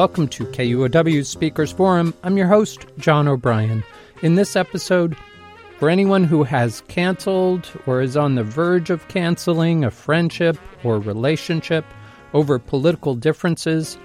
Welcome 0.00 0.28
to 0.28 0.46
KUOW's 0.46 1.28
Speakers 1.28 1.72
Forum. 1.72 2.14
I'm 2.22 2.38
your 2.38 2.46
host, 2.46 2.86
John 2.96 3.28
O'Brien. 3.28 3.84
In 4.22 4.34
this 4.34 4.56
episode, 4.56 5.14
for 5.78 5.90
anyone 5.90 6.24
who 6.24 6.42
has 6.42 6.80
canceled 6.88 7.70
or 7.84 8.00
is 8.00 8.16
on 8.16 8.34
the 8.34 8.42
verge 8.42 8.88
of 8.88 9.06
canceling 9.08 9.84
a 9.84 9.90
friendship 9.90 10.56
or 10.84 11.00
relationship 11.00 11.84
over 12.32 12.58
political 12.58 13.14
differences, 13.14 13.98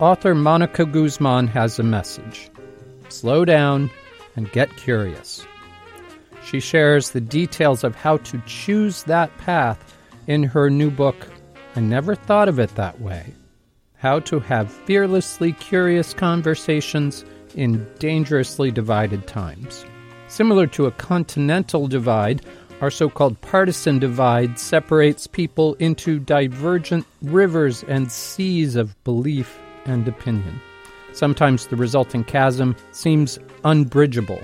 author 0.00 0.34
Monica 0.34 0.86
Guzman 0.86 1.46
has 1.46 1.78
a 1.78 1.82
message. 1.82 2.50
Slow 3.10 3.44
down 3.44 3.90
and 4.34 4.50
get 4.52 4.74
curious. 4.78 5.46
She 6.42 6.58
shares 6.58 7.10
the 7.10 7.20
details 7.20 7.84
of 7.84 7.94
how 7.94 8.16
to 8.16 8.42
choose 8.46 9.02
that 9.02 9.36
path 9.36 9.94
in 10.26 10.42
her 10.42 10.70
new 10.70 10.90
book, 10.90 11.28
I 11.76 11.80
Never 11.80 12.14
Thought 12.14 12.48
of 12.48 12.58
It 12.58 12.74
That 12.76 12.98
Way 12.98 13.34
how 14.02 14.18
to 14.18 14.40
have 14.40 14.68
fearlessly 14.68 15.52
curious 15.52 16.12
conversations 16.12 17.24
in 17.54 17.86
dangerously 18.00 18.68
divided 18.68 19.28
times. 19.28 19.84
Similar 20.26 20.66
to 20.68 20.86
a 20.86 20.90
continental 20.90 21.86
divide, 21.86 22.44
our 22.80 22.90
so 22.90 23.08
called 23.08 23.40
partisan 23.42 24.00
divide 24.00 24.58
separates 24.58 25.28
people 25.28 25.74
into 25.74 26.18
divergent 26.18 27.06
rivers 27.22 27.84
and 27.84 28.10
seas 28.10 28.74
of 28.74 29.00
belief 29.04 29.56
and 29.84 30.08
opinion. 30.08 30.60
Sometimes 31.12 31.68
the 31.68 31.76
resulting 31.76 32.24
chasm 32.24 32.74
seems 32.90 33.38
unbridgeable. 33.62 34.40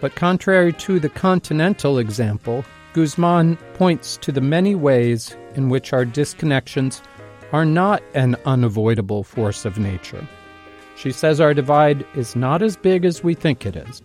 But 0.00 0.16
contrary 0.16 0.72
to 0.72 0.98
the 0.98 1.08
continental 1.08 1.98
example, 1.98 2.64
Guzman 2.94 3.58
points 3.74 4.16
to 4.16 4.32
the 4.32 4.40
many 4.40 4.74
ways 4.74 5.36
in 5.54 5.68
which 5.68 5.92
our 5.92 6.04
disconnections 6.04 7.00
are 7.52 7.64
not 7.64 8.02
an 8.14 8.36
unavoidable 8.44 9.24
force 9.24 9.64
of 9.64 9.78
nature. 9.78 10.26
She 10.96 11.12
says 11.12 11.40
our 11.40 11.54
divide 11.54 12.06
is 12.14 12.34
not 12.34 12.62
as 12.62 12.76
big 12.76 13.04
as 13.04 13.22
we 13.22 13.34
think 13.34 13.66
it 13.66 13.76
is. 13.76 14.02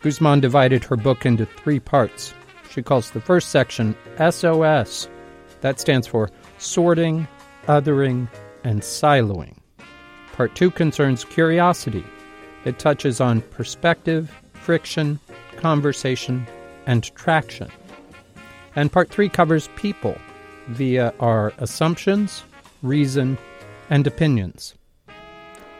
Guzman 0.00 0.40
divided 0.40 0.84
her 0.84 0.96
book 0.96 1.24
into 1.24 1.46
three 1.46 1.80
parts. 1.80 2.34
She 2.70 2.82
calls 2.82 3.10
the 3.10 3.20
first 3.20 3.50
section 3.50 3.96
SOS. 4.18 5.08
That 5.60 5.80
stands 5.80 6.06
for 6.06 6.30
sorting, 6.58 7.26
othering, 7.66 8.28
and 8.64 8.82
siloing. 8.82 9.56
Part 10.32 10.54
two 10.54 10.70
concerns 10.70 11.24
curiosity. 11.24 12.04
It 12.64 12.78
touches 12.78 13.20
on 13.20 13.40
perspective, 13.40 14.32
friction, 14.52 15.18
conversation, 15.56 16.46
and 16.86 17.04
traction. 17.14 17.70
And 18.76 18.92
part 18.92 19.10
three 19.10 19.28
covers 19.28 19.68
people 19.76 20.16
via 20.68 21.12
our 21.18 21.52
assumptions, 21.58 22.44
reason, 22.82 23.38
and 23.90 24.06
opinions. 24.06 24.74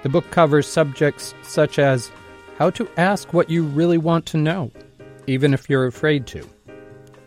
The 0.02 0.08
book 0.08 0.30
covers 0.30 0.66
subjects 0.66 1.34
such 1.42 1.78
as 1.78 2.10
how 2.58 2.70
to 2.70 2.88
ask 2.96 3.32
what 3.32 3.50
you 3.50 3.62
really 3.62 3.98
want 3.98 4.26
to 4.26 4.36
know, 4.36 4.70
even 5.26 5.52
if 5.54 5.68
you're 5.68 5.86
afraid 5.86 6.26
to, 6.28 6.48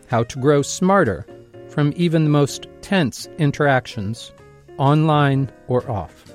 how 0.08 0.24
to 0.24 0.38
grow 0.38 0.62
smarter 0.62 1.26
from 1.68 1.92
even 1.96 2.24
the 2.24 2.30
most 2.30 2.66
tense 2.80 3.28
interactions, 3.38 4.32
online 4.78 5.50
or 5.68 5.88
off, 5.90 6.30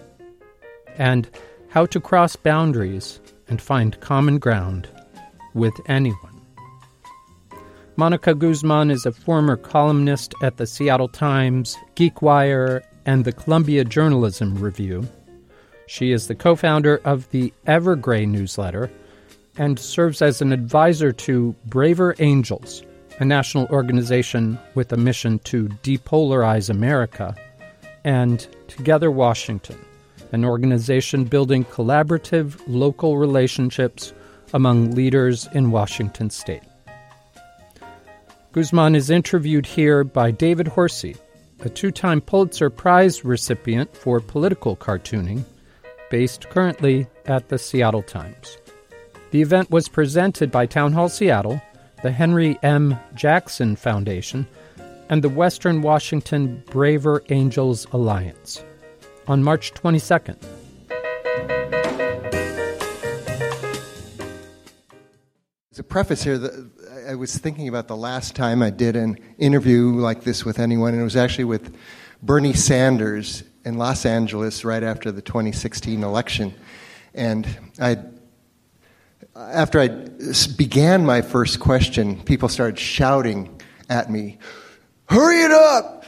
and 0.98 1.30
how 1.70 1.86
to 1.86 2.00
cross 2.00 2.36
boundaries 2.36 3.20
and 3.48 3.62
find 3.62 4.00
common 4.00 4.40
ground 4.40 4.88
with 5.54 5.74
anyone. 5.88 6.34
Monica 7.98 8.36
Guzman 8.36 8.92
is 8.92 9.06
a 9.06 9.12
former 9.12 9.58
columnist 9.58 10.36
at 10.44 10.58
the 10.58 10.68
Seattle 10.68 11.08
Times, 11.08 11.76
GeekWire, 11.96 12.84
and 13.08 13.24
the 13.24 13.32
Columbia 13.32 13.86
Journalism 13.86 14.56
Review. 14.56 15.08
She 15.88 16.12
is 16.12 16.28
the 16.28 16.36
co 16.36 16.56
founder 16.56 17.02
of 17.06 17.28
the 17.32 17.52
Evergrey 17.66 18.28
newsletter 18.28 18.92
and 19.58 19.80
serves 19.80 20.22
as 20.22 20.42
an 20.42 20.52
advisor 20.52 21.12
to 21.12 21.56
Braver 21.66 22.14
Angels, 22.20 22.84
a 23.20 23.26
national 23.26 23.66
organization 23.68 24.60
with 24.76 24.92
a 24.92 24.98
mission 24.98 25.40
to 25.40 25.70
depolarize 25.82 26.70
America, 26.70 27.34
and 28.04 28.48
Together 28.68 29.10
Washington, 29.10 29.80
an 30.34 30.46
organization 30.46 31.24
building 31.24 31.64
collaborative 31.66 32.62
local 32.68 33.18
relationships 33.18 34.14
among 34.54 34.92
leaders 34.92 35.48
in 35.54 35.72
Washington 35.72 36.30
state. 36.30 36.64
Guzman 38.52 38.96
is 38.96 39.10
interviewed 39.10 39.66
here 39.66 40.04
by 40.04 40.32
David 40.32 40.68
Horsey, 40.68 41.16
a 41.62 41.70
two 41.70 41.92
time 41.92 42.22
Pulitzer 42.22 42.70
Prize 42.70 43.26
recipient 43.26 43.96
for 43.96 44.20
political 44.20 44.76
cartooning, 44.76 45.44
based 46.10 46.50
currently 46.50 47.08
at 47.26 47.50
the 47.50 47.58
Seattle 47.58 48.04
Times. 48.04 48.58
The 49.32 49.42
event 49.42 49.70
was 49.70 49.90
presented 49.90 50.52
by 50.52 50.66
Town 50.66 50.94
Hall 50.94 51.10
Seattle, 51.10 51.62
the 52.04 52.12
Henry 52.12 52.58
M. 52.64 52.98
Jackson 53.16 53.76
Foundation, 53.76 54.48
and 55.10 55.24
the 55.24 55.30
Western 55.30 55.82
Washington 55.82 56.64
Braver 56.68 57.24
Angels 57.30 57.88
Alliance 57.92 58.64
on 59.28 59.44
March 59.44 59.74
22nd. 59.74 60.38
As 65.72 65.80
a 65.80 65.84
preface 65.84 66.24
here, 66.24 66.38
the, 66.38 66.72
I 67.08 67.16
was 67.16 67.38
thinking 67.38 67.70
about 67.70 67.88
the 67.88 67.96
last 67.96 68.36
time 68.36 68.62
I 68.62 68.70
did 68.70 68.98
an 68.98 69.18
interview 69.38 69.92
like 69.92 70.26
this 70.26 70.44
with 70.44 70.60
anyone, 70.60 70.92
and 70.92 71.00
it 71.00 71.06
was 71.06 71.16
actually 71.16 71.46
with 71.46 71.74
Bernie 72.22 72.52
Sanders 72.52 73.44
in 73.64 73.78
Los 73.78 74.06
Angeles 74.06 74.66
right 74.66 74.84
after 74.84 75.10
the 75.14 75.22
2016 75.22 76.04
election. 76.04 76.54
And 77.14 77.48
I, 77.80 78.00
after 79.38 79.80
I 79.80 79.88
began 80.58 81.06
my 81.06 81.22
first 81.22 81.62
question, 81.62 82.22
people 82.24 82.50
started 82.50 82.78
shouting 82.78 83.58
at 83.88 84.12
me, 84.12 84.38
Hurry 85.08 85.44
it 85.44 85.52
up! 85.52 86.04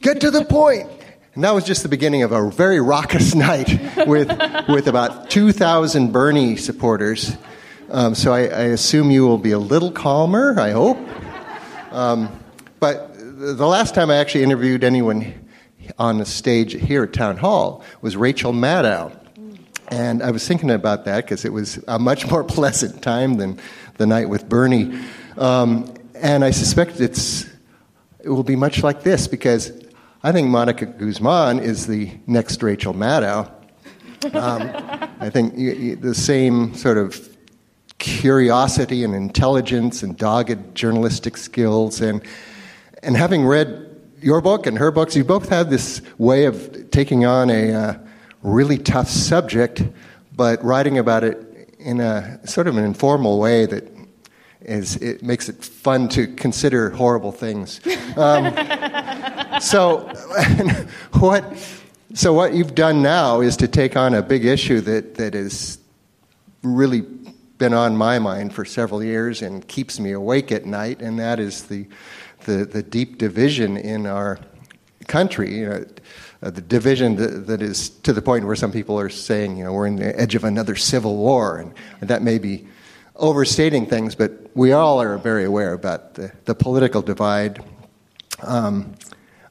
Get 0.00 0.20
to 0.20 0.30
the 0.30 0.44
point! 0.44 0.90
And 1.34 1.42
that 1.42 1.54
was 1.54 1.64
just 1.64 1.82
the 1.82 1.88
beginning 1.88 2.22
of 2.22 2.32
a 2.32 2.50
very 2.50 2.82
raucous 2.82 3.34
night 3.34 3.80
with, 4.06 4.28
with 4.68 4.88
about 4.88 5.30
2,000 5.30 6.12
Bernie 6.12 6.56
supporters. 6.56 7.34
Um, 7.94 8.16
so 8.16 8.32
I, 8.32 8.40
I, 8.40 8.62
assume 8.74 9.12
you 9.12 9.24
will 9.24 9.38
be 9.38 9.52
a 9.52 9.58
little 9.58 9.92
calmer, 9.92 10.58
I 10.58 10.72
hope. 10.72 10.98
Um, 11.92 12.28
but 12.80 13.14
the 13.16 13.68
last 13.68 13.94
time 13.94 14.10
I 14.10 14.16
actually 14.16 14.42
interviewed 14.42 14.82
anyone 14.82 15.32
on 15.96 16.18
the 16.18 16.24
stage 16.24 16.72
here 16.72 17.04
at 17.04 17.12
Town 17.12 17.36
Hall 17.36 17.84
was 18.00 18.16
Rachel 18.16 18.52
Maddow. 18.52 19.16
And 19.92 20.24
I 20.24 20.32
was 20.32 20.44
thinking 20.44 20.72
about 20.72 21.04
that 21.04 21.24
because 21.24 21.44
it 21.44 21.52
was 21.52 21.78
a 21.86 22.00
much 22.00 22.28
more 22.28 22.42
pleasant 22.58 23.00
time 23.00 23.34
than 23.34 23.60
the 23.96 24.08
night 24.08 24.28
with 24.28 24.48
Bernie. 24.48 24.98
Um, 25.38 25.94
and 26.16 26.44
I 26.44 26.50
suspect 26.50 27.00
it's, 27.00 27.48
it 28.24 28.28
will 28.28 28.42
be 28.42 28.56
much 28.56 28.82
like 28.82 29.04
this 29.04 29.28
because 29.28 29.70
I 30.24 30.32
think 30.32 30.48
Monica 30.48 30.86
Guzman 30.86 31.60
is 31.60 31.86
the 31.86 32.10
next 32.26 32.60
Rachel 32.60 32.92
Maddow. 32.92 33.48
Um, 34.34 34.62
I 35.20 35.30
think 35.30 35.54
the 36.00 36.14
same 36.16 36.74
sort 36.74 36.98
of 36.98 37.33
curiosity 38.04 39.02
and 39.02 39.14
intelligence 39.14 40.02
and 40.02 40.14
dogged 40.18 40.74
journalistic 40.74 41.38
skills. 41.38 42.02
And, 42.02 42.20
and 43.02 43.16
having 43.16 43.46
read 43.46 43.98
your 44.20 44.42
book 44.42 44.66
and 44.66 44.76
her 44.76 44.90
books, 44.90 45.16
you 45.16 45.24
both 45.24 45.48
have 45.48 45.70
this 45.70 46.02
way 46.18 46.44
of 46.44 46.90
taking 46.90 47.24
on 47.24 47.48
a 47.48 47.72
uh, 47.72 47.94
really 48.42 48.76
tough 48.76 49.08
subject, 49.08 49.82
but 50.36 50.62
writing 50.62 50.98
about 50.98 51.24
it 51.24 51.76
in 51.78 52.00
a 52.00 52.46
sort 52.46 52.66
of 52.66 52.76
an 52.76 52.84
informal 52.84 53.40
way 53.40 53.64
that 53.64 53.90
is 54.60 54.96
it 54.96 55.22
makes 55.22 55.48
it 55.48 55.64
fun 55.64 56.06
to 56.10 56.26
consider 56.26 56.90
horrible 56.90 57.32
things. 57.32 57.80
Um, 58.18 58.54
so 59.62 60.00
what 61.20 61.44
so 62.12 62.34
what 62.34 62.52
you've 62.52 62.74
done 62.74 63.00
now 63.00 63.40
is 63.40 63.56
to 63.58 63.68
take 63.68 63.96
on 63.96 64.12
a 64.12 64.22
big 64.22 64.44
issue 64.44 64.82
that 64.82 65.14
that 65.14 65.34
is 65.34 65.78
really 66.62 67.02
been 67.58 67.72
on 67.72 67.96
my 67.96 68.18
mind 68.18 68.52
for 68.52 68.64
several 68.64 69.02
years 69.02 69.42
and 69.42 69.66
keeps 69.68 70.00
me 70.00 70.12
awake 70.12 70.50
at 70.50 70.66
night, 70.66 71.00
and 71.00 71.18
that 71.18 71.38
is 71.38 71.64
the, 71.64 71.86
the, 72.44 72.64
the 72.64 72.82
deep 72.82 73.18
division 73.18 73.76
in 73.76 74.06
our 74.06 74.38
country. 75.06 75.58
You 75.58 75.68
know, 75.68 75.84
uh, 76.42 76.50
the 76.50 76.60
division 76.60 77.16
that, 77.16 77.46
that 77.46 77.62
is 77.62 77.90
to 77.90 78.12
the 78.12 78.22
point 78.22 78.44
where 78.44 78.56
some 78.56 78.72
people 78.72 78.98
are 78.98 79.08
saying, 79.08 79.56
you 79.56 79.64
know, 79.64 79.72
we're 79.72 79.86
in 79.86 79.96
the 79.96 80.18
edge 80.18 80.34
of 80.34 80.44
another 80.44 80.76
civil 80.76 81.16
war, 81.16 81.58
and, 81.58 81.72
and 82.00 82.10
that 82.10 82.22
may 82.22 82.38
be 82.38 82.66
overstating 83.16 83.86
things, 83.86 84.14
but 84.14 84.32
we 84.54 84.72
all 84.72 85.00
are 85.00 85.16
very 85.18 85.44
aware 85.44 85.72
about 85.72 86.14
the, 86.14 86.32
the 86.44 86.54
political 86.54 87.00
divide. 87.00 87.62
Um, 88.42 88.94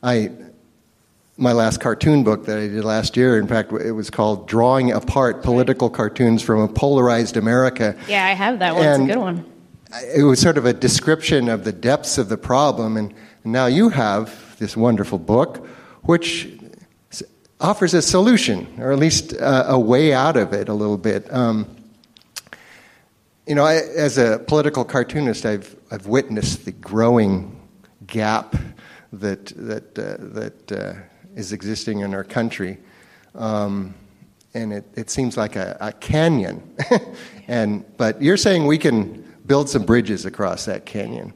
I, 0.02 0.32
my 1.38 1.52
last 1.52 1.80
cartoon 1.80 2.24
book 2.24 2.46
that 2.46 2.58
I 2.58 2.68
did 2.68 2.84
last 2.84 3.18
year, 3.18 3.40
in 3.40 3.48
fact, 3.48 3.72
it 3.72 3.92
was 3.92 4.10
called 4.10 4.48
Drawing 4.48 4.92
Apart 4.92 5.42
Political 5.44 5.90
Cartoons 5.90 6.42
from 6.44 6.60
a 6.60 6.68
Polarized 6.68 7.38
America. 7.38 7.96
Yeah, 8.08 8.26
I 8.26 8.34
have 8.34 8.60
that 8.60 8.76
one. 8.76 8.86
And 8.86 9.04
it's 9.04 9.12
a 9.12 9.16
good 9.16 9.22
one. 9.22 9.46
It 10.16 10.24
was 10.24 10.40
sort 10.40 10.58
of 10.58 10.66
a 10.66 10.74
description 10.74 11.50
of 11.50 11.64
the 11.64 11.72
depths 11.72 12.18
of 12.18 12.30
the 12.30 12.38
problem, 12.38 12.98
and 12.98 13.14
now 13.44 13.66
you 13.66 13.90
have 13.90 14.58
this 14.60 14.78
wonderful 14.78 15.20
book, 15.20 15.68
which 16.04 16.50
offers 17.60 17.94
a 17.94 18.02
solution, 18.02 18.68
or 18.80 18.92
at 18.92 19.00
least 19.00 19.34
uh, 19.34 19.66
a 19.68 19.80
way 19.80 20.14
out 20.14 20.36
of 20.36 20.54
it 20.54 20.68
a 20.70 20.74
little 20.74 20.98
bit. 20.98 21.32
Um, 21.34 21.68
you 23.48 23.56
know, 23.56 23.66
I, 23.66 23.76
as 23.76 24.18
a 24.18 24.40
political 24.40 24.86
cartoonist, 24.86 25.46
I've, 25.46 25.76
I've 25.92 26.08
witnessed 26.08 26.66
the 26.66 26.72
growing 26.72 27.60
gap 28.06 28.56
that, 29.14 29.46
that, 29.56 30.00
uh, 30.00 30.18
that 30.20 30.72
uh, 30.72 30.94
is 31.36 31.52
existing 31.52 32.00
in 32.00 32.14
our 32.14 32.24
country. 32.24 32.78
Um, 33.36 33.96
and 34.54 34.74
it, 34.74 34.86
it 34.96 35.10
seems 35.10 35.36
like 35.36 35.56
a, 35.56 35.78
a 35.82 35.92
canyon. 35.94 36.76
and, 37.48 37.86
but 37.98 38.22
you're 38.22 38.38
saying 38.38 38.68
we 38.68 38.78
can 38.78 39.24
build 39.46 39.70
some 39.70 39.86
bridges 39.86 40.26
across 40.26 40.66
that 40.66 40.86
canyon. 40.86 41.34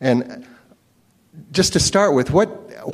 And 0.00 0.46
just 1.50 1.72
to 1.74 1.80
start 1.80 2.14
with, 2.14 2.30
what, 2.30 2.48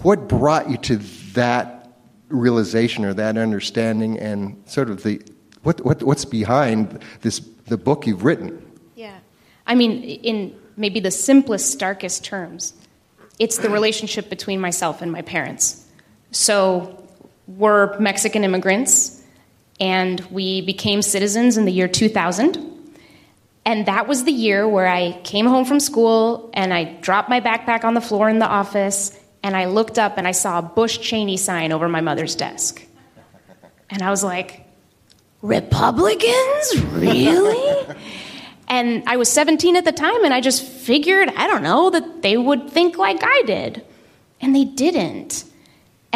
what 0.04 0.28
brought 0.28 0.70
you 0.70 0.76
to 0.78 0.96
that 1.34 1.92
realization 2.28 3.04
or 3.04 3.14
that 3.14 3.36
understanding 3.36 4.18
and 4.18 4.62
sort 4.66 4.90
of 4.90 5.02
the, 5.02 5.22
what, 5.62 5.84
what, 5.84 6.02
what's 6.02 6.24
behind 6.24 7.02
this, 7.20 7.40
the 7.66 7.76
book 7.76 8.06
you've 8.06 8.24
written? 8.24 8.62
Yeah. 8.94 9.18
I 9.66 9.74
mean, 9.74 10.02
in 10.02 10.58
maybe 10.76 11.00
the 11.00 11.10
simplest, 11.10 11.70
starkest 11.70 12.24
terms, 12.24 12.74
it's 13.38 13.58
the 13.58 13.68
relationship 13.68 14.30
between 14.30 14.60
myself 14.60 15.02
and 15.02 15.12
my 15.12 15.22
parents. 15.22 15.85
So 16.30 17.08
we're 17.46 17.98
Mexican 17.98 18.44
immigrants, 18.44 19.22
and 19.80 20.20
we 20.30 20.60
became 20.62 21.02
citizens 21.02 21.56
in 21.56 21.64
the 21.64 21.72
year 21.72 21.88
2000. 21.88 22.66
And 23.64 23.86
that 23.86 24.06
was 24.06 24.24
the 24.24 24.32
year 24.32 24.66
where 24.66 24.86
I 24.86 25.20
came 25.24 25.46
home 25.46 25.64
from 25.64 25.80
school 25.80 26.50
and 26.54 26.72
I 26.72 26.84
dropped 27.00 27.28
my 27.28 27.40
backpack 27.40 27.82
on 27.82 27.94
the 27.94 28.00
floor 28.00 28.28
in 28.28 28.38
the 28.38 28.46
office 28.46 29.18
and 29.42 29.56
I 29.56 29.66
looked 29.66 29.98
up 29.98 30.18
and 30.18 30.26
I 30.26 30.30
saw 30.30 30.60
a 30.60 30.62
Bush 30.62 30.98
Cheney 30.98 31.36
sign 31.36 31.72
over 31.72 31.88
my 31.88 32.00
mother's 32.00 32.36
desk. 32.36 32.84
And 33.90 34.02
I 34.02 34.10
was 34.10 34.22
like, 34.22 34.66
Republicans? 35.42 36.82
Really? 36.92 37.96
and 38.68 39.02
I 39.08 39.16
was 39.16 39.28
17 39.28 39.76
at 39.76 39.84
the 39.84 39.92
time 39.92 40.24
and 40.24 40.32
I 40.32 40.40
just 40.40 40.64
figured, 40.64 41.28
I 41.36 41.48
don't 41.48 41.62
know, 41.64 41.90
that 41.90 42.22
they 42.22 42.36
would 42.36 42.70
think 42.70 42.98
like 42.98 43.18
I 43.22 43.42
did. 43.42 43.84
And 44.40 44.54
they 44.54 44.64
didn't. 44.64 45.44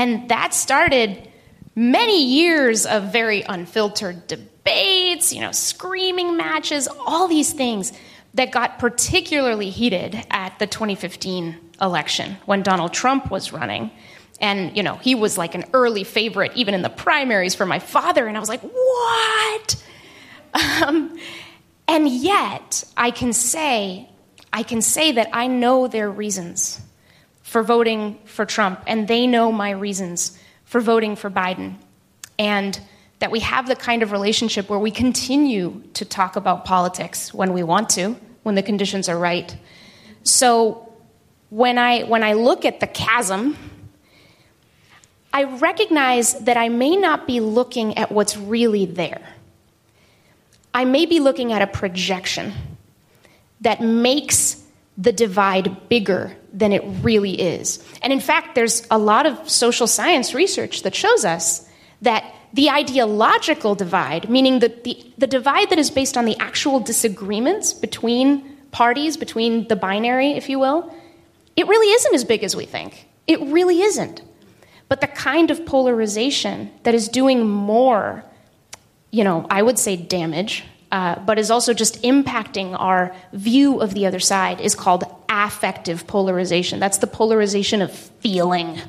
And 0.01 0.31
that 0.31 0.55
started 0.55 1.29
many 1.77 2.25
years 2.25 2.87
of 2.87 3.13
very 3.13 3.43
unfiltered 3.43 4.27
debates, 4.27 5.31
you 5.31 5.43
know, 5.43 5.53
screaming 5.53 6.39
matches, 6.39 6.89
all 7.01 7.29
these 7.29 7.53
things 7.53 7.93
that 8.33 8.51
got 8.51 8.79
particularly 8.79 9.69
heated 9.69 10.25
at 10.31 10.59
the 10.59 10.67
2015 10.67 11.55
election 11.83 12.39
when 12.47 12.63
Donald 12.63 12.95
Trump 12.95 13.31
was 13.31 13.53
running. 13.53 13.91
And, 14.41 14.75
you 14.75 14.83
know, 14.83 14.95
he 14.95 15.15
was 15.15 15.37
like 15.37 15.55
an 15.55 15.67
early 15.75 16.05
favorite, 16.05 16.53
even 16.55 16.73
in 16.73 16.81
the 16.81 16.89
primaries 16.89 17.55
for 17.55 17.67
my 17.67 17.79
father. 17.79 18.27
And 18.27 18.39
I 18.39 18.41
was 18.41 18.49
like, 18.49 18.63
what? 18.63 19.85
Um, 20.55 21.19
and 21.87 22.09
yet, 22.09 22.85
I 22.97 23.11
can 23.11 23.35
say, 23.35 24.09
I 24.51 24.63
can 24.63 24.81
say 24.81 25.13
that 25.13 25.29
I 25.35 25.47
know 25.47 25.89
their 25.89 26.11
reasons 26.11 26.81
for 27.51 27.65
voting 27.65 28.17
for 28.27 28.47
Trump, 28.47 28.81
and 28.87 29.09
they 29.09 29.27
know 29.27 29.51
my 29.51 29.71
reasons 29.71 30.39
for 30.65 30.81
voting 30.81 31.17
for 31.17 31.29
Biden. 31.29 31.75
And 32.39 32.81
that 33.19 33.33
we 33.33 33.41
have 33.41 33.67
the 33.67 33.75
kind 33.75 34.05
of 34.05 34.13
relationship 34.13 34.71
where 34.71 34.79
we 34.79 34.93
continue 34.93 35.83
to 35.95 36.05
talk 36.05 36.37
about 36.37 36.65
politics 36.65 37.35
when 37.35 37.53
we 37.53 37.65
want 37.65 37.89
to, 37.91 38.15
when 38.45 38.55
the 38.55 38.63
conditions 38.63 39.09
are 39.09 39.19
right. 39.19 39.57
So 40.23 40.93
when 41.49 41.77
I, 41.77 42.05
when 42.05 42.23
I 42.23 42.35
look 42.35 42.65
at 42.65 42.79
the 42.79 42.87
chasm, 42.87 43.57
I 45.33 45.43
recognize 45.43 46.35
that 46.45 46.57
I 46.57 46.69
may 46.69 46.95
not 46.95 47.27
be 47.27 47.41
looking 47.41 47.99
at 47.99 48.13
what's 48.13 48.37
really 48.37 48.87
there. 48.87 49.23
I 50.73 50.85
may 50.85 51.05
be 51.05 51.19
looking 51.19 51.53
at 51.53 51.63
a 51.63 51.67
projection 51.67 52.53
that 53.61 53.81
makes 53.81 54.65
the 54.97 55.11
divide 55.11 55.89
bigger 55.89 56.37
than 56.53 56.73
it 56.73 56.83
really 57.03 57.41
is. 57.41 57.85
And 58.03 58.13
in 58.13 58.21
fact, 58.21 58.55
there's 58.55 58.87
a 58.91 58.99
lot 58.99 59.27
of 59.27 59.49
social 59.49 59.87
science 59.87 60.35
research 60.35 60.83
that 60.83 60.95
shows 60.95 61.25
us 61.25 61.69
that 62.03 62.25
the 62.53 62.71
ideological 62.71 63.75
divide, 63.75 64.29
meaning 64.29 64.59
the, 64.59 64.69
the, 64.69 65.13
the, 65.19 65.27
divide 65.27 65.71
that 65.71 65.79
is 65.79 65.91
based 65.91 66.17
on 66.17 66.25
the 66.25 66.37
actual 66.39 66.81
disagreements 66.81 67.73
between 67.73 68.57
parties, 68.73 69.17
between 69.17 69.69
the 69.69 69.77
binary, 69.77 70.33
if 70.33 70.49
you 70.49 70.59
will, 70.59 70.93
it 71.57 71.69
really 71.69 71.93
isn't 71.93 72.15
as 72.15 72.25
big 72.25 72.43
as 72.43 72.57
we 72.57 72.67
think. 72.67 73.07
It 73.27 73.41
really 73.41 73.83
isn't. 73.83 74.23
But 74.89 75.01
the 75.01 75.07
kind 75.07 75.53
of 75.53 75.65
polarization 75.67 76.71
that 76.83 76.95
is 76.95 77.09
doing 77.09 77.49
more, 77.49 78.25
you 79.13 79.23
know, 79.23 79.47
I 79.49 79.63
would 79.63 79.79
say 79.79 79.97
damage, 79.97 80.65
uh, 80.93 81.19
but 81.21 81.39
is 81.39 81.51
also 81.51 81.73
just 81.73 82.03
impacting 82.03 82.79
our 82.79 83.15
view 83.33 83.81
of 83.81 83.95
the 83.95 84.07
other 84.07 84.21
side 84.21 84.61
is 84.61 84.75
called 84.75 85.05
affective 85.29 86.07
polarization. 86.07 86.81
That's 86.81 86.99
the 86.99 87.07
polarization 87.07 87.81
of 87.81 87.93
feeling 87.93 88.81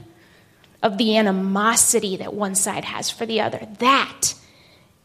of 0.81 0.97
the 0.97 1.15
animosity 1.15 2.17
that 2.17 2.33
one 2.33 2.55
side 2.55 2.85
has 2.85 3.09
for 3.09 3.25
the 3.25 3.41
other. 3.41 3.67
That 3.79 4.33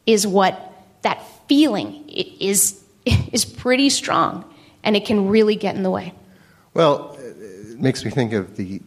is 0.06 0.26
what 0.26 0.72
that 1.02 1.22
feeling 1.48 2.08
is 2.08 2.82
is 3.04 3.44
pretty 3.44 3.90
strong 3.90 4.44
and 4.82 4.96
it 4.96 5.04
can 5.04 5.28
really 5.28 5.56
get 5.56 5.76
in 5.76 5.82
the 5.82 5.90
way. 5.90 6.14
Well, 6.74 7.16
it 7.20 7.78
makes 7.78 8.04
me 8.04 8.10
think 8.10 8.32
of 8.32 8.56
the 8.56 8.80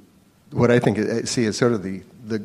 what 0.51 0.71
I 0.71 0.79
think 0.79 0.97
I 0.97 1.21
see 1.21 1.45
as 1.45 1.57
sort 1.57 1.73
of 1.73 1.83
the 1.83 2.01
the 2.25 2.43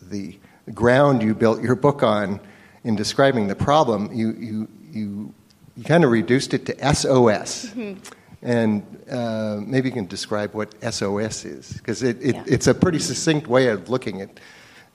the 0.00 0.38
ground 0.72 1.22
you 1.22 1.34
built 1.34 1.60
your 1.62 1.74
book 1.74 2.02
on 2.02 2.40
in 2.84 2.96
describing 2.96 3.48
the 3.48 3.54
problem. 3.54 4.12
You 4.12 4.32
you 4.32 4.68
you, 4.90 5.34
you 5.76 5.84
kind 5.84 6.04
of 6.04 6.10
reduced 6.10 6.54
it 6.54 6.66
to 6.66 6.94
SOS. 6.94 7.66
Mm-hmm. 7.66 7.98
And 8.42 8.82
uh, 9.08 9.60
maybe 9.64 9.88
you 9.88 9.94
can 9.94 10.06
describe 10.06 10.52
what 10.52 10.74
SOS 10.92 11.44
is, 11.44 11.72
because 11.74 12.02
it, 12.02 12.20
it, 12.20 12.34
yeah. 12.34 12.44
it's 12.46 12.66
a 12.66 12.74
pretty 12.74 12.98
succinct 12.98 13.46
way 13.46 13.68
of 13.68 13.88
looking 13.88 14.20
at, 14.20 14.40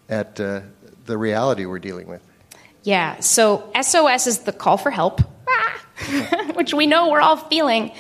at 0.10 0.40
uh, 0.40 0.62
the 1.06 1.18
reality 1.18 1.66
we're 1.66 1.80
dealing 1.80 2.08
with. 2.08 2.22
Yeah, 2.84 3.20
so 3.22 3.72
SOS 3.82 4.28
is 4.28 4.40
the 4.40 4.52
call 4.52 4.78
for 4.78 4.92
help, 4.92 5.22
which 6.56 6.74
we 6.74 6.88
know 6.88 7.10
we're 7.10 7.22
all 7.22 7.38
feeling. 7.38 7.94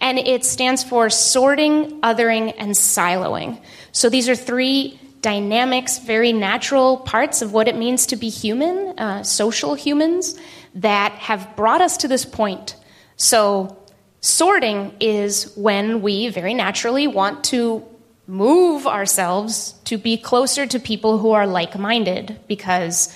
And 0.00 0.18
it 0.18 0.44
stands 0.44 0.82
for 0.82 1.10
sorting, 1.10 2.00
othering, 2.00 2.54
and 2.56 2.72
siloing. 2.72 3.62
So 3.92 4.08
these 4.08 4.28
are 4.28 4.34
three 4.34 4.98
dynamics, 5.24 5.98
very 5.98 6.32
natural 6.34 6.98
parts 6.98 7.40
of 7.40 7.54
what 7.54 7.66
it 7.66 7.76
means 7.76 8.06
to 8.06 8.16
be 8.16 8.28
human, 8.28 8.98
uh, 8.98 9.22
social 9.22 9.74
humans, 9.74 10.38
that 10.74 11.12
have 11.12 11.56
brought 11.56 11.80
us 11.80 11.96
to 11.96 12.08
this 12.08 12.26
point. 12.26 12.76
So 13.16 13.78
Sorting 14.20 14.92
is 15.00 15.52
when 15.54 16.00
we 16.02 16.28
very 16.28 16.54
naturally 16.54 17.06
want 17.06 17.44
to 17.44 17.84
move 18.26 18.86
ourselves 18.86 19.72
to 19.84 19.98
be 19.98 20.16
closer 20.16 20.66
to 20.66 20.78
people 20.78 21.18
who 21.18 21.32
are 21.32 21.46
like 21.46 21.78
minded 21.78 22.40
because, 22.48 23.14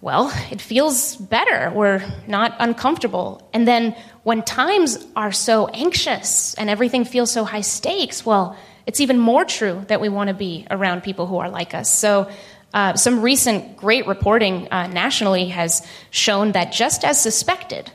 well, 0.00 0.32
it 0.50 0.60
feels 0.60 1.14
better. 1.16 1.70
We're 1.74 2.02
not 2.26 2.56
uncomfortable. 2.58 3.48
And 3.52 3.66
then 3.66 3.94
when 4.24 4.42
times 4.42 4.98
are 5.14 5.30
so 5.30 5.68
anxious 5.68 6.54
and 6.54 6.68
everything 6.68 7.04
feels 7.04 7.30
so 7.30 7.44
high 7.44 7.62
stakes, 7.62 8.26
well, 8.26 8.56
it's 8.86 9.00
even 9.00 9.18
more 9.18 9.44
true 9.44 9.84
that 9.88 10.00
we 10.00 10.08
want 10.08 10.28
to 10.28 10.34
be 10.34 10.66
around 10.70 11.02
people 11.02 11.26
who 11.26 11.38
are 11.38 11.50
like 11.50 11.74
us. 11.74 11.90
So, 11.90 12.30
uh, 12.72 12.96
some 12.96 13.20
recent 13.20 13.76
great 13.76 14.06
reporting 14.08 14.66
uh, 14.72 14.88
nationally 14.88 15.48
has 15.50 15.86
shown 16.10 16.52
that 16.52 16.72
just 16.72 17.04
as 17.04 17.20
suspected, 17.22 17.92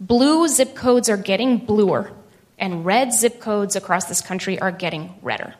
Blue 0.00 0.48
zip 0.48 0.74
codes 0.74 1.08
are 1.08 1.16
getting 1.16 1.58
bluer, 1.58 2.12
and 2.58 2.84
red 2.84 3.12
zip 3.12 3.40
codes 3.40 3.76
across 3.76 4.06
this 4.06 4.20
country 4.20 4.58
are 4.60 4.72
getting 4.72 5.14
redder. 5.22 5.54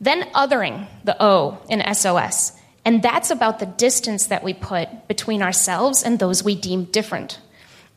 Then 0.00 0.22
othering, 0.30 0.86
the 1.04 1.22
O 1.22 1.58
in 1.68 1.82
SOS, 1.94 2.52
and 2.84 3.02
that's 3.02 3.30
about 3.30 3.58
the 3.58 3.66
distance 3.66 4.26
that 4.26 4.44
we 4.44 4.54
put 4.54 5.08
between 5.08 5.42
ourselves 5.42 6.02
and 6.02 6.18
those 6.18 6.42
we 6.42 6.54
deem 6.54 6.84
different. 6.84 7.40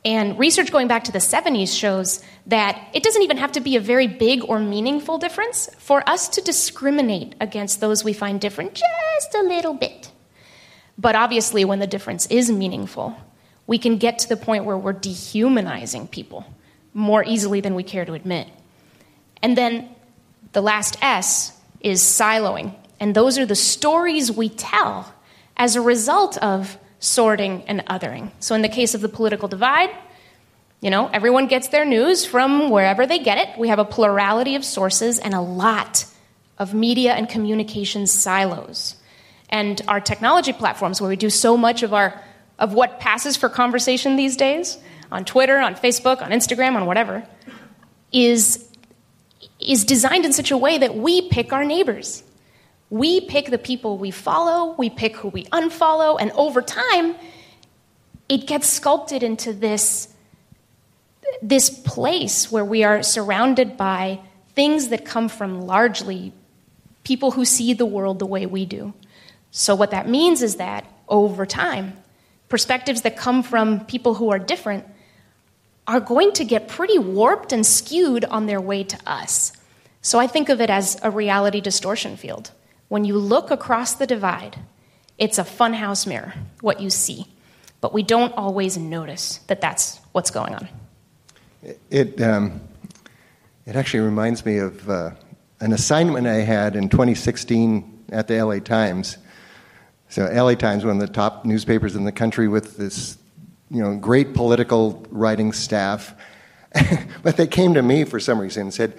And 0.06 0.38
research 0.38 0.72
going 0.72 0.88
back 0.88 1.06
to 1.06 1.14
the 1.14 1.20
70s 1.20 1.78
shows 1.78 2.22
that 2.48 2.90
it 2.94 3.04
doesn't 3.04 3.22
even 3.22 3.38
have 3.38 3.54
to 3.54 3.62
be 3.62 3.78
a 3.78 3.80
very 3.80 4.08
big 4.08 4.44
or 4.44 4.60
meaningful 4.60 5.18
difference 5.18 5.70
for 5.78 6.08
us 6.10 6.28
to 6.30 6.42
discriminate 6.42 7.36
against 7.40 7.80
those 7.80 8.04
we 8.04 8.12
find 8.12 8.42
different 8.42 8.74
just 8.74 9.36
a 9.36 9.44
little 9.44 9.74
bit. 9.74 10.12
But 10.98 11.16
obviously, 11.16 11.64
when 11.64 11.80
the 11.80 11.88
difference 11.88 12.26
is 12.28 12.52
meaningful, 12.52 13.16
we 13.66 13.78
can 13.78 13.98
get 13.98 14.20
to 14.20 14.30
the 14.30 14.38
point 14.38 14.66
where 14.66 14.78
we're 14.78 14.94
dehumanizing 14.94 16.08
people 16.10 16.46
more 16.94 17.24
easily 17.24 17.62
than 17.62 17.74
we 17.74 17.84
care 17.84 18.06
to 18.06 18.14
admit. 18.14 18.48
And 19.42 19.58
then 19.58 19.90
the 20.52 20.62
last 20.62 20.98
S 21.02 21.58
is 21.80 22.02
siloing. 22.02 22.76
And 23.00 23.16
those 23.16 23.38
are 23.38 23.46
the 23.46 23.56
stories 23.56 24.32
we 24.32 24.50
tell 24.50 25.14
as 25.58 25.76
a 25.76 25.82
result 25.82 26.38
of 26.38 26.78
sorting 27.04 27.64
and 27.68 27.86
othering. 27.88 28.32
So, 28.40 28.56
in 28.56 28.62
the 28.62 28.70
case 28.70 28.96
of 28.96 29.02
the 29.02 29.10
political 29.10 29.48
divide, 29.48 29.90
you 30.80 30.90
know, 30.90 31.08
everyone 31.08 31.48
gets 31.48 31.68
their 31.68 31.86
news 31.86 32.26
from 32.26 32.70
wherever 32.70 33.06
they 33.06 33.20
get 33.20 33.38
it. 33.38 33.60
We 33.60 33.68
have 33.68 33.80
a 33.80 33.86
plurality 33.86 34.56
of 34.56 34.64
sources 34.64 35.20
and 35.20 35.34
a 35.34 35.42
lot 35.42 36.06
of 36.58 36.74
media 36.74 37.14
and 37.14 37.28
communication 37.28 38.08
silos. 38.08 38.96
And 39.50 39.82
our 39.88 40.00
technology 40.00 40.54
platforms, 40.54 41.02
where 41.02 41.10
we 41.10 41.16
do 41.16 41.30
so 41.30 41.58
much 41.58 41.84
of 41.84 41.94
our 41.94 42.22
of 42.58 42.74
what 42.74 43.00
passes 43.00 43.36
for 43.36 43.50
conversation 43.50 44.16
these 44.16 44.38
days 44.38 44.78
on 45.12 45.26
Twitter, 45.26 45.58
on 45.58 45.76
Facebook, 45.76 46.22
on 46.22 46.32
Instagram, 46.32 46.76
on 46.76 46.86
whatever, 46.86 47.28
is 48.12 48.70
is 49.60 49.84
designed 49.84 50.26
in 50.26 50.32
such 50.32 50.52
a 50.52 50.58
way 50.58 50.78
that 50.78 50.96
we 50.96 51.30
pick 51.30 51.52
our 51.52 51.66
neighbors. 51.66 52.24
We 52.94 53.22
pick 53.22 53.50
the 53.50 53.58
people 53.58 53.98
we 53.98 54.12
follow, 54.12 54.76
we 54.78 54.92
pick 54.92 55.16
who 55.16 55.30
we 55.30 55.46
unfollow, 55.46 56.16
and 56.22 56.32
over 56.34 56.62
time, 56.62 57.16
it 58.30 58.46
gets 58.46 58.68
sculpted 58.68 59.24
into 59.24 59.52
this, 59.52 60.10
this 61.42 61.72
place 61.72 62.52
where 62.52 62.64
we 62.64 62.84
are 62.84 63.02
surrounded 63.02 63.78
by 63.78 64.20
things 64.54 64.90
that 64.90 65.06
come 65.06 65.28
from 65.28 65.62
largely 65.62 66.34
people 67.04 67.32
who 67.32 67.46
see 67.46 67.74
the 67.74 67.88
world 67.88 68.20
the 68.20 68.28
way 68.28 68.46
we 68.46 68.64
do. 68.64 68.94
So, 69.50 69.74
what 69.74 69.90
that 69.90 70.08
means 70.08 70.44
is 70.44 70.58
that 70.58 70.86
over 71.10 71.48
time, 71.48 71.98
perspectives 72.48 73.02
that 73.02 73.18
come 73.18 73.42
from 73.42 73.88
people 73.88 74.14
who 74.14 74.30
are 74.30 74.38
different 74.38 74.86
are 75.88 76.00
going 76.00 76.32
to 76.34 76.46
get 76.46 76.68
pretty 76.68 77.00
warped 77.00 77.54
and 77.54 77.66
skewed 77.66 78.24
on 78.26 78.46
their 78.46 78.62
way 78.62 78.84
to 78.84 79.00
us. 79.08 79.52
So 80.04 80.20
I 80.20 80.28
think 80.28 80.50
of 80.50 80.62
it 80.62 80.70
as 80.70 81.00
a 81.02 81.10
reality 81.10 81.60
distortion 81.60 82.18
field. 82.18 82.52
When 82.88 83.06
you 83.06 83.18
look 83.18 83.52
across 83.52 83.96
the 83.96 84.08
divide, 84.08 84.60
it's 85.18 85.38
a 85.38 85.44
funhouse 85.44 86.06
mirror, 86.06 86.34
what 86.62 86.82
you 86.82 86.90
see. 86.90 87.28
But 87.82 87.94
we 87.94 88.04
don't 88.04 88.34
always 88.34 88.78
notice 88.78 89.38
that 89.48 89.62
that's 89.62 90.00
what's 90.12 90.32
going 90.32 90.56
on. 90.56 90.68
It, 91.90 92.22
um, 92.22 92.62
it 93.66 93.76
actually 93.76 94.02
reminds 94.02 94.46
me 94.46 94.58
of 94.58 94.90
uh, 94.90 95.12
an 95.60 95.74
assignment 95.74 96.28
I 96.28 96.36
had 96.36 96.76
in 96.76 96.90
2016 96.90 98.06
at 98.12 98.28
the 98.28 98.44
LA 98.44 98.60
Times. 98.60 99.18
So, 100.10 100.26
LA 100.26 100.56
Times, 100.56 100.86
one 100.86 101.02
of 101.02 101.02
the 101.02 101.14
top 101.14 101.46
newspapers 101.46 101.96
in 101.96 102.04
the 102.04 102.12
country, 102.12 102.48
with 102.48 102.78
this 102.78 103.18
you 103.74 103.82
know, 103.82 103.96
great 103.98 104.36
political 104.36 105.04
writing 105.10 105.52
staff. 105.52 106.14
but 107.24 107.38
they 107.38 107.48
came 107.48 107.74
to 107.74 107.82
me 107.82 108.04
for 108.04 108.20
some 108.20 108.40
reason 108.40 108.64
and 108.64 108.74
said, 108.74 108.94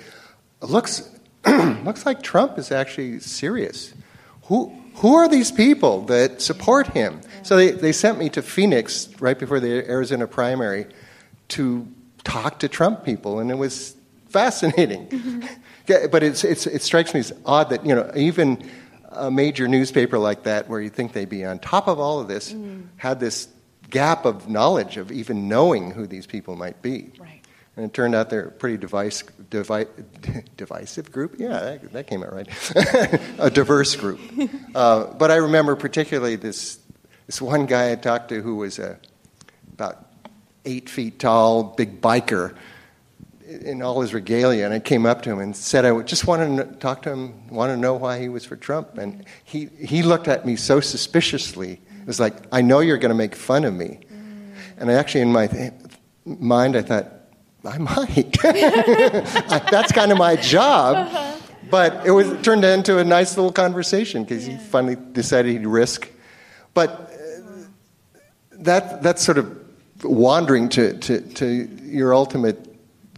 looks, 0.61 1.09
looks 1.85 2.07
like 2.07 2.23
Trump 2.23 2.59
is 2.59 2.73
actually 2.73 3.21
serious. 3.21 3.95
Who, 4.45 4.75
who 4.97 5.15
are 5.15 5.29
these 5.29 5.51
people 5.51 6.03
that 6.07 6.41
support 6.41 6.89
him? 6.89 7.21
So 7.43 7.57
they, 7.57 7.71
they 7.71 7.93
sent 7.93 8.19
me 8.19 8.29
to 8.31 8.43
Phoenix 8.43 9.09
right 9.21 9.39
before 9.39 9.61
the 9.61 9.89
Arizona 9.89 10.27
primary 10.27 10.87
to 11.49 11.87
talk 12.25 12.61
to 12.61 12.69
Trump 12.69 13.05
people, 13.05 13.39
and 13.39 13.51
it 13.51 13.59
was 13.59 13.97
fascinating. 14.29 15.09
Mm-hmm. 15.15 15.47
yeah, 15.87 16.07
but 16.07 16.23
it's, 16.23 16.45
it's, 16.45 16.67
it 16.67 16.83
strikes 16.83 17.13
me 17.13 17.21
as 17.21 17.33
odd 17.45 17.71
that, 17.71 17.85
you 17.85 17.95
know, 17.95 18.11
even 18.17 18.67
a 19.11 19.31
major 19.31 19.69
newspaper 19.69 20.19
like 20.19 20.45
that, 20.45 20.69
where 20.69 20.81
you 20.81 20.89
think 20.89 21.13
they'd 21.13 21.29
be 21.29 21.45
on 21.45 21.59
top 21.59 21.89
of 21.89 22.01
all 22.01 22.21
of 22.21 22.29
this, 22.29 22.53
mm. 22.53 22.87
had 22.97 23.21
this 23.21 23.49
gap 23.91 24.25
of 24.25 24.49
knowledge 24.49 24.97
of 24.97 25.13
even 25.13 25.49
knowing 25.49 25.91
who 25.91 26.07
these 26.07 26.27
people 26.27 26.57
might 26.57 26.81
be. 26.83 27.13
Right. 27.19 27.34
And 27.77 27.87
it 27.87 27.93
turned 27.93 28.15
out 28.15 28.31
they're 28.31 28.47
a 28.47 28.51
pretty 28.51 28.77
device, 28.77 29.23
devi, 29.51 29.87
divisive 30.57 31.11
group. 31.11 31.37
Yeah, 31.39 31.59
that, 31.61 31.93
that 31.93 32.07
came 32.07 32.23
out 32.23 32.33
right. 32.33 32.49
a 33.39 33.51
diverse 33.51 33.97
group. 33.97 34.21
Uh, 34.75 35.15
but 35.15 35.31
I 35.31 35.37
remember 35.37 35.77
particularly 35.77 36.35
this, 36.35 36.81
this 37.27 37.41
one 37.41 37.67
guy 37.67 37.93
I 37.93 37.95
talked 37.95 38.31
to 38.31 38.43
who 38.43 38.57
was 38.57 38.81
a, 38.81 38.99
about 39.73 40.11
eight 40.65 40.89
feet 40.89 41.21
tall, 41.21 41.63
big 41.63 42.01
biker 42.01 42.57
in 43.47 43.83
all 43.83 44.01
his 44.01 44.13
regalia, 44.13 44.65
and 44.65 44.75
I 44.75 44.81
came 44.81 45.07
up 45.07 45.23
to 45.23 45.31
him 45.31 45.39
and 45.39 45.55
said 45.55 45.85
I 45.85 46.03
just 46.03 46.27
wanted 46.27 46.57
to 46.57 46.77
talk 46.81 47.03
to 47.03 47.13
him, 47.13 47.47
want 47.47 47.71
to 47.71 47.77
know 47.77 47.95
why 47.95 48.19
he 48.19 48.29
was 48.29 48.45
for 48.45 48.57
Trump. 48.57 48.99
And 48.99 49.25
he, 49.45 49.67
he 49.67 50.03
looked 50.03 50.27
at 50.27 50.45
me 50.45 50.57
so 50.57 50.81
suspiciously 50.81 51.81
it 52.05 52.09
was 52.09 52.21
like, 52.21 52.35
I 52.53 52.61
know 52.61 52.81
you're 52.81 52.99
going 52.99 53.13
to 53.13 53.17
make 53.17 53.35
fun 53.35 53.65
of 53.65 53.73
me. 53.73 54.01
Mm. 54.13 54.53
And 54.77 54.91
I 54.91 54.95
actually, 54.95 55.23
in 55.23 55.33
my 55.33 55.47
th- 55.47 55.73
mind, 56.27 56.77
I 56.77 56.83
thought, 56.83 57.11
I 57.67 57.79
might. 57.79 58.37
That's 59.71 59.93
kind 59.93 60.13
of 60.13 60.19
my 60.19 60.37
job. 60.37 60.97
Uh-huh. 60.97 61.37
But 61.71 62.07
it 62.07 62.11
was 62.11 62.31
it 62.31 62.45
turned 62.45 62.65
into 62.65 62.99
a 62.99 63.05
nice 63.05 63.37
little 63.37 63.53
conversation 63.53 64.25
because 64.25 64.47
yeah. 64.47 64.59
he 64.59 64.65
finally 64.65 64.97
decided 65.13 65.53
he'd 65.53 65.67
risk. 65.67 66.11
But 66.75 66.91
uh, 66.91 67.41
that, 68.53 69.03
that's 69.03 69.23
sort 69.23 69.39
of 69.39 69.65
wandering 70.03 70.69
to, 70.71 70.99
to, 70.99 71.21
to 71.21 71.47
your 71.85 72.15
ultimate 72.15 72.71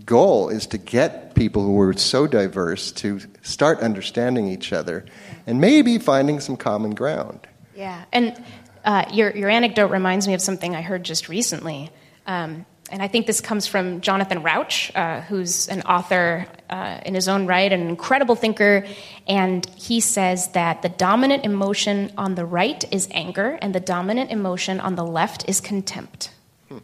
goal 0.06 0.48
is 0.48 0.66
to 0.68 0.78
get 0.78 1.34
people 1.34 1.62
who 1.62 1.78
are 1.80 1.92
so 1.94 2.26
diverse 2.26 2.92
to 2.92 3.20
start 3.42 3.80
understanding 3.80 4.48
each 4.48 4.72
other 4.72 5.04
and 5.46 5.60
maybe 5.60 5.98
finding 5.98 6.38
some 6.40 6.56
common 6.56 6.94
ground. 6.94 7.46
Yeah, 7.74 8.04
and 8.12 8.42
uh, 8.84 9.04
your, 9.12 9.36
your 9.36 9.50
anecdote 9.50 9.90
reminds 9.90 10.26
me 10.28 10.34
of 10.34 10.40
something 10.40 10.74
I 10.74 10.82
heard 10.82 11.04
just 11.04 11.28
recently. 11.28 11.90
Um, 12.26 12.64
and 12.90 13.02
I 13.02 13.08
think 13.08 13.26
this 13.26 13.40
comes 13.40 13.66
from 13.66 14.00
Jonathan 14.00 14.42
Rauch, 14.42 14.92
uh, 14.94 15.20
who's 15.22 15.68
an 15.68 15.82
author 15.82 16.46
uh, 16.70 17.00
in 17.04 17.14
his 17.14 17.26
own 17.26 17.46
right, 17.46 17.72
an 17.72 17.88
incredible 17.88 18.36
thinker. 18.36 18.86
And 19.26 19.66
he 19.76 20.00
says 20.00 20.48
that 20.48 20.82
the 20.82 20.88
dominant 20.88 21.44
emotion 21.44 22.12
on 22.16 22.36
the 22.36 22.44
right 22.44 22.84
is 22.92 23.08
anger, 23.10 23.58
and 23.60 23.74
the 23.74 23.80
dominant 23.80 24.30
emotion 24.30 24.78
on 24.78 24.94
the 24.94 25.04
left 25.04 25.48
is 25.48 25.60
contempt. 25.60 26.30
Hmm. 26.68 26.78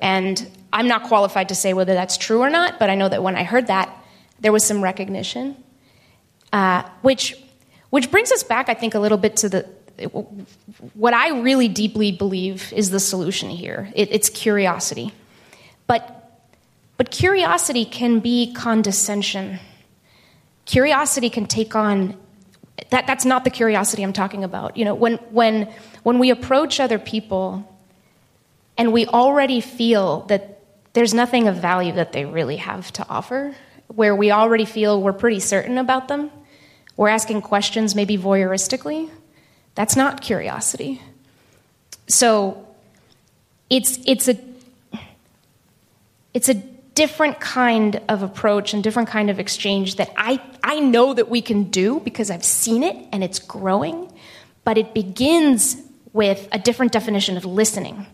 And 0.00 0.50
I'm 0.72 0.88
not 0.88 1.04
qualified 1.04 1.48
to 1.50 1.54
say 1.54 1.72
whether 1.72 1.94
that's 1.94 2.16
true 2.16 2.40
or 2.40 2.50
not, 2.50 2.78
but 2.78 2.90
I 2.90 2.96
know 2.96 3.08
that 3.08 3.22
when 3.22 3.36
I 3.36 3.44
heard 3.44 3.68
that, 3.68 3.94
there 4.40 4.52
was 4.52 4.64
some 4.64 4.82
recognition. 4.82 5.56
Uh, 6.52 6.82
which, 7.02 7.36
which 7.90 8.10
brings 8.10 8.32
us 8.32 8.42
back, 8.42 8.68
I 8.68 8.74
think, 8.74 8.94
a 8.94 8.98
little 8.98 9.18
bit 9.18 9.36
to 9.36 9.48
the, 9.48 9.68
what 10.94 11.14
I 11.14 11.40
really 11.40 11.68
deeply 11.68 12.12
believe 12.12 12.72
is 12.72 12.90
the 12.90 13.00
solution 13.00 13.50
here. 13.50 13.90
It, 13.94 14.10
it's 14.10 14.28
curiosity. 14.28 15.12
But, 15.86 16.42
but 16.96 17.10
curiosity 17.10 17.84
can 17.84 18.20
be 18.20 18.52
condescension. 18.52 19.58
Curiosity 20.64 21.30
can 21.30 21.46
take 21.46 21.74
on 21.74 22.16
that, 22.90 23.06
that's 23.06 23.24
not 23.24 23.44
the 23.44 23.50
curiosity 23.50 24.02
I'm 24.02 24.12
talking 24.12 24.44
about. 24.44 24.76
You 24.76 24.84
know, 24.84 24.94
when, 24.94 25.16
when, 25.30 25.72
when 26.02 26.18
we 26.18 26.30
approach 26.30 26.80
other 26.80 26.98
people 26.98 27.66
and 28.78 28.92
we 28.92 29.06
already 29.06 29.60
feel 29.60 30.22
that 30.22 30.62
there's 30.92 31.14
nothing 31.14 31.46
of 31.46 31.56
value 31.56 31.92
that 31.92 32.12
they 32.12 32.24
really 32.24 32.56
have 32.56 32.90
to 32.94 33.06
offer, 33.08 33.54
where 33.88 34.14
we 34.16 34.30
already 34.30 34.64
feel 34.64 35.00
we're 35.00 35.12
pretty 35.12 35.40
certain 35.40 35.78
about 35.78 36.08
them, 36.08 36.30
we're 36.96 37.08
asking 37.08 37.42
questions 37.42 37.94
maybe 37.94 38.18
voyeuristically, 38.18 39.10
that's 39.80 39.96
not 39.96 40.20
curiosity. 40.20 41.00
So 42.06 42.68
it's, 43.70 43.98
it's, 44.04 44.28
a, 44.28 44.38
it's 46.34 46.50
a 46.50 46.54
different 46.94 47.40
kind 47.40 47.98
of 48.06 48.22
approach 48.22 48.74
and 48.74 48.84
different 48.84 49.08
kind 49.08 49.30
of 49.30 49.40
exchange 49.40 49.96
that 49.96 50.12
I, 50.18 50.38
I 50.62 50.80
know 50.80 51.14
that 51.14 51.30
we 51.30 51.40
can 51.40 51.70
do 51.70 51.98
because 52.00 52.30
I've 52.30 52.44
seen 52.44 52.82
it 52.82 52.94
and 53.10 53.24
it's 53.24 53.38
growing, 53.38 54.12
but 54.64 54.76
it 54.76 54.92
begins 54.92 55.78
with 56.12 56.46
a 56.52 56.58
different 56.58 56.92
definition 56.92 57.38
of 57.38 57.46
listening, 57.46 58.06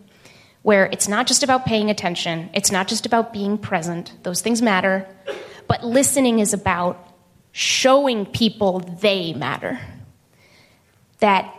where 0.61 0.85
it's 0.85 1.09
not 1.09 1.27
just 1.27 1.43
about 1.43 1.65
paying 1.65 1.89
attention, 1.89 2.49
it's 2.53 2.71
not 2.71 2.87
just 2.87 3.05
about 3.05 3.33
being 3.33 3.57
present, 3.57 4.13
those 4.23 4.39
things 4.39 4.61
matter, 4.61 5.05
but 5.67 5.83
listening 5.83 6.39
is 6.39 6.53
about 6.53 7.13
showing 7.51 8.25
people 8.25 8.79
they 8.79 9.33
matter 9.33 9.81
that 11.19 11.53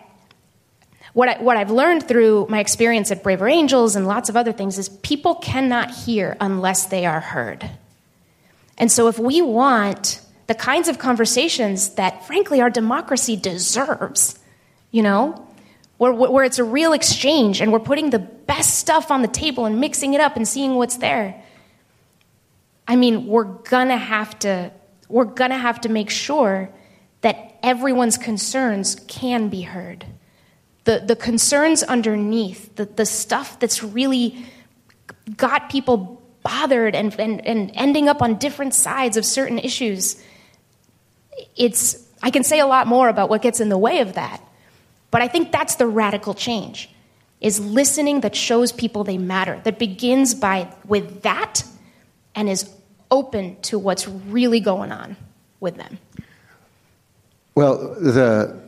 what, 1.19 1.29
I, 1.29 1.43
what 1.43 1.57
I've 1.57 1.73
learned 1.73 2.07
through 2.07 2.47
my 2.49 2.61
experience 2.61 3.11
at 3.11 3.25
Braver 3.25 3.49
Angels 3.49 3.97
and 3.97 4.07
lots 4.07 4.29
of 4.29 4.37
other 4.37 4.53
things 4.53 4.79
is 4.79 4.89
people 4.89 5.35
cannot 5.35 5.91
hear 5.91 6.37
unless 6.41 6.87
they 6.87 7.07
are 7.07 7.19
heard. 7.19 7.69
And 8.77 8.93
so, 8.93 9.09
if 9.09 9.19
we 9.19 9.43
want 9.43 10.21
the 10.47 10.55
kinds 10.55 10.87
of 10.87 11.01
conversations 11.01 11.97
that, 11.97 12.25
frankly, 12.25 12.61
our 12.61 12.71
democracy 12.71 13.35
deserves, 13.35 14.39
you 14.93 15.03
know, 15.03 15.45
where, 15.97 16.13
where 16.13 16.45
it's 16.45 16.61
a 16.61 16.65
real 16.65 16.93
exchange 16.93 17.61
and 17.61 17.73
we're 17.73 17.81
putting 17.81 18.11
the 18.11 18.21
best 18.21 18.79
stuff 18.79 19.11
on 19.11 19.21
the 19.21 19.27
table 19.27 19.67
and 19.67 19.81
mixing 19.81 20.15
it 20.15 20.21
up 20.21 20.37
and 20.37 20.47
seeing 20.47 20.77
what's 20.77 20.99
there. 20.99 21.43
I 22.87 22.95
mean, 22.95 23.27
we're 23.27 23.43
gonna 23.43 23.99
have 23.99 24.39
to 24.39 24.71
we're 25.09 25.25
gonna 25.25 25.59
have 25.59 25.81
to 25.81 25.89
make 25.89 26.11
sure 26.11 26.71
that 27.23 27.59
everyone's 27.65 28.19
concerns 28.19 28.95
can 29.09 29.49
be 29.49 29.63
heard. 29.63 30.07
The, 30.89 31.01
the 31.01 31.17
concerns 31.17 31.83
underneath, 31.83 32.75
the, 32.77 32.87
the 32.87 33.05
stuff 33.05 33.59
that's 33.59 33.83
really 33.83 34.43
got 35.37 35.69
people 35.69 36.23
bothered 36.43 36.95
and, 36.95 37.15
and, 37.21 37.47
and 37.47 37.71
ending 37.75 38.09
up 38.09 38.23
on 38.23 38.39
different 38.39 38.73
sides 38.73 39.19
of 39.19 39.27
certain 39.27 39.59
issues. 39.59 40.17
It's, 41.57 42.09
I 42.23 42.31
can 42.31 42.43
say 42.43 42.59
a 42.59 42.67
lot 42.67 42.87
more 42.87 43.11
about 43.11 43.29
what 43.29 43.43
gets 43.43 43.61
in 43.61 43.69
the 43.69 43.77
way 43.77 43.99
of 43.99 44.15
that, 44.15 44.43
but 45.11 45.21
I 45.21 45.29
think 45.29 45.53
that's 45.53 45.75
the 45.75 45.87
radical 45.87 46.33
change 46.33 46.89
is 47.43 47.61
listening 47.61 48.23
that 48.23 48.35
shows 48.35 48.73
people 48.73 49.05
they 49.05 49.19
matter, 49.19 49.61
that 49.65 49.79
begins 49.79 50.35
by 50.35 50.75
with 50.87 51.21
that 51.21 51.65
and 52.35 52.49
is 52.49 52.67
open 53.11 53.61
to 53.61 53.79
what's 53.79 54.09
really 54.09 54.61
going 54.61 54.91
on 54.91 55.19
with 55.61 55.77
them. 55.77 55.99
Well, 57.55 57.95
the 58.01 58.68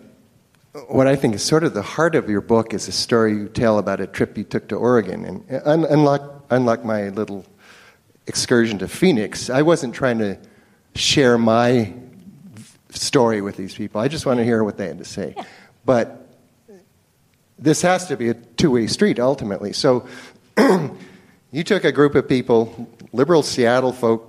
what 0.88 1.06
I 1.06 1.16
think 1.16 1.34
is 1.34 1.42
sort 1.42 1.64
of 1.64 1.74
the 1.74 1.82
heart 1.82 2.14
of 2.14 2.28
your 2.30 2.40
book 2.40 2.72
is 2.72 2.86
a 2.86 2.92
story 2.92 3.34
you 3.34 3.48
tell 3.48 3.78
about 3.78 4.00
a 4.00 4.06
trip 4.06 4.38
you 4.38 4.44
took 4.44 4.68
to 4.68 4.76
Oregon. 4.76 5.24
And 5.24 5.62
un- 5.64 5.84
unlike, 5.84 6.22
unlike 6.50 6.84
my 6.84 7.08
little 7.08 7.44
excursion 8.26 8.78
to 8.78 8.88
Phoenix, 8.88 9.50
I 9.50 9.62
wasn't 9.62 9.94
trying 9.94 10.18
to 10.18 10.38
share 10.94 11.38
my 11.38 11.92
story 12.90 13.40
with 13.40 13.56
these 13.56 13.74
people. 13.74 14.00
I 14.00 14.08
just 14.08 14.26
want 14.26 14.38
to 14.38 14.44
hear 14.44 14.62
what 14.62 14.76
they 14.76 14.86
had 14.86 14.98
to 14.98 15.04
say. 15.04 15.34
Yeah. 15.36 15.44
But 15.84 16.28
this 17.58 17.82
has 17.82 18.06
to 18.06 18.16
be 18.16 18.28
a 18.28 18.34
two 18.34 18.70
way 18.70 18.86
street 18.86 19.18
ultimately. 19.18 19.72
So 19.72 20.06
you 21.50 21.64
took 21.64 21.84
a 21.84 21.92
group 21.92 22.14
of 22.14 22.28
people, 22.28 22.88
liberal 23.12 23.42
Seattle 23.42 23.92
folk, 23.92 24.26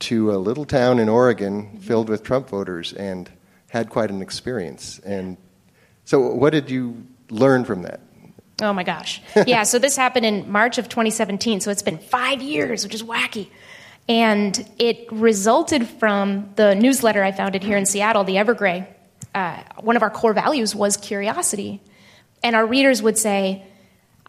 to 0.00 0.32
a 0.32 0.38
little 0.38 0.64
town 0.64 0.98
in 0.98 1.08
Oregon 1.08 1.62
mm-hmm. 1.62 1.76
filled 1.78 2.08
with 2.08 2.24
Trump 2.24 2.48
voters 2.48 2.92
and 2.92 3.30
had 3.68 3.90
quite 3.90 4.10
an 4.10 4.22
experience. 4.22 4.98
And 5.00 5.36
so, 6.04 6.20
what 6.20 6.50
did 6.50 6.70
you 6.70 7.06
learn 7.30 7.64
from 7.64 7.82
that? 7.82 8.00
Oh 8.62 8.72
my 8.72 8.84
gosh. 8.84 9.20
Yeah, 9.46 9.64
so 9.64 9.78
this 9.78 9.96
happened 9.96 10.26
in 10.26 10.50
March 10.50 10.78
of 10.78 10.88
2017, 10.88 11.60
so 11.60 11.70
it's 11.70 11.82
been 11.82 11.98
five 11.98 12.40
years, 12.40 12.84
which 12.84 12.94
is 12.94 13.02
wacky. 13.02 13.48
And 14.08 14.68
it 14.78 15.10
resulted 15.10 15.88
from 15.88 16.52
the 16.56 16.74
newsletter 16.74 17.24
I 17.24 17.32
founded 17.32 17.62
here 17.62 17.76
in 17.76 17.86
Seattle, 17.86 18.24
the 18.24 18.36
Evergrey. 18.36 18.86
Uh, 19.34 19.62
one 19.80 19.96
of 19.96 20.02
our 20.02 20.10
core 20.10 20.34
values 20.34 20.74
was 20.74 20.96
curiosity. 20.96 21.80
And 22.42 22.54
our 22.54 22.66
readers 22.66 23.02
would 23.02 23.18
say, 23.18 23.64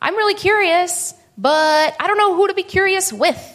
I'm 0.01 0.15
really 0.15 0.33
curious, 0.33 1.13
but 1.37 1.95
I 1.99 2.07
don't 2.07 2.17
know 2.17 2.35
who 2.35 2.47
to 2.47 2.53
be 2.53 2.63
curious 2.63 3.11
with. 3.11 3.51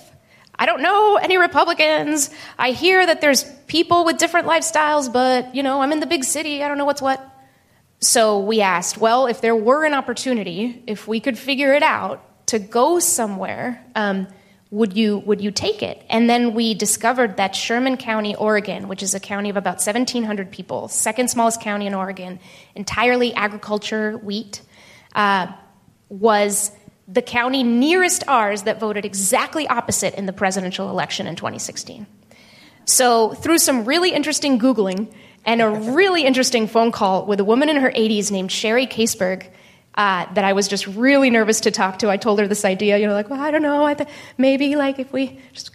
I 0.58 0.66
don't 0.66 0.82
know 0.82 1.16
any 1.16 1.38
Republicans. 1.38 2.28
I 2.58 2.72
hear 2.72 3.04
that 3.04 3.22
there's 3.22 3.44
people 3.66 4.04
with 4.04 4.18
different 4.18 4.46
lifestyles, 4.46 5.10
but, 5.10 5.54
you 5.54 5.62
know, 5.62 5.80
I'm 5.80 5.90
in 5.90 6.00
the 6.00 6.06
big 6.06 6.22
city. 6.22 6.62
I 6.62 6.68
don't 6.68 6.76
know 6.76 6.84
what's 6.84 7.00
what. 7.00 7.26
So 8.00 8.40
we 8.40 8.62
asked, 8.62 8.96
well, 8.96 9.26
if 9.26 9.40
there 9.40 9.54
were 9.54 9.84
an 9.84 9.92
opportunity, 9.92 10.82
if 10.86 11.06
we 11.06 11.20
could 11.20 11.38
figure 11.38 11.74
it 11.74 11.82
out 11.82 12.46
to 12.46 12.58
go 12.58 12.98
somewhere, 12.98 13.84
um, 13.94 14.26
would 14.70 14.96
you 14.96 15.18
would 15.18 15.40
you 15.40 15.50
take 15.50 15.82
it? 15.82 16.02
And 16.08 16.30
then 16.30 16.54
we 16.54 16.74
discovered 16.74 17.36
that 17.36 17.54
Sherman 17.56 17.96
County, 17.96 18.34
Oregon, 18.36 18.88
which 18.88 19.02
is 19.02 19.14
a 19.14 19.20
county 19.20 19.50
of 19.50 19.56
about 19.56 19.84
1,700 19.84 20.50
people, 20.50 20.88
second 20.88 21.28
smallest 21.28 21.60
county 21.60 21.86
in 21.86 21.94
Oregon, 21.94 22.38
entirely 22.74 23.34
agriculture, 23.34 24.16
wheat, 24.18 24.62
uh, 25.14 25.48
was 26.08 26.70
the 27.08 27.22
county 27.22 27.64
nearest 27.64 28.22
ours 28.28 28.62
that 28.62 28.78
voted 28.78 29.04
exactly 29.04 29.66
opposite 29.66 30.14
in 30.14 30.26
the 30.26 30.32
presidential 30.32 30.88
election 30.88 31.26
in 31.26 31.34
2016. 31.34 32.06
So 32.84 33.34
through 33.34 33.58
some 33.58 33.84
really 33.84 34.12
interesting 34.12 34.58
googling 34.58 35.12
and 35.44 35.62
a 35.62 35.68
really 35.68 36.24
interesting 36.24 36.66
phone 36.66 36.92
call 36.92 37.26
with 37.26 37.40
a 37.40 37.44
woman 37.44 37.68
in 37.68 37.76
her 37.76 37.90
80s 37.90 38.30
named 38.30 38.52
Sherry 38.52 38.86
Kaseberg 38.86 39.46
uh, 39.94 40.32
that 40.34 40.44
I 40.44 40.52
was 40.52 40.68
just 40.68 40.86
really 40.86 41.30
nervous 41.30 41.60
to 41.60 41.70
talk 41.70 41.98
to. 42.00 42.10
I 42.10 42.16
told 42.16 42.38
her 42.38 42.46
this 42.46 42.64
idea, 42.64 42.98
you 42.98 43.06
know, 43.06 43.14
like, 43.14 43.30
well, 43.30 43.40
I 43.40 43.50
don't 43.50 43.62
know, 43.62 43.84
I 43.84 43.94
th- 43.94 44.08
maybe 44.38 44.76
like 44.76 44.98
if 44.98 45.12
we 45.12 45.38
just 45.52 45.70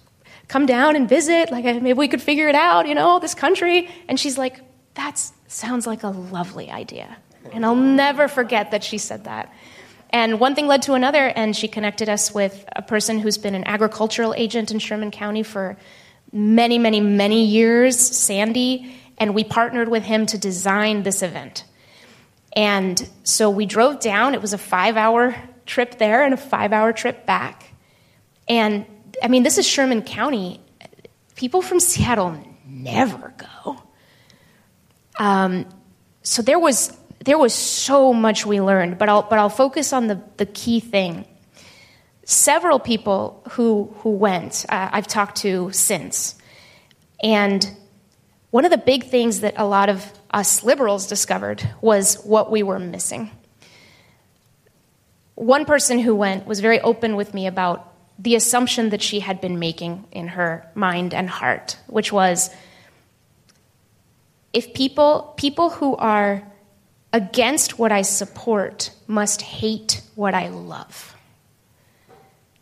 come 0.48 0.66
down 0.66 0.96
and 0.96 1.10
visit, 1.10 1.52
like 1.52 1.66
maybe 1.66 1.94
we 1.94 2.08
could 2.08 2.22
figure 2.22 2.48
it 2.48 2.56
out, 2.56 2.88
you 2.88 2.96
know, 2.96 3.20
this 3.20 3.34
country. 3.34 3.90
And 4.08 4.20
she's 4.20 4.38
like, 4.38 4.62
that 4.94 5.20
sounds 5.48 5.86
like 5.88 6.04
a 6.04 6.10
lovely 6.10 6.72
idea. 6.72 7.18
And 7.52 7.66
I'll 7.66 7.76
never 7.76 8.28
forget 8.28 8.72
that 8.72 8.84
she 8.84 8.98
said 8.98 9.26
that. 9.26 9.54
And 10.12 10.40
one 10.40 10.56
thing 10.56 10.68
led 10.68 10.84
to 10.84 10.94
another, 10.94 11.28
and 11.28 11.56
she 11.56 11.68
connected 11.68 12.08
us 12.08 12.34
with 12.34 12.64
a 12.76 12.82
person 12.82 13.20
who's 13.20 13.38
been 13.38 13.56
an 13.56 13.66
agricultural 13.66 14.34
agent 14.36 14.72
in 14.72 14.80
Sherman 14.80 15.12
County 15.12 15.44
for 15.44 15.78
many, 16.32 16.78
many, 16.78 17.02
many 17.02 17.46
years, 17.46 18.00
Sandy 18.00 18.96
and 19.18 19.34
we 19.34 19.44
partnered 19.44 19.90
with 19.90 20.04
him 20.04 20.26
to 20.28 20.38
design 20.38 21.04
this 21.04 21.22
event. 21.22 21.64
And 22.56 23.10
so 23.24 23.50
we 23.50 23.66
drove 23.66 24.00
down. 24.00 24.34
It 24.34 24.42
was 24.42 24.54
a 24.54 24.58
five 24.58 24.98
hour 24.98 25.36
trip 25.66 25.98
there 25.98 26.24
and 26.24 26.34
a 26.34 26.38
five 26.38 26.74
hour 26.74 26.94
trip 26.94 27.26
back. 27.26 27.74
And 28.48 28.86
I 29.22 29.28
mean, 29.28 29.44
this 29.44 29.58
is 29.58 29.68
Sherman 29.68 30.02
County. 30.02 30.62
People 31.36 31.62
from 31.62 31.80
Seattle 31.80 32.38
never 32.66 33.34
go. 33.38 33.82
Um, 35.18 35.66
so 36.24 36.42
there 36.42 36.60
was, 36.60 36.96
there 37.24 37.38
was 37.38 37.54
so 37.54 38.14
much 38.14 38.46
we 38.46 38.62
learned, 38.62 38.98
but 38.98 39.10
I'll, 39.10 39.24
but 39.24 39.40
I'll 39.40 39.50
focus 39.50 39.94
on 39.94 40.08
the, 40.08 40.22
the 40.38 40.46
key 40.46 40.80
thing. 40.80 41.26
Several 42.24 42.80
people 42.80 43.44
who, 43.52 43.94
who 44.00 44.12
went, 44.12 44.66
uh, 44.70 44.90
I've 44.92 45.08
talked 45.08 45.38
to 45.38 45.72
since. 45.72 46.36
And 47.22 47.70
one 48.56 48.64
of 48.64 48.72
the 48.72 48.78
big 48.78 49.04
things 49.08 49.42
that 49.42 49.54
a 49.58 49.66
lot 49.66 49.90
of 49.90 50.14
us 50.32 50.64
liberals 50.64 51.08
discovered 51.08 51.62
was 51.82 52.16
what 52.24 52.50
we 52.50 52.64
were 52.64 52.80
missing. 52.80 53.30
One 55.36 55.66
person 55.66 56.00
who 56.00 56.16
went 56.16 56.48
was 56.48 56.62
very 56.62 56.80
open 56.80 57.18
with 57.18 57.34
me 57.34 57.48
about 57.48 57.92
the 58.18 58.34
assumption 58.34 58.92
that 58.92 59.02
she 59.02 59.20
had 59.20 59.42
been 59.42 59.60
making 59.60 60.06
in 60.10 60.30
her 60.30 60.66
mind 60.74 61.14
and 61.14 61.30
heart, 61.30 61.78
which 61.88 62.14
was 62.14 62.50
if 64.54 64.74
people, 64.74 65.34
people 65.36 65.70
who 65.70 65.98
are 65.98 66.42
against 67.12 67.78
what 67.78 67.92
I 67.92 68.04
support 68.04 68.90
must 69.06 69.42
hate 69.42 70.02
what 70.16 70.34
I 70.34 70.48
love. 70.48 71.14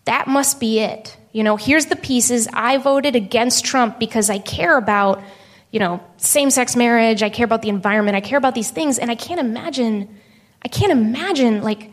That 0.06 0.28
must 0.28 0.60
be 0.60 0.80
it. 0.80 1.16
You 1.34 1.44
know, 1.44 1.56
here's 1.56 1.86
the 1.86 1.96
pieces. 1.96 2.48
I 2.52 2.78
voted 2.78 3.16
against 3.16 3.64
Trump 3.64 4.00
because 4.00 4.32
I 4.32 4.40
care 4.40 4.76
about 4.76 5.22
you 5.74 5.80
know, 5.80 6.00
same 6.18 6.52
sex 6.52 6.76
marriage, 6.76 7.24
I 7.24 7.30
care 7.30 7.46
about 7.46 7.64
the 7.64 7.70
environment, 7.70 8.16
I 8.16 8.22
care 8.22 8.38
about 8.38 8.54
these 8.54 8.70
things, 8.70 9.00
and 9.00 9.10
I 9.10 9.16
can't 9.16 9.40
imagine, 9.40 10.08
I 10.64 10.68
can't 10.68 10.92
imagine 10.92 11.64
like 11.64 11.92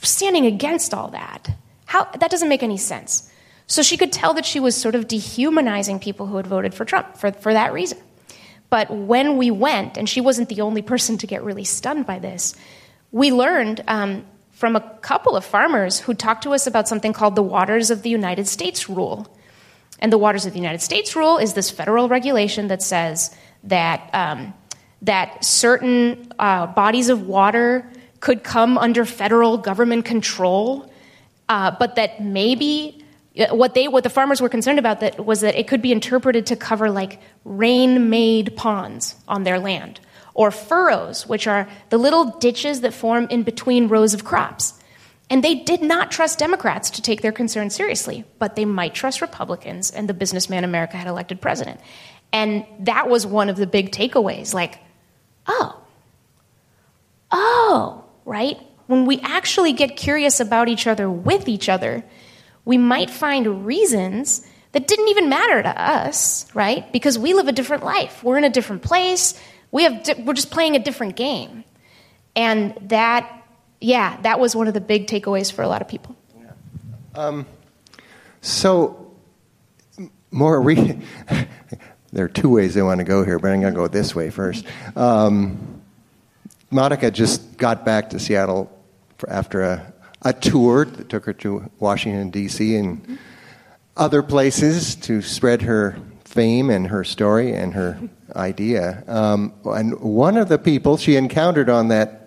standing 0.00 0.46
against 0.46 0.94
all 0.94 1.08
that. 1.08 1.50
How, 1.86 2.04
that 2.04 2.30
doesn't 2.30 2.48
make 2.48 2.62
any 2.62 2.76
sense. 2.76 3.28
So 3.66 3.82
she 3.82 3.96
could 3.96 4.12
tell 4.12 4.32
that 4.34 4.46
she 4.46 4.60
was 4.60 4.76
sort 4.76 4.94
of 4.94 5.08
dehumanizing 5.08 5.98
people 5.98 6.26
who 6.26 6.36
had 6.36 6.46
voted 6.46 6.72
for 6.72 6.84
Trump 6.84 7.16
for, 7.16 7.32
for 7.32 7.52
that 7.52 7.72
reason. 7.72 7.98
But 8.70 8.90
when 8.90 9.36
we 9.36 9.50
went, 9.50 9.96
and 9.96 10.08
she 10.08 10.20
wasn't 10.20 10.48
the 10.48 10.60
only 10.60 10.80
person 10.80 11.18
to 11.18 11.26
get 11.26 11.42
really 11.42 11.64
stunned 11.64 12.06
by 12.06 12.20
this, 12.20 12.54
we 13.10 13.32
learned 13.32 13.82
um, 13.88 14.24
from 14.52 14.76
a 14.76 14.80
couple 15.00 15.34
of 15.34 15.44
farmers 15.44 15.98
who 15.98 16.14
talked 16.14 16.44
to 16.44 16.50
us 16.50 16.68
about 16.68 16.86
something 16.86 17.12
called 17.12 17.34
the 17.34 17.42
Waters 17.42 17.90
of 17.90 18.02
the 18.02 18.10
United 18.10 18.46
States 18.46 18.88
rule. 18.88 19.36
And 20.00 20.12
the 20.12 20.18
Waters 20.18 20.46
of 20.46 20.52
the 20.52 20.58
United 20.58 20.80
States 20.80 21.14
rule 21.14 21.38
is 21.38 21.54
this 21.54 21.70
federal 21.70 22.08
regulation 22.08 22.68
that 22.68 22.82
says 22.82 23.34
that, 23.64 24.10
um, 24.12 24.54
that 25.02 25.44
certain 25.44 26.32
uh, 26.38 26.66
bodies 26.66 27.08
of 27.08 27.26
water 27.26 27.88
could 28.20 28.42
come 28.42 28.78
under 28.78 29.04
federal 29.04 29.58
government 29.58 30.04
control, 30.04 30.90
uh, 31.48 31.70
but 31.78 31.96
that 31.96 32.22
maybe 32.22 33.04
uh, 33.38 33.54
what 33.54 33.74
they 33.74 33.88
what 33.88 34.02
the 34.02 34.10
farmers 34.10 34.40
were 34.40 34.48
concerned 34.48 34.78
about 34.78 35.00
that 35.00 35.24
was 35.24 35.40
that 35.40 35.54
it 35.54 35.68
could 35.68 35.80
be 35.80 35.92
interpreted 35.92 36.46
to 36.46 36.56
cover 36.56 36.90
like 36.90 37.20
rain-made 37.44 38.56
ponds 38.56 39.14
on 39.28 39.44
their 39.44 39.58
land 39.58 40.00
or 40.34 40.50
furrows, 40.50 41.26
which 41.26 41.46
are 41.46 41.68
the 41.90 41.98
little 41.98 42.24
ditches 42.38 42.80
that 42.80 42.92
form 42.92 43.26
in 43.30 43.42
between 43.42 43.88
rows 43.88 44.14
of 44.14 44.24
crops. 44.24 44.74
And 45.30 45.44
they 45.44 45.54
did 45.54 45.80
not 45.80 46.10
trust 46.10 46.40
Democrats 46.40 46.90
to 46.90 47.02
take 47.02 47.22
their 47.22 47.30
concerns 47.30 47.74
seriously, 47.74 48.24
but 48.40 48.56
they 48.56 48.64
might 48.64 48.94
trust 48.94 49.20
Republicans 49.20 49.92
and 49.92 50.08
the 50.08 50.14
businessman 50.14 50.64
America 50.64 50.96
had 50.96 51.06
elected 51.06 51.40
president. 51.40 51.80
And 52.32 52.66
that 52.80 53.08
was 53.08 53.24
one 53.26 53.48
of 53.48 53.56
the 53.56 53.66
big 53.66 53.92
takeaways 53.92 54.52
like, 54.52 54.80
oh, 55.46 55.80
oh, 57.30 58.04
right? 58.24 58.58
When 58.88 59.06
we 59.06 59.20
actually 59.20 59.72
get 59.72 59.96
curious 59.96 60.40
about 60.40 60.68
each 60.68 60.88
other 60.88 61.08
with 61.08 61.48
each 61.48 61.68
other, 61.68 62.04
we 62.64 62.76
might 62.76 63.08
find 63.08 63.64
reasons 63.64 64.44
that 64.72 64.88
didn't 64.88 65.08
even 65.08 65.28
matter 65.28 65.62
to 65.62 65.80
us, 65.80 66.46
right? 66.54 66.92
Because 66.92 67.18
we 67.18 67.34
live 67.34 67.46
a 67.46 67.52
different 67.52 67.84
life. 67.84 68.22
We're 68.24 68.38
in 68.38 68.44
a 68.44 68.50
different 68.50 68.82
place. 68.82 69.40
We 69.70 69.84
have, 69.84 70.18
we're 70.24 70.34
just 70.34 70.50
playing 70.50 70.74
a 70.74 70.80
different 70.80 71.14
game. 71.14 71.64
And 72.34 72.76
that 72.82 73.39
yeah, 73.80 74.20
that 74.22 74.38
was 74.38 74.54
one 74.54 74.68
of 74.68 74.74
the 74.74 74.80
big 74.80 75.06
takeaways 75.06 75.52
for 75.52 75.62
a 75.62 75.68
lot 75.68 75.80
of 75.82 75.88
people. 75.88 76.16
Yeah. 76.36 77.42
So, 78.40 79.12
more 80.30 80.60
re- 80.60 81.00
there 82.12 82.24
are 82.24 82.28
two 82.28 82.48
ways 82.48 82.74
they 82.74 82.82
want 82.82 82.98
to 82.98 83.04
go 83.04 83.24
here, 83.24 83.38
but 83.38 83.50
I'm 83.50 83.60
going 83.60 83.74
to 83.74 83.78
go 83.78 83.88
this 83.88 84.14
way 84.14 84.30
first. 84.30 84.64
Um, 84.96 85.82
Monica 86.70 87.10
just 87.10 87.56
got 87.56 87.84
back 87.84 88.10
to 88.10 88.18
Seattle 88.18 88.70
after 89.28 89.62
a, 89.62 89.92
a 90.22 90.32
tour 90.32 90.84
that 90.84 91.08
took 91.08 91.24
her 91.26 91.32
to 91.34 91.70
Washington, 91.78 92.30
D.C., 92.30 92.76
and 92.76 93.18
other 93.96 94.22
places 94.22 94.94
to 94.94 95.20
spread 95.20 95.62
her 95.62 95.98
fame 96.24 96.70
and 96.70 96.86
her 96.86 97.04
story 97.04 97.52
and 97.52 97.74
her 97.74 98.00
idea. 98.36 99.02
Um, 99.08 99.52
and 99.64 99.98
one 100.00 100.36
of 100.36 100.48
the 100.48 100.58
people 100.58 100.96
she 100.96 101.16
encountered 101.16 101.68
on 101.68 101.88
that 101.88 102.19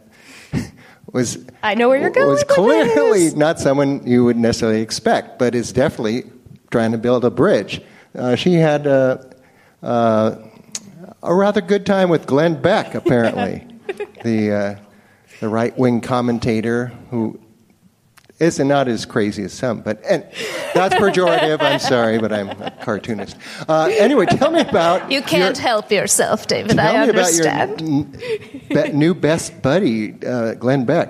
was 1.14 1.38
I 1.62 1.76
know 1.76 1.88
where 1.88 2.00
you're 2.00 2.10
going 2.10 2.28
was 2.28 2.44
clearly 2.44 3.30
not 3.36 3.60
someone 3.60 4.06
you 4.06 4.26
would 4.26 4.36
necessarily 4.36 4.82
expect, 4.82 5.40
but 5.40 5.56
is 5.56 5.72
definitely 5.72 6.24
trying 6.72 6.92
to 6.92 6.98
build 6.98 7.24
a 7.24 7.30
bridge. 7.30 7.82
Uh, 8.16 8.36
she 8.36 8.54
had 8.56 8.86
a, 8.88 9.32
uh, 9.82 10.36
a 11.22 11.34
rather 11.34 11.62
good 11.62 11.86
time 11.86 12.10
with 12.10 12.26
Glenn 12.26 12.62
Beck, 12.62 12.96
apparently, 12.96 13.66
the 14.24 14.52
uh, 14.52 14.76
the 15.40 15.48
right 15.50 15.78
wing 15.78 16.02
commentator 16.02 16.88
who 17.12 17.40
is 18.44 18.60
not 18.60 18.88
as 18.88 19.06
crazy 19.06 19.44
as 19.44 19.54
some, 19.54 19.82
but 19.82 20.02
and 20.06 20.26
that's 20.74 20.96
pejorative. 20.96 21.62
I'm 21.62 21.80
sorry, 21.80 22.20
but 22.20 22.32
I'm 22.34 22.50
a 22.50 22.72
cartoonist. 22.84 23.36
Uh, 23.68 23.90
anyway, 23.98 24.26
tell 24.26 24.52
me 24.52 24.62
about 24.62 25.12
You 25.12 25.22
can't 25.22 25.56
your- 25.58 25.64
help 25.68 25.92
yourself, 25.92 26.48
David. 26.48 26.78
Tell 26.78 26.96
I 26.96 27.04
me 27.04 27.10
understand. 27.10 27.72
about 27.72 27.82
your 27.82 28.84
n- 28.86 28.92
be- 28.92 28.98
new 28.98 29.14
best 29.14 29.62
buddy, 29.62 30.14
uh, 30.26 30.54
Glenn 30.56 30.86
Beck. 30.86 31.10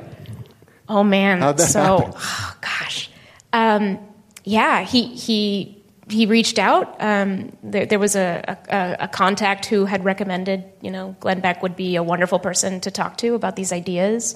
Oh 0.89 1.03
man! 1.03 1.39
How'd 1.41 1.57
that 1.57 1.67
so, 1.67 1.79
happen? 1.97 2.13
oh, 2.17 2.55
gosh, 2.61 3.09
um, 3.53 3.99
yeah, 4.43 4.83
he 4.83 5.07
he 5.15 5.81
he 6.09 6.25
reached 6.25 6.59
out. 6.59 6.95
Um, 7.01 7.55
there, 7.63 7.85
there 7.85 7.99
was 7.99 8.15
a, 8.15 8.57
a, 8.69 8.97
a 9.05 9.07
contact 9.07 9.65
who 9.65 9.85
had 9.85 10.03
recommended, 10.03 10.65
you 10.81 10.91
know, 10.91 11.15
Glenn 11.21 11.39
Beck 11.39 11.63
would 11.63 11.75
be 11.77 11.95
a 11.95 12.03
wonderful 12.03 12.37
person 12.39 12.81
to 12.81 12.91
talk 12.91 13.17
to 13.19 13.33
about 13.33 13.55
these 13.55 13.71
ideas, 13.71 14.35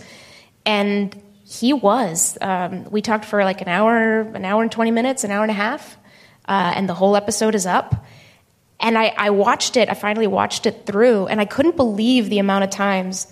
and 0.65 1.21
he 1.47 1.73
was. 1.73 2.38
Um, 2.41 2.86
we 2.91 3.01
talked 3.01 3.25
for 3.25 3.43
like 3.43 3.62
an 3.62 3.69
hour, 3.69 4.21
an 4.21 4.43
hour 4.43 4.62
and 4.62 4.71
twenty 4.71 4.91
minutes, 4.91 5.23
an 5.23 5.31
hour 5.31 5.43
and 5.43 5.51
a 5.51 5.55
half, 5.55 5.97
uh, 6.47 6.73
and 6.75 6.89
the 6.89 6.93
whole 6.93 7.15
episode 7.15 7.55
is 7.55 7.65
up. 7.65 8.05
And 8.79 8.97
I, 8.97 9.13
I 9.17 9.29
watched 9.31 9.75
it. 9.77 9.89
I 9.89 9.93
finally 9.93 10.27
watched 10.27 10.65
it 10.65 10.86
through, 10.86 11.27
and 11.27 11.41
I 11.41 11.45
couldn't 11.45 11.75
believe 11.75 12.29
the 12.29 12.39
amount 12.39 12.63
of 12.63 12.69
times 12.69 13.27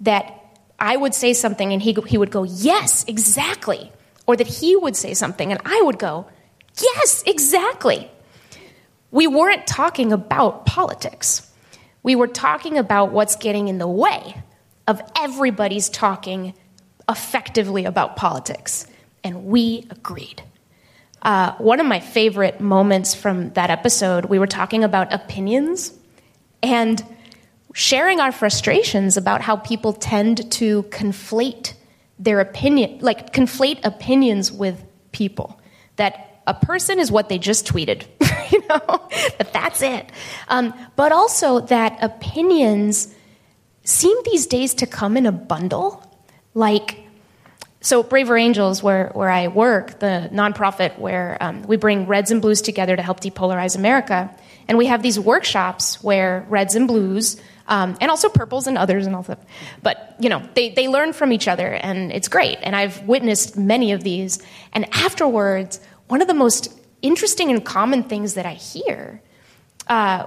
that 0.00 0.38
I 0.82 0.96
would 0.96 1.14
say 1.14 1.32
something 1.32 1.72
and 1.72 1.80
he, 1.80 1.96
he 2.06 2.18
would 2.18 2.32
go, 2.32 2.42
Yes, 2.42 3.04
exactly. 3.06 3.92
Or 4.26 4.36
that 4.36 4.46
he 4.46 4.76
would 4.76 4.96
say 4.96 5.14
something 5.14 5.52
and 5.52 5.60
I 5.64 5.80
would 5.82 5.98
go, 5.98 6.26
Yes, 6.80 7.22
exactly. 7.24 8.10
We 9.12 9.28
weren't 9.28 9.66
talking 9.66 10.12
about 10.12 10.66
politics. 10.66 11.48
We 12.02 12.16
were 12.16 12.26
talking 12.26 12.78
about 12.78 13.12
what's 13.12 13.36
getting 13.36 13.68
in 13.68 13.78
the 13.78 13.86
way 13.86 14.42
of 14.88 15.00
everybody's 15.16 15.88
talking 15.88 16.54
effectively 17.08 17.84
about 17.84 18.16
politics. 18.16 18.86
And 19.24 19.44
we 19.44 19.86
agreed. 19.90 20.42
Uh, 21.22 21.54
one 21.58 21.78
of 21.78 21.86
my 21.86 22.00
favorite 22.00 22.60
moments 22.60 23.14
from 23.14 23.50
that 23.50 23.70
episode, 23.70 24.24
we 24.24 24.38
were 24.38 24.46
talking 24.46 24.82
about 24.82 25.12
opinions 25.12 25.92
and 26.62 27.04
sharing 27.74 28.20
our 28.20 28.32
frustrations 28.32 29.16
about 29.16 29.40
how 29.40 29.56
people 29.56 29.92
tend 29.92 30.50
to 30.52 30.82
conflate 30.84 31.74
their 32.18 32.40
opinion, 32.40 32.98
like 33.00 33.32
conflate 33.32 33.80
opinions 33.84 34.52
with 34.52 34.84
people. 35.12 35.60
That 35.96 36.42
a 36.46 36.54
person 36.54 36.98
is 36.98 37.10
what 37.10 37.28
they 37.28 37.38
just 37.38 37.66
tweeted, 37.66 38.04
you 38.52 38.60
know, 38.68 39.08
that 39.38 39.52
that's 39.52 39.82
it. 39.82 40.10
Um, 40.48 40.74
but 40.96 41.12
also 41.12 41.60
that 41.60 41.98
opinions 42.02 43.14
seem 43.84 44.16
these 44.24 44.46
days 44.46 44.74
to 44.74 44.86
come 44.86 45.16
in 45.16 45.26
a 45.26 45.32
bundle. 45.32 46.04
Like, 46.54 47.06
so 47.80 48.02
Braver 48.02 48.36
Angels, 48.36 48.82
where, 48.82 49.10
where 49.14 49.30
I 49.30 49.48
work, 49.48 49.98
the 49.98 50.28
nonprofit 50.32 50.98
where 50.98 51.36
um, 51.40 51.62
we 51.62 51.76
bring 51.76 52.06
reds 52.06 52.30
and 52.30 52.40
blues 52.40 52.62
together 52.62 52.94
to 52.94 53.02
help 53.02 53.20
depolarize 53.20 53.76
America, 53.76 54.34
and 54.68 54.78
we 54.78 54.86
have 54.86 55.02
these 55.02 55.18
workshops 55.18 56.02
where 56.02 56.46
reds 56.48 56.76
and 56.76 56.86
blues, 56.86 57.40
um, 57.68 57.96
and 58.00 58.10
also 58.10 58.28
purples 58.28 58.66
and 58.66 58.76
others 58.76 59.06
and 59.06 59.16
all 59.16 59.22
that, 59.22 59.42
but 59.82 60.16
you 60.18 60.28
know 60.28 60.42
they, 60.54 60.70
they 60.70 60.88
learn 60.88 61.12
from 61.12 61.32
each 61.32 61.48
other, 61.48 61.66
and 61.68 62.12
it's 62.12 62.28
great. 62.28 62.58
And 62.62 62.76
I've 62.76 63.02
witnessed 63.02 63.56
many 63.56 63.92
of 63.92 64.02
these. 64.02 64.42
And 64.72 64.86
afterwards, 64.94 65.80
one 66.08 66.22
of 66.22 66.28
the 66.28 66.34
most 66.34 66.72
interesting 67.00 67.50
and 67.50 67.64
common 67.64 68.04
things 68.04 68.34
that 68.34 68.46
I 68.46 68.54
hear 68.54 69.20
uh, 69.88 70.26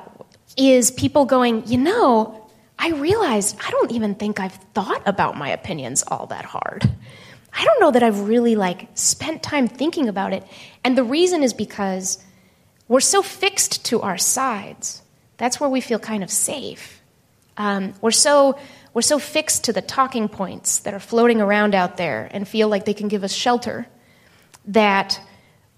is 0.58 0.92
people 0.92 1.26
going, 1.26 1.68
you 1.68 1.78
know, 1.78 2.44
I 2.78 2.90
realized 2.92 3.58
I 3.66 3.72
don't 3.72 3.92
even 3.92 4.16
think 4.16 4.40
I've 4.40 4.56
thought 4.74 5.02
about 5.06 5.38
my 5.38 5.50
opinions 5.50 6.04
all 6.08 6.28
that 6.28 6.46
hard. 6.46 6.90
I 7.54 7.64
don't 7.64 7.80
know 7.80 7.92
that 7.92 8.04
I've 8.04 8.28
really 8.28 8.56
like 8.56 8.90
spent 8.96 9.42
time 9.42 9.68
thinking 9.68 10.10
about 10.10 10.34
it. 10.34 10.44
And 10.84 10.98
the 10.98 11.04
reason 11.04 11.42
is 11.42 11.54
because 11.54 12.24
we're 12.88 13.00
so 13.00 13.22
fixed 13.22 13.86
to 13.86 14.02
our 14.02 14.18
sides. 14.18 15.02
That's 15.38 15.60
where 15.60 15.70
we 15.70 15.82
feel 15.82 16.00
kind 16.00 16.24
of 16.24 16.30
safe. 16.30 17.02
Um, 17.58 17.94
we're 18.02 18.12
so 18.12 18.58
we're 18.94 19.02
so 19.02 19.20
fixed 19.20 19.66
to 19.66 19.74
the 19.74 19.82
talking 19.82 20.30
points 20.30 20.80
that 20.80 20.94
are 20.94 21.00
floating 21.00 21.42
around 21.42 21.76
out 21.76 21.98
there 21.98 22.30
and 22.32 22.48
feel 22.48 22.68
like 22.70 22.86
they 22.86 22.94
can 22.94 23.08
give 23.08 23.24
us 23.24 23.34
shelter 23.34 23.88
that 24.68 25.20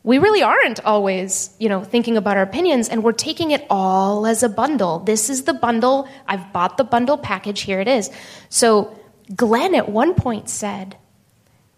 we 0.08 0.20
really 0.20 0.42
aren't 0.42 0.80
always, 0.86 1.50
you 1.60 1.68
know, 1.68 1.84
thinking 1.84 2.16
about 2.16 2.38
our 2.38 2.44
opinions 2.44 2.88
and 2.88 3.04
we're 3.04 3.12
taking 3.12 3.52
it 3.52 3.66
all 3.70 4.26
as 4.26 4.42
a 4.42 4.48
bundle. 4.48 5.00
This 5.00 5.30
is 5.30 5.44
the 5.44 5.54
bundle. 5.54 6.08
I've 6.26 6.54
bought 6.54 6.78
the 6.78 6.86
bundle 6.86 7.18
package. 7.18 7.60
Here 7.60 7.82
it 7.82 7.90
is. 7.90 8.10
So 8.48 8.98
Glenn 9.36 9.76
at 9.76 9.90
one 9.90 10.14
point 10.14 10.48
said, 10.48 10.96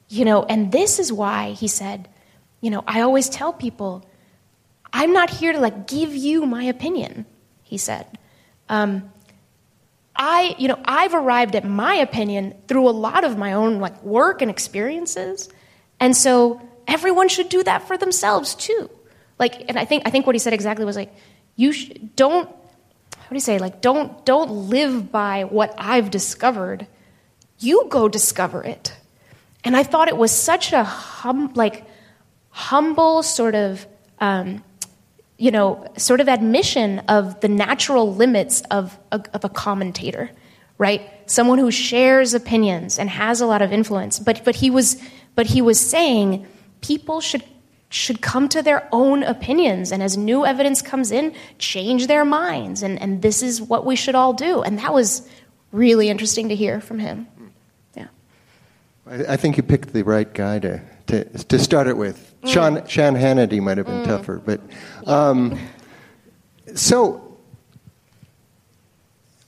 you 0.10 0.26
know, 0.26 0.44
and 0.44 0.72
this 0.72 1.00
is 1.00 1.12
why 1.12 1.54
he 1.54 1.68
said, 1.68 2.08
you 2.62 2.70
know, 2.70 2.84
I 2.86 3.02
always 3.02 3.30
tell 3.30 3.52
people, 3.52 4.08
I'm 4.94 5.12
not 5.12 5.32
here 5.32 5.52
to 5.52 5.60
like 5.60 5.88
give 5.88 6.14
you 6.14 6.46
my 6.46 6.66
opinion, 6.66 7.26
he 7.64 7.80
said. 7.80 8.06
Um, 8.70 9.12
I, 10.16 10.54
you 10.60 10.68
know, 10.68 10.78
I've 10.86 11.16
arrived 11.16 11.56
at 11.56 11.66
my 11.66 11.96
opinion 11.96 12.54
through 12.68 12.90
a 12.90 12.92
lot 12.92 13.24
of 13.24 13.40
my 13.40 13.54
own 13.54 13.80
like 13.80 14.04
work 14.04 14.44
and 14.44 14.52
experiences. 14.52 15.50
And 16.00 16.16
so 16.16 16.62
everyone 16.90 17.30
should 17.30 17.50
do 17.50 17.64
that 17.64 17.88
for 17.88 17.98
themselves 17.98 18.56
too. 18.56 18.90
Like, 19.38 19.70
and 19.70 19.80
I 19.80 19.86
think, 19.86 20.04
I 20.06 20.10
think 20.10 20.26
what 20.26 20.36
he 20.36 20.40
said 20.40 20.54
exactly 20.54 20.86
was 20.86 20.96
like, 20.96 21.14
you 21.56 21.72
sh- 21.72 21.92
don't, 22.16 22.50
how 22.50 23.30
do 23.30 23.36
you 23.36 23.40
say, 23.40 23.58
like, 23.60 23.82
don't, 23.82 24.26
don't 24.26 24.70
live 24.70 25.12
by 25.12 25.44
what 25.44 25.74
I've 25.78 26.12
discovered. 26.12 26.88
You 27.60 27.88
go 27.90 28.10
discover 28.10 28.64
it. 28.64 28.94
And 29.64 29.76
I 29.76 29.84
thought 29.84 30.08
it 30.08 30.18
was 30.18 30.32
such 30.32 30.74
a 30.74 30.84
hum, 30.84 31.52
like, 31.56 31.86
humble 32.50 33.24
sort 33.24 33.56
of, 33.56 33.86
um, 34.20 34.64
you 35.38 35.52
know, 35.52 35.86
sort 35.98 36.20
of 36.20 36.28
admission 36.28 37.00
of 37.08 37.40
the 37.40 37.48
natural 37.48 38.14
limits 38.14 38.62
of 38.72 38.98
a, 39.12 39.22
of 39.34 39.46
a 39.46 39.50
commentator, 39.50 40.30
right? 40.78 41.02
Someone 41.28 41.60
who 41.60 41.72
shares 41.72 42.34
opinions 42.34 43.00
and 43.00 43.10
has 43.10 43.40
a 43.40 43.46
lot 43.46 43.62
of 43.62 43.72
influence. 43.72 44.20
But, 44.20 44.44
but, 44.44 44.56
he, 44.56 44.70
was, 44.70 45.02
but 45.36 45.46
he 45.46 45.62
was 45.62 45.80
saying 45.80 46.46
people 46.82 47.22
should, 47.22 47.44
should 47.90 48.22
come 48.22 48.50
to 48.50 48.62
their 48.62 48.88
own 48.92 49.24
opinions, 49.24 49.92
and 49.92 50.04
as 50.04 50.18
new 50.18 50.46
evidence 50.46 50.82
comes 50.82 51.12
in, 51.12 51.34
change 51.58 52.08
their 52.08 52.26
minds. 52.26 52.84
And, 52.84 53.02
and 53.02 53.22
this 53.22 53.42
is 53.42 53.62
what 53.62 53.86
we 53.86 53.96
should 53.96 54.16
all 54.16 54.34
do. 54.34 54.62
And 54.62 54.78
that 54.80 54.94
was 54.94 55.28
really 55.72 56.10
interesting 56.10 56.50
to 56.50 56.56
hear 56.56 56.82
from 56.82 57.00
him. 57.00 57.28
Yeah. 57.96 58.08
I, 59.08 59.34
I 59.34 59.38
think 59.38 59.58
you 59.58 59.64
picked 59.64 59.94
the 59.94 60.04
right 60.04 60.32
guy 60.34 60.60
to, 60.60 60.82
to, 61.08 61.24
to 61.26 61.60
start 61.60 61.88
it 61.88 61.98
with. 61.98 62.26
Sean, 62.46 62.88
Sean 62.88 63.16
Hannity 63.16 63.62
might 63.62 63.78
have 63.78 63.86
been 63.86 64.06
tougher, 64.06 64.42
but 64.44 64.62
um, 65.06 65.60
so 66.74 67.38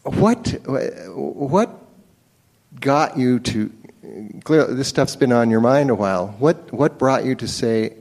what 0.03 0.47
what 1.15 1.69
got 2.79 3.17
you 3.17 3.39
to 3.39 3.71
clearly 4.43 4.75
this 4.75 4.87
stuff's 4.87 5.15
been 5.15 5.31
on 5.31 5.49
your 5.49 5.61
mind 5.61 5.89
a 5.89 5.95
while. 5.95 6.27
What 6.39 6.71
what 6.73 6.97
brought 6.97 7.25
you 7.25 7.35
to 7.35 7.47
say? 7.47 7.95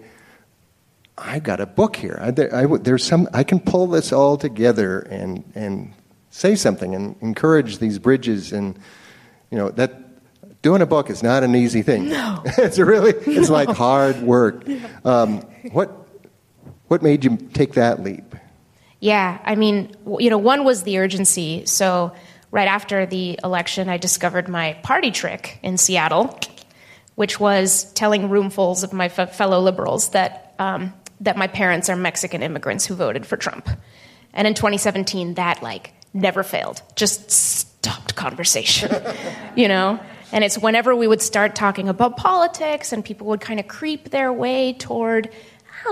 I've 1.19 1.43
got 1.43 1.61
a 1.61 1.67
book 1.67 1.97
here. 1.97 2.19
I, 2.21 2.31
there, 2.31 2.55
I, 2.55 2.67
there's 2.79 3.05
some. 3.05 3.29
I 3.35 3.45
can 3.45 3.61
pull 3.61 3.87
this 3.87 4.13
all 4.13 4.37
together 4.37 5.01
and 5.01 5.45
and 5.55 5.93
say 6.31 6.55
something 6.55 6.95
and 6.95 7.17
encourage 7.21 7.79
these 7.79 7.99
bridges 7.99 8.53
and 8.53 8.79
you 9.51 9.59
know 9.59 9.71
that 9.71 10.01
doing 10.63 10.83
a 10.83 10.87
book 10.87 11.11
is 11.11 11.23
not 11.23 11.43
an 11.43 11.55
easy 11.55 11.83
thing. 11.83 12.09
No. 12.09 12.43
it's 12.59 12.79
really 12.79 13.13
it's 13.13 13.51
like 13.51 13.69
hard 13.69 14.23
work. 14.23 14.67
Um, 15.05 15.41
what 15.73 16.09
what 16.89 17.03
made 17.03 17.25
you 17.25 17.37
take 17.55 17.75
that 17.75 18.03
leap? 18.03 18.35
Yeah, 19.01 19.39
I 19.45 19.55
mean, 19.55 19.95
you 20.19 20.29
know, 20.29 20.37
one 20.37 20.65
was 20.65 20.83
the 20.83 20.99
urgency. 20.99 21.65
So 21.65 22.13
right 22.51 22.69
after 22.69 23.07
the 23.07 23.39
election, 23.43 23.89
I 23.89 23.97
discovered 23.97 24.49
my 24.49 24.75
party 24.83 25.11
trick 25.11 25.59
in 25.63 25.77
Seattle. 25.79 26.39
which 27.17 27.39
was 27.39 27.93
telling 27.93 28.31
roomfuls 28.31 28.83
of 28.83 28.95
my 28.95 29.07
f- 29.07 29.37
fellow 29.37 29.61
liberals 29.61 30.09
that, 30.11 30.55
um, 30.59 30.95
that 31.21 31.37
my 31.37 31.47
parents 31.49 31.91
are 31.91 31.97
Mexican 31.97 32.43
immigrants 32.43 32.87
who 32.87 32.95
voted 32.95 33.27
for 33.27 33.37
Trump. 33.37 33.69
And 34.33 34.49
in 34.49 34.55
2017, 34.55 35.35
that 35.35 35.63
like 35.63 35.93
never 36.15 36.43
failed, 36.43 36.81
just 36.97 37.31
stopped 37.31 38.15
conversation, 38.15 38.91
you 39.55 39.69
know? 39.69 40.01
And 40.33 40.45
it's 40.45 40.57
whenever 40.57 40.97
we 40.97 41.07
would 41.07 41.21
start 41.21 41.55
talking 41.55 41.91
about 41.91 42.17
politics 42.17 42.91
and 42.93 43.05
people 43.05 43.27
would 43.27 43.43
kind 43.43 43.61
of 43.61 43.69
creep 43.69 44.09
their 44.09 44.33
way 44.33 44.73
toward 44.73 45.29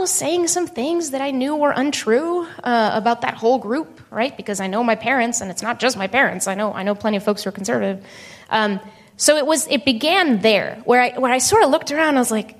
Saying 0.04 0.48
some 0.48 0.66
things 0.66 1.10
that 1.10 1.20
I 1.20 1.32
knew 1.32 1.56
were 1.56 1.72
untrue 1.72 2.46
uh, 2.64 2.90
about 2.94 3.22
that 3.22 3.34
whole 3.34 3.58
group, 3.58 4.00
right? 4.10 4.34
Because 4.34 4.60
I 4.60 4.66
know 4.66 4.82
my 4.82 4.94
parents, 4.94 5.40
and 5.40 5.50
it's 5.50 5.60
not 5.60 5.80
just 5.80 5.96
my 5.98 6.06
parents. 6.06 6.46
I 6.46 6.54
know 6.54 6.72
I 6.72 6.82
know 6.82 6.94
plenty 6.94 7.16
of 7.18 7.24
folks 7.24 7.42
who 7.42 7.48
are 7.48 7.52
conservative. 7.52 8.04
Um, 8.48 8.80
so 9.16 9.36
it 9.36 9.44
was 9.44 9.66
it 9.68 9.84
began 9.84 10.40
there, 10.40 10.80
where 10.84 11.02
I 11.02 11.18
where 11.18 11.32
I 11.32 11.38
sort 11.38 11.64
of 11.64 11.70
looked 11.70 11.90
around. 11.90 12.16
I 12.16 12.20
was 12.20 12.30
like, 12.30 12.56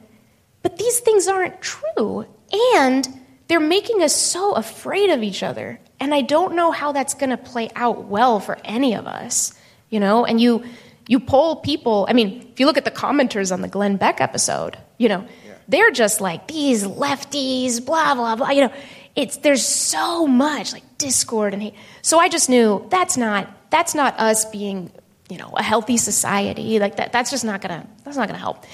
but 0.63 0.77
these 0.77 0.99
things 1.01 1.29
aren't 1.29 1.63
true, 1.63 2.27
and 2.75 3.09
they're 3.47 3.61
making 3.61 4.03
us 4.03 4.15
so 4.15 4.55
afraid 4.55 5.11
of 5.11 5.23
each 5.23 5.43
other. 5.43 5.81
And 6.01 6.13
I 6.13 6.23
don't 6.23 6.55
know 6.55 6.71
how 6.71 6.93
that's 6.93 7.15
going 7.15 7.31
to 7.31 7.39
play 7.39 7.71
out 7.77 8.05
well 8.05 8.41
for 8.41 8.59
any 8.65 8.95
of 8.95 9.07
us, 9.07 9.55
you 9.91 10.01
know. 10.01 10.27
And 10.27 10.41
you 10.41 10.65
you 11.07 11.21
poll 11.21 11.57
people. 11.57 12.07
I 12.11 12.13
mean, 12.13 12.49
if 12.53 12.61
you 12.61 12.67
look 12.67 12.77
at 12.77 12.85
the 12.85 12.91
commenters 12.91 13.53
on 13.53 13.63
the 13.63 13.69
Glenn 13.69 13.97
Beck 13.97 14.21
episode, 14.21 14.77
you 14.99 15.09
know 15.09 15.27
they're 15.69 15.91
just 15.91 16.21
like 16.21 16.49
these 16.49 16.85
lefties, 16.85 17.85
blah 17.85 18.15
blah 18.15 18.37
blah. 18.37 18.51
You 18.51 18.63
know, 18.63 18.73
it's 19.15 19.37
there's 19.39 19.65
so 19.65 20.27
much 20.27 20.73
like 20.73 20.99
discord 20.99 21.53
and 21.53 21.63
hate. 21.63 21.75
So 22.03 22.19
I 22.19 22.29
just 22.29 22.49
knew 22.49 22.87
that's 22.91 23.17
not 23.17 23.49
that's 23.71 23.95
not 23.95 24.19
us 24.19 24.47
being 24.47 24.91
you 25.29 25.39
know 25.39 25.51
a 25.57 25.63
healthy 25.63 25.99
society. 25.99 26.79
Like 26.79 26.97
that 26.97 27.13
that's 27.13 27.31
just 27.31 27.45
not 27.45 27.61
gonna 27.61 27.87
that's 28.05 28.17
not 28.17 28.29
gonna 28.29 28.39
help. 28.39 28.65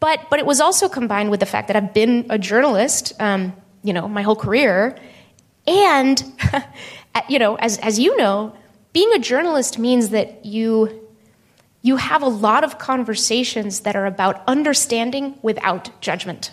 But 0.00 0.28
but 0.30 0.40
it 0.40 0.46
was 0.46 0.60
also 0.60 0.88
combined 0.88 1.30
with 1.30 1.40
the 1.40 1.46
fact 1.46 1.68
that 1.68 1.76
I've 1.76 1.94
been 1.94 2.26
a 2.28 2.38
journalist, 2.38 3.12
um, 3.20 3.52
you 3.84 3.92
know, 3.92 4.08
my 4.08 4.22
whole 4.22 4.36
career, 4.36 4.98
and 5.66 6.22
you 7.28 7.38
know, 7.38 7.54
as 7.54 7.78
as 7.78 8.00
you 8.00 8.16
know, 8.16 8.56
being 8.92 9.12
a 9.12 9.20
journalist 9.20 9.78
means 9.78 10.08
that 10.08 10.44
you 10.44 11.01
you 11.82 11.96
have 11.96 12.22
a 12.22 12.28
lot 12.28 12.64
of 12.64 12.78
conversations 12.78 13.80
that 13.80 13.96
are 13.96 14.06
about 14.06 14.42
understanding 14.46 15.38
without 15.42 16.00
judgment. 16.00 16.52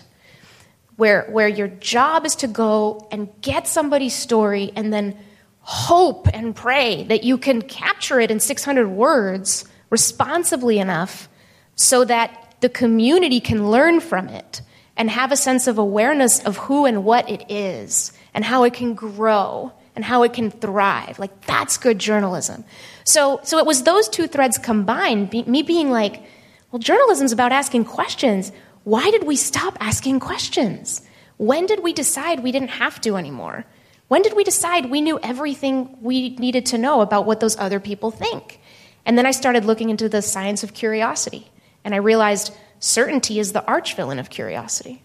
Where, 0.96 1.26
where 1.30 1.48
your 1.48 1.68
job 1.68 2.26
is 2.26 2.36
to 2.36 2.46
go 2.46 3.08
and 3.10 3.28
get 3.40 3.66
somebody's 3.66 4.14
story 4.14 4.70
and 4.76 4.92
then 4.92 5.16
hope 5.60 6.28
and 6.34 6.54
pray 6.54 7.04
that 7.04 7.24
you 7.24 7.38
can 7.38 7.62
capture 7.62 8.20
it 8.20 8.30
in 8.30 8.40
600 8.40 8.88
words 8.88 9.64
responsibly 9.88 10.78
enough 10.78 11.28
so 11.74 12.04
that 12.04 12.56
the 12.60 12.68
community 12.68 13.40
can 13.40 13.70
learn 13.70 14.00
from 14.00 14.28
it 14.28 14.60
and 14.96 15.08
have 15.08 15.32
a 15.32 15.36
sense 15.36 15.66
of 15.66 15.78
awareness 15.78 16.44
of 16.44 16.56
who 16.58 16.84
and 16.84 17.04
what 17.04 17.30
it 17.30 17.44
is 17.48 18.12
and 18.34 18.44
how 18.44 18.64
it 18.64 18.74
can 18.74 18.94
grow 18.94 19.72
and 19.96 20.04
how 20.04 20.22
it 20.22 20.32
can 20.32 20.50
thrive. 20.50 21.18
Like, 21.18 21.46
that's 21.46 21.76
good 21.76 21.98
journalism. 21.98 22.64
So, 23.04 23.40
so 23.42 23.58
it 23.58 23.66
was 23.66 23.82
those 23.82 24.08
two 24.08 24.26
threads 24.26 24.58
combined, 24.58 25.30
be, 25.30 25.42
me 25.44 25.62
being 25.62 25.90
like, 25.90 26.22
well, 26.70 26.78
journalism's 26.78 27.32
about 27.32 27.52
asking 27.52 27.84
questions. 27.84 28.52
Why 28.84 29.10
did 29.10 29.24
we 29.24 29.36
stop 29.36 29.76
asking 29.80 30.20
questions? 30.20 31.02
When 31.36 31.66
did 31.66 31.82
we 31.82 31.92
decide 31.92 32.40
we 32.40 32.52
didn't 32.52 32.68
have 32.68 33.00
to 33.02 33.16
anymore? 33.16 33.64
When 34.08 34.22
did 34.22 34.34
we 34.34 34.44
decide 34.44 34.90
we 34.90 35.00
knew 35.00 35.18
everything 35.22 35.96
we 36.00 36.30
needed 36.36 36.66
to 36.66 36.78
know 36.78 37.00
about 37.00 37.26
what 37.26 37.40
those 37.40 37.56
other 37.58 37.80
people 37.80 38.10
think? 38.10 38.60
And 39.06 39.16
then 39.16 39.26
I 39.26 39.30
started 39.30 39.64
looking 39.64 39.88
into 39.88 40.08
the 40.08 40.20
science 40.20 40.62
of 40.62 40.74
curiosity, 40.74 41.50
and 41.84 41.94
I 41.94 41.98
realized 41.98 42.52
certainty 42.78 43.38
is 43.38 43.52
the 43.52 43.64
arch 43.64 43.94
villain 43.94 44.18
of 44.18 44.28
curiosity. 44.28 45.02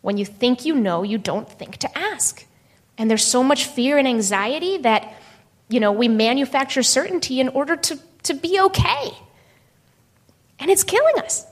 When 0.00 0.16
you 0.16 0.24
think 0.24 0.64
you 0.64 0.74
know, 0.74 1.02
you 1.02 1.18
don't 1.18 1.48
think 1.48 1.76
to 1.78 1.98
ask. 1.98 2.46
And 2.98 3.08
there's 3.08 3.24
so 3.24 3.42
much 3.42 3.66
fear 3.66 3.96
and 3.96 4.06
anxiety 4.06 4.78
that, 4.78 5.14
you 5.68 5.80
know, 5.80 5.92
we 5.92 6.08
manufacture 6.08 6.82
certainty 6.82 7.40
in 7.40 7.48
order 7.48 7.76
to, 7.76 7.98
to 8.24 8.34
be 8.34 8.60
okay. 8.60 9.16
And 10.58 10.70
it's 10.70 10.82
killing 10.82 11.18
us. 11.18 11.46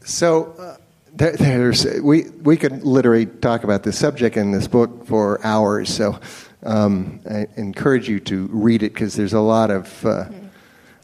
So, 0.00 0.54
uh, 0.58 0.76
there, 1.12 1.36
there's, 1.36 1.84
we, 2.00 2.30
we 2.42 2.56
could 2.56 2.82
literally 2.82 3.26
talk 3.26 3.62
about 3.62 3.82
this 3.82 3.98
subject 3.98 4.36
in 4.36 4.50
this 4.50 4.66
book 4.66 5.06
for 5.06 5.44
hours. 5.44 5.92
So, 5.92 6.18
um, 6.62 7.20
I 7.30 7.46
encourage 7.56 8.08
you 8.08 8.20
to 8.20 8.46
read 8.46 8.82
it 8.82 8.94
because 8.94 9.14
there's 9.14 9.34
a 9.34 9.40
lot 9.40 9.70
of. 9.70 10.06
Uh, 10.06 10.24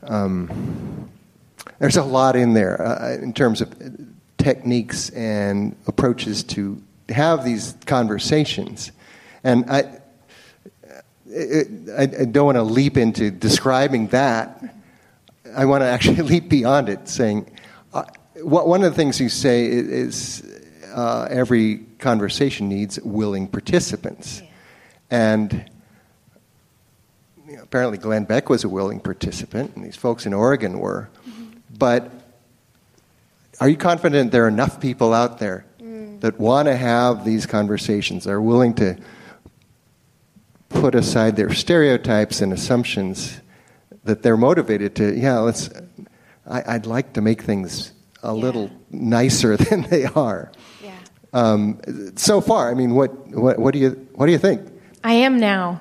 um, 0.03 1.11
there's 1.79 1.97
a 1.97 2.05
lot 2.05 2.37
in 2.37 2.55
there 2.55 2.81
uh, 2.81 3.15
in 3.15 3.33
terms 3.33 3.61
of 3.61 3.75
techniques 4.39 5.11
and 5.11 5.77
approaches 5.87 6.43
to 6.45 6.81
have 7.09 7.45
these 7.45 7.77
conversations. 7.87 8.93
And 9.45 9.71
I, 9.71 10.01
I, 11.31 12.03
I 12.03 12.25
don't 12.25 12.47
want 12.47 12.57
to 12.57 12.63
leap 12.63 12.97
into 12.97 13.31
describing 13.31 14.09
that. 14.09 14.63
I 15.55 15.65
want 15.65 15.83
to 15.83 15.87
actually 15.87 16.23
leap 16.23 16.49
beyond 16.49 16.89
it, 16.89 17.09
saying, 17.09 17.51
uh, 17.93 18.05
one 18.43 18.83
of 18.83 18.93
the 18.93 18.97
things 18.97 19.21
you 19.21 19.29
say 19.29 19.67
is, 19.67 20.43
uh, 20.95 21.29
every 21.31 21.79
conversation 21.99 22.69
needs 22.69 22.99
willing 23.01 23.47
participants. 23.47 24.41
Yeah. 24.41 24.49
And 25.11 25.71
you 27.47 27.57
know, 27.57 27.63
apparently 27.63 27.99
Glenn 27.99 28.25
Beck 28.25 28.49
was 28.49 28.65
a 28.65 28.69
willing 28.69 29.01
participant, 29.01 29.77
and 29.77 29.85
these 29.85 29.97
folks 29.97 30.27
in 30.27 30.33
Oregon 30.33 30.79
were. 30.79 31.09
Mm-hmm. 31.29 31.59
But 31.79 32.11
are 33.61 33.69
you 33.69 33.77
confident 33.77 34.33
there 34.33 34.45
are 34.45 34.49
enough 34.49 34.81
people 34.81 35.15
out 35.15 35.39
there 35.39 35.67
that 36.21 36.39
want 36.39 36.67
to 36.67 36.77
have 36.77 37.25
these 37.25 37.47
conversations, 37.47 38.27
are 38.27 38.41
willing 38.41 38.75
to 38.75 38.97
put 40.69 40.95
aside 40.95 41.37
their 41.37 41.53
stereotypes 41.53 42.41
and 42.41 42.53
assumptions, 42.53 43.41
that 44.05 44.23
they're 44.23 44.37
motivated 44.37 44.97
to, 44.97 45.17
yeah, 45.17 45.39
let's, 45.39 45.71
I, 46.47 46.75
would 46.75 46.87
like 46.87 47.15
to 47.15 47.21
make 47.21 47.43
things 47.43 47.93
a 48.23 48.29
yeah. 48.29 48.33
little 48.33 48.71
nicer 48.91 49.57
than 49.57 49.83
they 49.83 50.05
are. 50.05 50.53
Yeah. 50.83 50.95
Um, 51.33 51.81
so 52.17 52.41
far, 52.41 52.71
I 52.71 52.75
mean, 52.75 52.95
what, 52.95 53.29
what, 53.29 53.59
what, 53.59 53.73
do 53.73 53.81
you, 53.81 53.91
what 54.15 54.27
do 54.27 54.33
you 54.33 54.39
think? 54.39 54.63
I 55.05 55.13
am 55.13 55.39
now. 55.39 55.81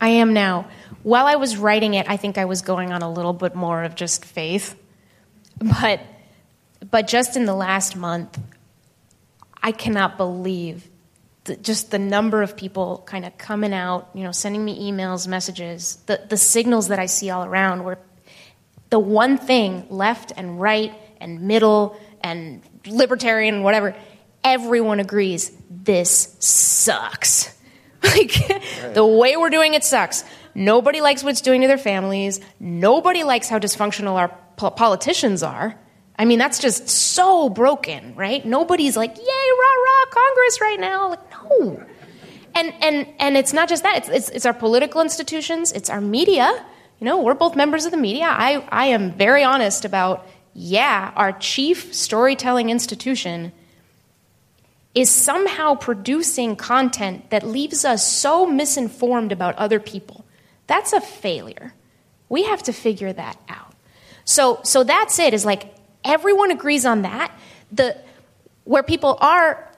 I 0.00 0.08
am 0.08 0.32
now. 0.32 0.68
While 1.02 1.26
I 1.26 1.36
was 1.36 1.56
writing 1.56 1.94
it, 1.94 2.08
I 2.08 2.16
think 2.16 2.38
I 2.38 2.46
was 2.46 2.62
going 2.62 2.92
on 2.92 3.02
a 3.02 3.12
little 3.12 3.32
bit 3.32 3.54
more 3.54 3.84
of 3.84 3.94
just 3.94 4.24
faith. 4.24 4.74
But, 5.58 6.00
but 6.90 7.06
just 7.06 7.36
in 7.36 7.44
the 7.44 7.54
last 7.54 7.94
month, 7.96 8.38
I 9.64 9.72
cannot 9.72 10.18
believe 10.18 10.90
the, 11.44 11.56
just 11.56 11.90
the 11.90 11.98
number 11.98 12.42
of 12.42 12.54
people 12.54 13.02
kind 13.06 13.24
of 13.24 13.36
coming 13.38 13.72
out, 13.72 14.10
you 14.12 14.22
know, 14.22 14.30
sending 14.30 14.62
me 14.62 14.92
emails, 14.92 15.26
messages, 15.26 15.96
the, 16.04 16.20
the 16.28 16.36
signals 16.36 16.88
that 16.88 16.98
I 16.98 17.06
see 17.06 17.30
all 17.30 17.46
around 17.46 17.82
where 17.82 17.98
the 18.90 18.98
one 18.98 19.38
thing, 19.38 19.86
left 19.88 20.32
and 20.36 20.60
right 20.60 20.92
and 21.18 21.40
middle 21.42 21.98
and 22.22 22.62
libertarian, 22.86 23.56
and 23.56 23.64
whatever, 23.64 23.96
everyone 24.44 25.00
agrees 25.00 25.50
this 25.70 26.36
sucks. 26.38 27.50
Like, 28.04 28.34
right. 28.50 28.92
the 28.92 29.04
way 29.04 29.38
we're 29.38 29.48
doing 29.48 29.72
it 29.72 29.82
sucks. 29.82 30.24
Nobody 30.54 31.00
likes 31.00 31.24
what 31.24 31.30
it's 31.30 31.40
doing 31.40 31.62
to 31.62 31.66
their 31.66 31.78
families. 31.78 32.38
Nobody 32.60 33.24
likes 33.24 33.48
how 33.48 33.58
dysfunctional 33.58 34.12
our 34.12 34.28
politicians 34.70 35.42
are. 35.42 35.74
I 36.16 36.24
mean, 36.24 36.38
that's 36.38 36.58
just 36.58 36.88
so 36.88 37.48
broken, 37.48 38.14
right? 38.14 38.44
Nobody's 38.44 38.96
like, 38.96 39.16
yay, 39.16 39.24
rah, 39.24 39.82
rah, 39.84 40.04
Congress 40.10 40.60
right 40.60 40.80
now. 40.80 41.08
Like, 41.10 41.30
no. 41.30 41.84
And, 42.54 42.72
and, 42.80 43.08
and 43.18 43.36
it's 43.36 43.52
not 43.52 43.68
just 43.68 43.82
that, 43.82 43.96
it's, 43.96 44.08
it's, 44.08 44.28
it's 44.28 44.46
our 44.46 44.54
political 44.54 45.00
institutions, 45.00 45.72
it's 45.72 45.90
our 45.90 46.00
media. 46.00 46.64
You 47.00 47.04
know, 47.04 47.20
we're 47.20 47.34
both 47.34 47.56
members 47.56 47.84
of 47.84 47.90
the 47.90 47.96
media. 47.96 48.26
I, 48.26 48.64
I 48.68 48.86
am 48.86 49.12
very 49.12 49.42
honest 49.42 49.84
about, 49.84 50.26
yeah, 50.54 51.12
our 51.16 51.32
chief 51.32 51.92
storytelling 51.92 52.70
institution 52.70 53.52
is 54.94 55.10
somehow 55.10 55.74
producing 55.74 56.54
content 56.54 57.30
that 57.30 57.42
leaves 57.42 57.84
us 57.84 58.06
so 58.06 58.46
misinformed 58.46 59.32
about 59.32 59.56
other 59.56 59.80
people. 59.80 60.24
That's 60.68 60.92
a 60.92 61.00
failure. 61.00 61.74
We 62.28 62.44
have 62.44 62.62
to 62.62 62.72
figure 62.72 63.12
that 63.12 63.36
out. 63.48 63.74
So, 64.24 64.60
so 64.62 64.84
that's 64.84 65.18
it, 65.18 65.34
is 65.34 65.44
like 65.44 65.73
everyone 66.04 66.50
agrees 66.50 66.84
on 66.86 67.02
that. 67.02 67.36
The, 67.72 67.96
where 68.64 68.82
people 68.82 69.18
are, 69.20 69.70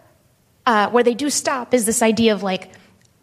uh, 0.67 0.91
where 0.91 1.05
they 1.05 1.15
do 1.15 1.31
stop, 1.31 1.75
is 1.75 1.87
this 1.87 2.03
idea 2.03 2.35
of 2.35 2.43
like, 2.43 2.73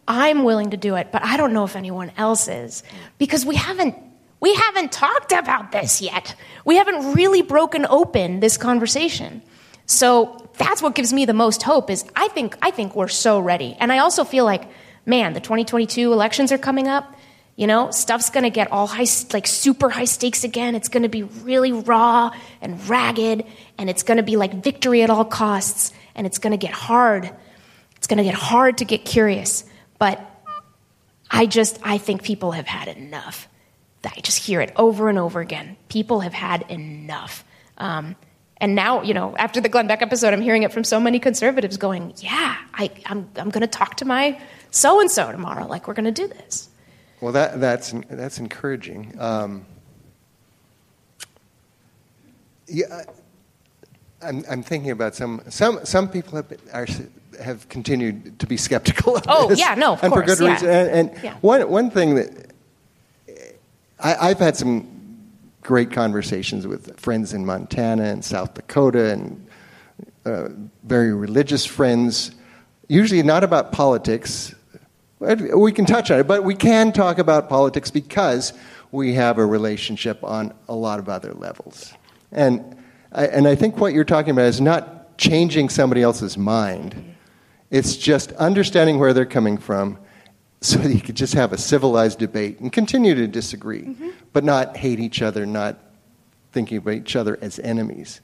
I'm 0.06 0.44
willing 0.44 0.70
to 0.70 0.76
do 0.76 0.96
it, 0.96 1.10
but 1.12 1.24
I 1.24 1.36
don't 1.36 1.52
know 1.52 1.64
if 1.64 1.76
anyone 1.76 2.12
else 2.16 2.48
is. 2.48 2.82
Because 3.18 3.46
we 3.46 3.56
haven't, 3.56 3.96
we 4.40 4.54
haven't 4.54 4.92
talked 4.92 5.32
about 5.32 5.72
this 5.72 6.02
yet. 6.02 6.34
We 6.64 6.76
haven't 6.76 7.14
really 7.14 7.42
broken 7.42 7.86
open 7.88 8.40
this 8.40 8.56
conversation. 8.56 9.42
So 9.86 10.50
that's 10.58 10.82
what 10.82 10.94
gives 10.94 11.12
me 11.12 11.24
the 11.24 11.34
most 11.34 11.62
hope 11.62 11.90
is 11.90 12.04
I 12.14 12.28
think, 12.28 12.56
I 12.62 12.70
think 12.70 12.94
we're 12.94 13.08
so 13.08 13.38
ready. 13.38 13.76
And 13.78 13.92
I 13.92 13.98
also 13.98 14.24
feel 14.24 14.44
like, 14.44 14.68
man, 15.06 15.32
the 15.32 15.40
2022 15.40 16.12
elections 16.12 16.52
are 16.52 16.58
coming 16.58 16.88
up. 16.88 17.14
You 17.56 17.68
know, 17.68 17.92
stuff's 17.92 18.30
going 18.30 18.42
to 18.42 18.50
get 18.50 18.72
all 18.72 18.86
high, 18.88 19.06
like 19.32 19.46
super 19.46 19.88
high 19.88 20.06
stakes 20.06 20.42
again. 20.42 20.74
It's 20.74 20.88
going 20.88 21.04
to 21.04 21.08
be 21.08 21.22
really 21.22 21.72
raw 21.72 22.30
and 22.60 22.88
ragged, 22.88 23.44
and 23.78 23.88
it's 23.88 24.02
going 24.02 24.16
to 24.16 24.24
be 24.24 24.36
like 24.36 24.54
victory 24.54 25.02
at 25.02 25.10
all 25.10 25.24
costs, 25.24 25.92
and 26.16 26.26
it's 26.26 26.38
going 26.38 26.50
to 26.50 26.56
get 26.56 26.72
hard. 26.72 27.30
It's 27.96 28.08
going 28.08 28.18
to 28.18 28.24
get 28.24 28.34
hard 28.34 28.78
to 28.78 28.84
get 28.84 29.04
curious. 29.04 29.64
But 29.98 30.20
I 31.30 31.46
just, 31.46 31.78
I 31.82 31.98
think 31.98 32.24
people 32.24 32.52
have 32.52 32.66
had 32.66 32.88
enough. 32.88 33.48
I 34.04 34.20
just 34.20 34.38
hear 34.38 34.60
it 34.60 34.72
over 34.76 35.08
and 35.08 35.18
over 35.18 35.40
again. 35.40 35.76
People 35.88 36.20
have 36.20 36.34
had 36.34 36.70
enough. 36.70 37.44
Um, 37.78 38.16
and 38.58 38.74
now, 38.74 39.02
you 39.02 39.14
know, 39.14 39.36
after 39.36 39.60
the 39.60 39.68
Glenn 39.68 39.86
Beck 39.86 40.02
episode, 40.02 40.32
I'm 40.32 40.42
hearing 40.42 40.62
it 40.62 40.72
from 40.72 40.84
so 40.84 41.00
many 41.00 41.18
conservatives 41.18 41.76
going, 41.76 42.12
yeah, 42.18 42.56
I, 42.74 42.90
I'm, 43.06 43.28
I'm 43.36 43.50
going 43.50 43.62
to 43.62 43.66
talk 43.66 43.96
to 43.98 44.04
my 44.04 44.40
so 44.70 45.00
and 45.00 45.10
so 45.10 45.32
tomorrow. 45.32 45.66
Like, 45.66 45.88
we're 45.88 45.94
going 45.94 46.12
to 46.12 46.12
do 46.12 46.28
this. 46.28 46.68
Well, 47.24 47.32
that, 47.32 47.58
that's, 47.58 47.94
that's 48.10 48.38
encouraging. 48.38 49.14
Um, 49.18 49.64
yeah, 52.66 53.04
I'm, 54.22 54.44
I'm 54.50 54.62
thinking 54.62 54.90
about 54.90 55.14
some, 55.14 55.40
some, 55.48 55.86
some 55.86 56.10
people 56.10 56.36
have, 56.36 56.50
been, 56.50 56.58
are, 56.74 56.86
have 57.42 57.66
continued 57.70 58.38
to 58.40 58.46
be 58.46 58.58
skeptical 58.58 59.16
of 59.16 59.24
oh, 59.26 59.48
this. 59.48 59.58
yeah, 59.58 59.74
no, 59.74 59.94
of 59.94 60.02
and 60.04 60.12
course. 60.12 60.36
for 60.36 60.36
good 60.36 60.44
yeah. 60.44 60.52
reason. 60.52 60.68
And, 60.68 61.10
and 61.10 61.24
Yeah. 61.24 61.34
one, 61.40 61.66
one 61.70 61.90
thing 61.90 62.16
that 62.16 62.52
I, 63.98 64.28
I've 64.28 64.38
had 64.38 64.54
some 64.54 64.86
great 65.62 65.92
conversations 65.92 66.66
with 66.66 67.00
friends 67.00 67.32
in 67.32 67.46
Montana 67.46 68.04
and 68.04 68.22
South 68.22 68.52
Dakota 68.52 69.12
and 69.12 69.46
uh, 70.26 70.48
very 70.82 71.14
religious 71.14 71.64
friends, 71.64 72.32
usually 72.88 73.22
not 73.22 73.42
about 73.44 73.72
politics. 73.72 74.54
We 75.24 75.72
can 75.72 75.86
touch 75.86 76.10
on 76.10 76.20
it, 76.20 76.26
but 76.26 76.44
we 76.44 76.54
can 76.54 76.92
talk 76.92 77.18
about 77.18 77.48
politics 77.48 77.90
because 77.90 78.52
we 78.92 79.14
have 79.14 79.38
a 79.38 79.46
relationship 79.46 80.22
on 80.22 80.52
a 80.68 80.74
lot 80.74 80.98
of 80.98 81.08
other 81.08 81.32
levels. 81.32 81.92
And 82.30 82.76
I, 83.12 83.26
and 83.26 83.48
I 83.48 83.54
think 83.54 83.78
what 83.78 83.92
you're 83.92 84.04
talking 84.04 84.30
about 84.30 84.46
is 84.46 84.60
not 84.60 85.18
changing 85.18 85.68
somebody 85.68 86.02
else's 86.02 86.36
mind. 86.36 87.14
It's 87.70 87.96
just 87.96 88.32
understanding 88.32 88.98
where 88.98 89.12
they're 89.12 89.26
coming 89.26 89.58
from 89.58 89.98
so 90.60 90.78
that 90.78 90.92
you 90.92 91.00
could 91.00 91.16
just 91.16 91.34
have 91.34 91.52
a 91.52 91.58
civilized 91.58 92.18
debate 92.18 92.60
and 92.60 92.72
continue 92.72 93.14
to 93.14 93.26
disagree, 93.26 93.82
mm-hmm. 93.82 94.10
but 94.32 94.44
not 94.44 94.76
hate 94.76 95.00
each 95.00 95.22
other, 95.22 95.44
not 95.44 95.78
thinking 96.52 96.78
about 96.78 96.94
each 96.94 97.16
other 97.16 97.38
as 97.42 97.58
enemies. 97.58 98.20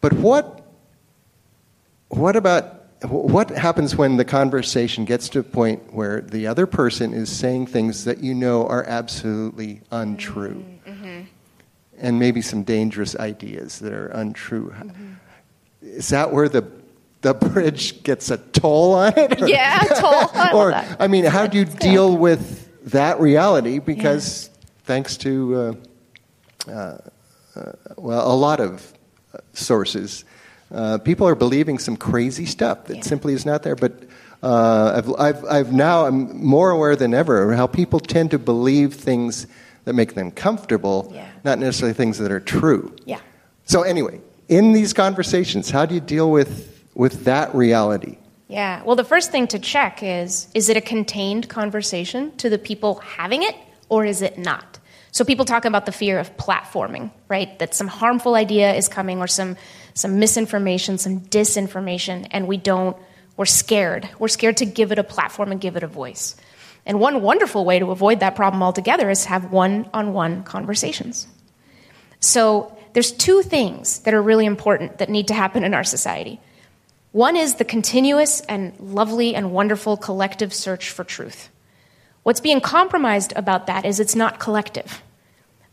But 0.00 0.12
what, 0.12 0.66
what 2.08 2.36
about 2.36 2.75
what 3.02 3.50
happens 3.50 3.94
when 3.96 4.16
the 4.16 4.24
conversation 4.24 5.04
gets 5.04 5.28
to 5.30 5.40
a 5.40 5.42
point 5.42 5.92
where 5.92 6.20
the 6.22 6.46
other 6.46 6.66
person 6.66 7.12
is 7.12 7.30
saying 7.30 7.66
things 7.66 8.04
that 8.04 8.18
you 8.22 8.34
know 8.34 8.66
are 8.66 8.84
absolutely 8.84 9.82
untrue? 9.90 10.64
And 11.98 12.18
maybe 12.18 12.42
some 12.42 12.62
dangerous 12.62 13.16
ideas 13.16 13.78
that 13.80 13.92
are 13.92 14.08
untrue. 14.08 14.74
Is 15.82 16.08
that 16.08 16.32
where 16.32 16.48
the 16.48 16.64
the 17.22 17.32
bridge 17.34 18.02
gets 18.02 18.30
a 18.30 18.36
toll 18.36 18.94
on 18.94 19.12
it? 19.16 19.40
Or- 19.42 19.48
Yeah, 19.48 19.78
toll. 19.98 20.30
I 20.34 20.50
or. 20.54 20.72
I 21.00 21.06
mean, 21.08 21.24
how 21.24 21.46
do 21.46 21.58
you 21.58 21.64
deal 21.64 22.16
with 22.16 22.68
that 22.92 23.18
reality? 23.20 23.78
Because 23.78 24.50
thanks 24.84 25.16
to 25.18 25.76
uh, 26.68 26.70
uh, 26.70 26.98
uh, 27.56 27.72
well, 27.96 28.30
a 28.30 28.36
lot 28.36 28.60
of 28.60 28.92
uh, 29.34 29.38
sources, 29.54 30.24
uh, 30.72 30.98
people 30.98 31.26
are 31.28 31.34
believing 31.34 31.78
some 31.78 31.96
crazy 31.96 32.46
stuff 32.46 32.84
that 32.86 32.96
Yeah. 32.96 33.02
simply 33.02 33.34
is 33.34 33.46
not 33.46 33.62
there. 33.62 33.76
But 33.76 33.92
uh, 34.42 34.92
I've, 34.96 35.14
I've, 35.18 35.44
I've 35.44 35.72
now 35.72 36.06
I'm 36.06 36.44
more 36.44 36.70
aware 36.70 36.96
than 36.96 37.14
ever 37.14 37.50
of 37.52 37.56
how 37.58 37.66
people 37.66 38.00
tend 38.00 38.30
to 38.32 38.38
believe 38.38 38.94
things 38.94 39.46
that 39.84 39.94
make 39.94 40.14
them 40.14 40.30
comfortable, 40.30 41.10
Yeah. 41.14 41.26
not 41.44 41.58
necessarily 41.58 41.94
things 41.94 42.18
that 42.18 42.30
are 42.32 42.40
true. 42.40 42.94
Yeah. 43.04 43.20
So 43.64 43.82
anyway, 43.82 44.20
in 44.48 44.72
these 44.72 44.92
conversations, 44.92 45.70
how 45.70 45.86
do 45.86 45.94
you 45.94 46.00
deal 46.00 46.30
with 46.30 46.72
with 46.94 47.24
that 47.24 47.54
reality? 47.54 48.16
Yeah. 48.48 48.82
Well, 48.84 48.96
the 48.96 49.04
first 49.04 49.30
thing 49.32 49.46
to 49.48 49.58
check 49.58 50.02
is 50.02 50.48
is 50.54 50.68
it 50.68 50.76
a 50.76 50.80
contained 50.80 51.48
conversation 51.48 52.36
to 52.38 52.48
the 52.48 52.58
people 52.58 52.96
having 52.96 53.42
it 53.42 53.54
or 53.88 54.04
is 54.04 54.22
it 54.22 54.38
not? 54.38 54.78
So 55.12 55.24
people 55.24 55.44
talk 55.46 55.64
about 55.64 55.86
the 55.86 55.92
fear 55.92 56.18
of 56.18 56.36
platforming, 56.36 57.10
right? 57.28 57.58
That 57.58 57.74
some 57.74 57.86
harmful 57.88 58.34
idea 58.34 58.74
is 58.74 58.86
coming 58.88 59.18
or 59.20 59.26
some 59.26 59.56
some 59.96 60.20
misinformation, 60.20 60.98
some 60.98 61.20
disinformation 61.22 62.28
and 62.30 62.46
we 62.46 62.56
don't 62.56 62.96
we're 63.36 63.44
scared. 63.44 64.08
We're 64.18 64.28
scared 64.28 64.58
to 64.58 64.64
give 64.64 64.92
it 64.92 64.98
a 64.98 65.04
platform 65.04 65.52
and 65.52 65.60
give 65.60 65.76
it 65.76 65.82
a 65.82 65.88
voice. 65.88 66.36
And 66.86 67.00
one 67.00 67.20
wonderful 67.20 67.64
way 67.64 67.78
to 67.78 67.90
avoid 67.90 68.20
that 68.20 68.36
problem 68.36 68.62
altogether 68.62 69.10
is 69.10 69.24
have 69.26 69.52
one-on-one 69.52 70.44
conversations. 70.44 71.26
So 72.20 72.76
there's 72.92 73.12
two 73.12 73.42
things 73.42 74.00
that 74.00 74.14
are 74.14 74.22
really 74.22 74.46
important 74.46 74.98
that 74.98 75.10
need 75.10 75.28
to 75.28 75.34
happen 75.34 75.64
in 75.64 75.74
our 75.74 75.84
society. 75.84 76.40
One 77.12 77.36
is 77.36 77.56
the 77.56 77.64
continuous 77.64 78.40
and 78.42 78.78
lovely 78.80 79.34
and 79.34 79.52
wonderful 79.52 79.96
collective 79.96 80.54
search 80.54 80.90
for 80.90 81.04
truth. 81.04 81.50
What's 82.22 82.40
being 82.40 82.60
compromised 82.60 83.32
about 83.36 83.66
that 83.66 83.84
is 83.84 84.00
it's 84.00 84.16
not 84.16 84.40
collective. 84.40 85.02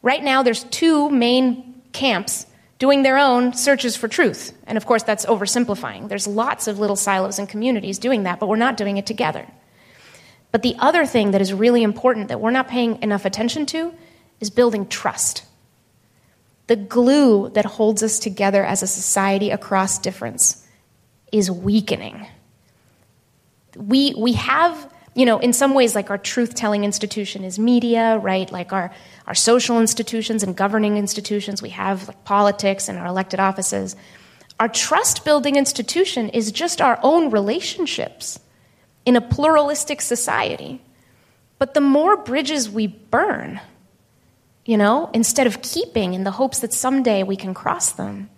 Right 0.02 0.24
now, 0.24 0.44
there's 0.44 0.66
two 0.66 1.10
main 1.10 1.82
camps 1.94 2.46
doing 2.84 3.02
their 3.02 3.18
own 3.18 3.54
searches 3.54 3.96
for 3.96 4.10
truth. 4.10 4.52
And 4.68 4.78
of 4.78 4.86
course, 4.86 5.04
that's 5.04 5.26
oversimplifying. 5.26 6.10
There's 6.10 6.28
lots 6.28 6.68
of 6.68 6.80
little 6.80 6.98
silos 6.98 7.40
and 7.40 7.48
communities 7.48 7.98
doing 7.98 8.24
that, 8.24 8.42
but 8.42 8.50
we're 8.50 8.58
not 8.58 8.76
doing 8.76 8.98
it 8.98 9.06
together. 9.06 9.48
But 10.52 10.64
the 10.64 10.76
other 10.80 11.06
thing 11.06 11.32
that 11.32 11.40
is 11.40 11.54
really 11.54 11.82
important 11.82 12.28
that 12.28 12.42
we're 12.42 12.52
not 12.52 12.68
paying 12.68 13.02
enough 13.02 13.24
attention 13.24 13.66
to 13.68 13.94
is 14.42 14.50
building 14.50 14.86
trust. 14.90 15.46
The 16.68 16.76
glue 16.76 17.48
that 17.52 17.64
holds 17.64 18.04
us 18.04 18.20
together 18.20 18.66
as 18.66 18.84
a 18.84 18.88
society 18.88 19.50
across 19.50 19.98
difference 19.98 20.68
is 21.32 21.50
weakening. 21.50 22.28
We, 23.78 24.14
we 24.18 24.34
have, 24.34 24.93
you 25.16 25.26
know, 25.26 25.38
in 25.40 25.54
some 25.54 25.74
ways, 25.74 25.94
like 25.94 26.10
our 26.10 26.18
truth 26.18 26.56
telling 26.56 26.84
institution 26.84 27.44
is 27.44 27.60
media, 27.60 28.18
right? 28.18 28.52
Like 28.52 28.74
our, 28.74 28.92
our 29.28 29.36
social 29.36 29.80
institutions 29.80 30.42
and 30.42 30.56
governing 30.56 30.98
institutions, 30.98 31.62
we 31.62 31.70
have 31.70 32.08
like 32.08 32.24
politics 32.24 32.90
and 32.90 32.98
our 32.98 33.06
elected 33.06 33.40
offices. 33.40 33.96
Our 34.60 34.68
trust 34.68 35.24
building 35.24 35.56
institution 35.56 36.30
is 36.30 36.52
just 36.52 36.82
our 36.82 37.00
own 37.04 37.30
relationships 37.30 38.40
in 39.06 39.16
a 39.16 39.22
pluralistic 39.22 40.02
society. 40.02 40.82
But 41.60 41.76
the 41.76 41.82
more 41.82 42.18
bridges 42.18 42.70
we 42.70 42.88
burn, 42.88 43.62
you 44.66 44.78
know, 44.78 45.12
instead 45.14 45.46
of 45.46 45.62
keeping 45.62 46.14
in 46.14 46.24
the 46.24 46.32
hopes 46.32 46.60
that 46.60 46.74
someday 46.74 47.22
we 47.24 47.36
can 47.36 47.54
cross 47.54 47.92
them, 47.92 48.30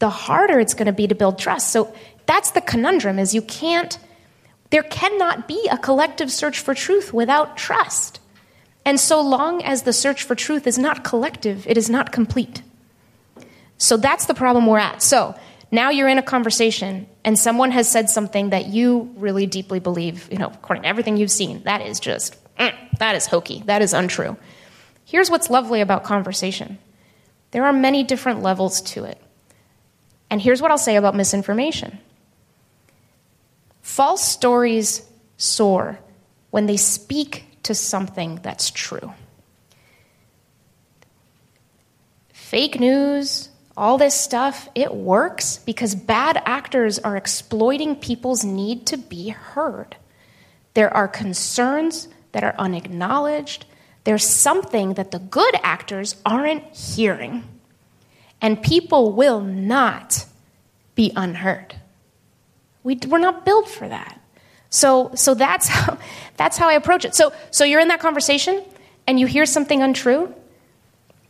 the 0.00 0.10
harder 0.10 0.58
it's 0.60 0.74
going 0.74 0.86
to 0.86 0.92
be 0.92 1.06
to 1.06 1.14
build 1.14 1.38
trust. 1.38 1.70
So 1.70 1.94
that's 2.26 2.50
the 2.50 2.60
conundrum 2.60 3.18
is 3.18 3.34
you 3.34 3.42
can't 3.42 3.98
there 4.70 4.82
cannot 4.82 5.46
be 5.46 5.68
a 5.70 5.78
collective 5.78 6.30
search 6.30 6.58
for 6.58 6.74
truth 6.74 7.12
without 7.12 7.56
trust. 7.56 8.20
And 8.84 9.00
so 9.00 9.20
long 9.20 9.62
as 9.62 9.82
the 9.82 9.92
search 9.92 10.22
for 10.22 10.34
truth 10.34 10.66
is 10.66 10.78
not 10.78 11.04
collective, 11.04 11.66
it 11.66 11.78
is 11.78 11.88
not 11.88 12.12
complete. 12.12 12.62
So 13.78 13.96
that's 13.96 14.26
the 14.26 14.34
problem 14.34 14.66
we're 14.66 14.78
at. 14.78 15.02
So 15.02 15.34
now 15.70 15.90
you're 15.90 16.08
in 16.08 16.18
a 16.18 16.22
conversation 16.22 17.06
and 17.24 17.38
someone 17.38 17.70
has 17.70 17.88
said 17.88 18.10
something 18.10 18.50
that 18.50 18.66
you 18.66 19.12
really 19.16 19.46
deeply 19.46 19.80
believe, 19.80 20.28
you 20.30 20.38
know, 20.38 20.48
according 20.48 20.82
to 20.82 20.88
everything 20.88 21.16
you've 21.16 21.30
seen, 21.30 21.62
that 21.64 21.80
is 21.80 22.00
just, 22.00 22.36
mm, 22.56 22.74
that 22.98 23.16
is 23.16 23.26
hokey, 23.26 23.62
that 23.66 23.82
is 23.82 23.92
untrue. 23.92 24.36
Here's 25.04 25.30
what's 25.30 25.50
lovely 25.50 25.80
about 25.80 26.04
conversation 26.04 26.78
there 27.50 27.64
are 27.64 27.72
many 27.72 28.02
different 28.02 28.42
levels 28.42 28.80
to 28.80 29.04
it. 29.04 29.20
And 30.28 30.42
here's 30.42 30.60
what 30.60 30.72
I'll 30.72 30.78
say 30.78 30.96
about 30.96 31.14
misinformation 31.14 32.00
false 33.84 34.24
stories 34.24 35.06
soar 35.36 36.00
when 36.50 36.64
they 36.64 36.76
speak 36.76 37.44
to 37.62 37.74
something 37.74 38.40
that's 38.42 38.70
true. 38.70 39.12
Fake 42.32 42.80
news, 42.80 43.50
all 43.76 43.98
this 43.98 44.14
stuff, 44.18 44.70
it 44.74 44.94
works 44.94 45.58
because 45.58 45.94
bad 45.94 46.42
actors 46.46 46.98
are 46.98 47.16
exploiting 47.16 47.94
people's 47.94 48.42
need 48.42 48.86
to 48.86 48.96
be 48.96 49.28
heard. 49.28 49.96
There 50.72 50.92
are 50.92 51.06
concerns 51.06 52.08
that 52.32 52.42
are 52.42 52.54
unacknowledged. 52.58 53.66
There's 54.04 54.26
something 54.26 54.94
that 54.94 55.10
the 55.10 55.18
good 55.18 55.54
actors 55.62 56.16
aren't 56.24 56.64
hearing. 56.74 57.44
And 58.40 58.62
people 58.62 59.12
will 59.12 59.40
not 59.42 60.24
be 60.94 61.12
unheard. 61.14 61.76
We, 62.84 63.00
we're 63.08 63.18
not 63.18 63.44
built 63.44 63.68
for 63.68 63.88
that. 63.88 64.20
So, 64.70 65.10
so 65.14 65.34
that's, 65.34 65.66
how, 65.76 65.98
that's 66.36 66.56
how 66.56 66.68
I 66.68 66.74
approach 66.74 67.04
it. 67.04 67.14
So, 67.14 67.32
so 67.50 67.64
you're 67.64 67.80
in 67.80 67.88
that 67.88 68.00
conversation 68.00 68.62
and 69.06 69.18
you 69.18 69.26
hear 69.26 69.46
something 69.46 69.82
untrue. 69.82 70.32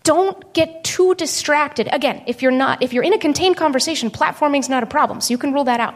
Don't 0.03 0.53
get 0.53 0.85
too 0.85 1.15
distracted. 1.15 1.89
Again, 1.91 2.23
if 2.27 2.43
you're 2.43 2.51
not, 2.51 2.83
if 2.83 2.93
you're 2.93 3.03
in 3.03 3.15
a 3.15 3.19
contained 3.19 3.57
conversation, 3.57 4.11
platforming's 4.11 4.69
not 4.69 4.83
a 4.83 4.87
problem, 4.87 5.23
so 5.23 5.33
you 5.33 5.39
can 5.39 5.55
rule 5.55 5.65
that 5.65 5.81
out. 5.81 5.95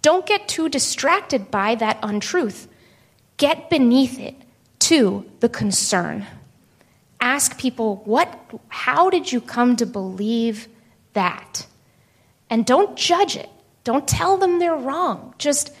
Don't 0.00 0.24
get 0.24 0.48
too 0.48 0.70
distracted 0.70 1.50
by 1.50 1.74
that 1.74 1.98
untruth. 2.02 2.68
Get 3.36 3.68
beneath 3.68 4.18
it. 4.18 4.34
to 4.80 5.24
the 5.40 5.48
concern. 5.48 6.26
Ask 7.20 7.58
people, 7.58 8.02
what, 8.06 8.28
how 8.68 9.10
did 9.10 9.30
you 9.30 9.40
come 9.40 9.76
to 9.76 9.86
believe 9.86 10.68
that? 11.12 11.66
And 12.48 12.64
don't 12.64 12.96
judge 12.96 13.36
it. 13.36 13.48
Don't 13.90 14.06
tell 14.06 14.36
them 14.36 14.60
they're 14.60 14.76
wrong. 14.76 15.34
Just, 15.36 15.74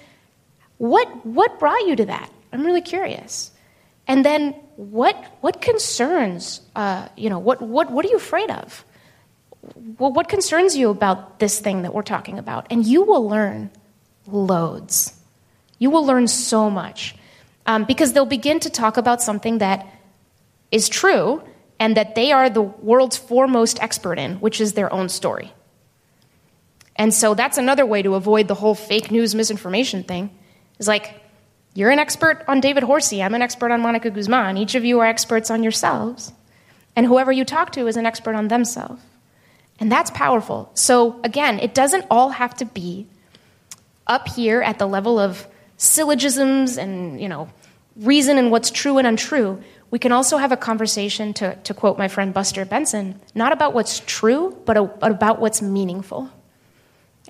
what, 0.78 1.06
what 1.24 1.60
brought 1.60 1.86
you 1.86 1.94
to 1.94 2.06
that? 2.06 2.28
I'm 2.52 2.66
really 2.66 2.80
curious. 2.80 3.52
And 4.08 4.24
then, 4.24 4.50
what, 4.74 5.14
what 5.42 5.62
concerns, 5.62 6.60
uh, 6.74 7.06
you 7.16 7.30
know, 7.30 7.38
what, 7.38 7.62
what, 7.62 7.88
what 7.92 8.04
are 8.04 8.08
you 8.08 8.16
afraid 8.16 8.50
of? 8.50 8.84
Well, 10.00 10.12
what 10.12 10.28
concerns 10.28 10.76
you 10.76 10.90
about 10.90 11.38
this 11.38 11.60
thing 11.60 11.82
that 11.82 11.94
we're 11.94 12.02
talking 12.02 12.36
about? 12.40 12.66
And 12.68 12.84
you 12.84 13.04
will 13.04 13.28
learn 13.28 13.70
loads. 14.26 15.14
You 15.78 15.90
will 15.90 16.04
learn 16.04 16.26
so 16.26 16.68
much 16.68 17.14
um, 17.64 17.84
because 17.84 18.12
they'll 18.12 18.26
begin 18.26 18.58
to 18.58 18.70
talk 18.70 18.96
about 18.96 19.22
something 19.22 19.58
that 19.58 19.86
is 20.72 20.88
true 20.88 21.44
and 21.78 21.96
that 21.96 22.16
they 22.16 22.32
are 22.32 22.50
the 22.50 22.62
world's 22.62 23.16
foremost 23.16 23.80
expert 23.80 24.18
in, 24.18 24.40
which 24.40 24.60
is 24.60 24.72
their 24.72 24.92
own 24.92 25.08
story. 25.08 25.52
And 27.00 27.14
so 27.14 27.32
that's 27.32 27.56
another 27.56 27.86
way 27.86 28.02
to 28.02 28.14
avoid 28.14 28.46
the 28.46 28.54
whole 28.54 28.74
fake 28.74 29.10
news 29.10 29.34
misinformation 29.34 30.04
thing. 30.04 30.28
Is 30.78 30.86
like, 30.86 31.22
you're 31.72 31.90
an 31.90 31.98
expert 31.98 32.44
on 32.46 32.60
David 32.60 32.82
Horsey, 32.82 33.22
I'm 33.22 33.34
an 33.34 33.40
expert 33.40 33.70
on 33.70 33.80
Monica 33.80 34.10
Guzman. 34.10 34.58
Each 34.58 34.74
of 34.74 34.84
you 34.84 35.00
are 35.00 35.06
experts 35.06 35.50
on 35.50 35.62
yourselves. 35.62 36.30
And 36.94 37.06
whoever 37.06 37.32
you 37.32 37.46
talk 37.46 37.72
to 37.72 37.86
is 37.86 37.96
an 37.96 38.04
expert 38.04 38.34
on 38.34 38.48
themselves. 38.48 39.00
And 39.78 39.90
that's 39.90 40.10
powerful. 40.10 40.70
So, 40.74 41.18
again, 41.24 41.58
it 41.58 41.72
doesn't 41.72 42.04
all 42.10 42.28
have 42.28 42.54
to 42.56 42.66
be 42.66 43.06
up 44.06 44.28
here 44.28 44.60
at 44.60 44.78
the 44.78 44.86
level 44.86 45.18
of 45.18 45.46
syllogisms 45.78 46.76
and, 46.76 47.18
you 47.18 47.30
know, 47.30 47.48
reason 47.96 48.36
and 48.36 48.50
what's 48.50 48.70
true 48.70 48.98
and 48.98 49.06
untrue. 49.06 49.62
We 49.90 49.98
can 49.98 50.12
also 50.12 50.36
have 50.36 50.52
a 50.52 50.56
conversation, 50.58 51.32
to, 51.34 51.56
to 51.56 51.72
quote 51.72 51.96
my 51.96 52.08
friend 52.08 52.34
Buster 52.34 52.66
Benson, 52.66 53.18
not 53.34 53.52
about 53.52 53.72
what's 53.72 54.00
true, 54.00 54.54
but, 54.66 54.76
a, 54.76 54.84
but 54.84 55.12
about 55.12 55.40
what's 55.40 55.62
meaningful. 55.62 56.30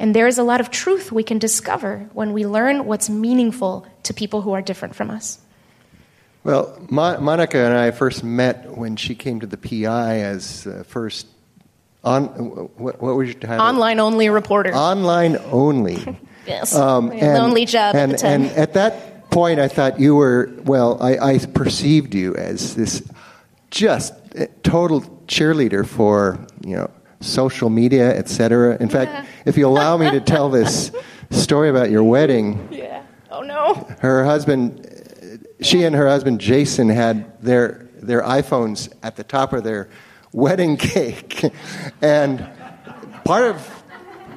And 0.01 0.17
there 0.17 0.27
is 0.27 0.39
a 0.39 0.43
lot 0.43 0.61
of 0.61 0.71
truth 0.71 1.13
we 1.13 1.23
can 1.23 1.39
discover 1.39 2.09
when 2.15 2.33
we 2.33 2.47
learn 2.47 2.87
what's 2.87 3.11
meaningful 3.11 3.87
to 4.05 4.15
people 4.15 4.41
who 4.41 4.53
are 4.53 4.63
different 4.63 4.97
from 4.97 5.11
us. 5.11 5.39
Well, 6.43 6.75
Mo- 6.89 7.21
Monica 7.21 7.59
and 7.59 7.77
I 7.77 7.91
first 7.91 8.25
met 8.25 8.79
when 8.79 8.97
she 8.97 9.15
came 9.15 9.41
to 9.41 9.47
the 9.47 9.59
PI 9.59 10.21
as 10.21 10.67
uh, 10.67 10.85
first 10.87 11.27
on 12.03 12.29
what, 12.79 13.03
what 13.03 13.15
was 13.15 13.29
your 13.29 13.39
title? 13.39 13.61
Online 13.61 14.01
only 14.01 14.31
reporter. 14.31 14.73
Online 14.75 15.37
only. 15.51 16.19
yes. 16.47 16.75
Um, 16.75 17.13
and, 17.13 17.35
lonely 17.35 17.67
job 17.67 17.95
and, 17.95 18.15
at. 18.15 18.25
And 18.25 18.47
at 18.53 18.73
that 18.73 19.31
point, 19.31 19.61
I 19.61 19.69
thought 19.69 20.01
you 20.01 20.15
were 20.15 20.51
well. 20.65 20.97
I, 21.03 21.19
I 21.19 21.39
perceived 21.39 22.15
you 22.15 22.35
as 22.37 22.75
this 22.75 23.07
just 23.71 24.15
total 24.63 25.03
cheerleader 25.27 25.87
for 25.87 26.39
you 26.65 26.77
know 26.77 26.91
social 27.21 27.71
media, 27.71 28.16
etc. 28.16 28.77
In 28.81 28.89
yeah. 28.89 29.05
fact, 29.05 29.29
if 29.45 29.57
you 29.57 29.66
allow 29.66 29.97
me 29.97 30.11
to 30.11 30.21
tell 30.21 30.49
this 30.49 30.91
story 31.31 31.68
about 31.68 31.91
your 31.91 32.03
wedding. 32.03 32.68
Yeah. 32.71 33.03
Oh 33.31 33.43
no. 33.43 33.75
Her 34.01 34.25
husband, 34.25 34.87
she 35.61 35.85
and 35.85 35.95
her 35.95 36.09
husband 36.09 36.41
Jason 36.41 36.89
had 36.89 37.41
their 37.43 37.89
their 38.01 38.23
iPhones 38.23 38.93
at 39.03 39.16
the 39.16 39.25
top 39.25 39.53
of 39.53 39.64
their 39.64 39.89
wedding 40.33 40.77
cake. 40.77 41.45
and 42.03 42.47
part 43.25 43.45
of 43.45 43.77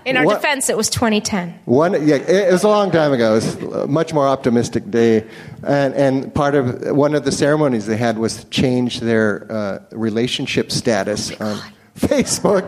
in 0.06 0.18
our 0.18 0.26
what, 0.26 0.36
defense, 0.42 0.70
it 0.70 0.76
was 0.76 0.90
2010. 0.90 1.62
One, 1.64 1.94
yeah, 2.06 2.16
it, 2.16 2.52
was 2.52 2.64
a 2.64 2.68
long 2.68 2.92
time 2.92 3.14
ago. 3.14 3.32
It 3.32 3.36
was 3.36 3.56
a 3.56 3.88
much 3.88 4.14
more 4.14 4.28
optimistic 4.28 4.92
day, 4.92 5.26
and 5.66 5.94
and 5.94 6.36
part 6.36 6.56
of 6.56 6.96
one 6.96 7.16
of 7.16 7.24
the 7.24 7.32
ceremonies 7.32 7.86
they 7.86 7.96
had 7.96 8.18
was 8.18 8.38
to 8.38 8.46
change 8.50 9.00
their 9.00 9.50
uh, 9.50 9.80
relationship 9.92 10.74
status 10.74 11.32
oh 11.40 11.46
on 11.46 11.74
Facebook. 11.98 12.64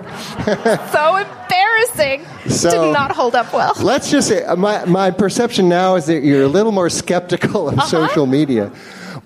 so 0.91 1.17
embarrassing. 1.17 2.26
So, 2.49 2.69
Did 2.69 2.93
not 2.93 3.11
hold 3.11 3.36
up 3.36 3.53
well. 3.53 3.73
Let's 3.82 4.11
just 4.11 4.28
say 4.28 4.45
my 4.57 4.86
my 4.86 5.11
perception 5.11 5.67
now 5.67 5.95
is 5.95 6.05
that 6.05 6.23
you're 6.23 6.43
a 6.43 6.47
little 6.47 6.71
more 6.71 6.89
skeptical 6.89 7.67
of 7.67 7.78
uh-huh. 7.78 7.88
social 7.88 8.26
media, 8.26 8.71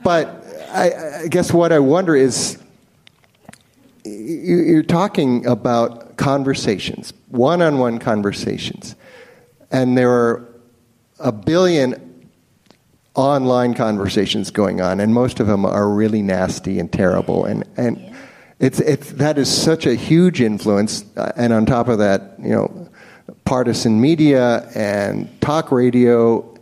but 0.04 0.46
I, 0.72 1.24
I 1.24 1.28
guess 1.28 1.52
what 1.52 1.72
I 1.72 1.80
wonder 1.80 2.16
is 2.16 2.58
you're 4.06 4.84
talking 4.84 5.46
about 5.46 6.18
conversations, 6.18 7.14
one 7.28 7.62
on 7.62 7.80
one 7.80 8.00
conversations. 8.00 8.96
And 9.72 9.98
there 9.98 10.12
are 10.12 10.48
a 11.20 11.32
billion 11.32 12.30
online 13.16 13.74
conversations 13.74 14.52
going 14.52 14.82
on, 14.82 15.00
and 15.00 15.14
most 15.14 15.40
of 15.40 15.48
them 15.48 15.66
are 15.66 15.90
really 15.90 16.22
nasty 16.22 16.80
and 16.80 16.92
terrible. 16.92 17.46
And, 17.46 17.68
and. 17.78 18.09
It's, 18.60 18.80
it's, 18.80 19.12
that 19.14 19.38
is 19.38 19.50
such 19.50 19.86
a 19.86 19.96
huge 19.96 20.42
influence. 20.42 21.06
Uh, 21.16 21.32
and 21.36 21.54
on 21.54 21.66
top 21.66 21.88
of 21.88 22.00
that, 22.00 22.36
you 22.40 22.50
know, 22.50 22.90
partisan 23.46 24.00
media 24.00 24.70
and 24.76 25.30
talk 25.42 25.72
radio. 25.72 26.56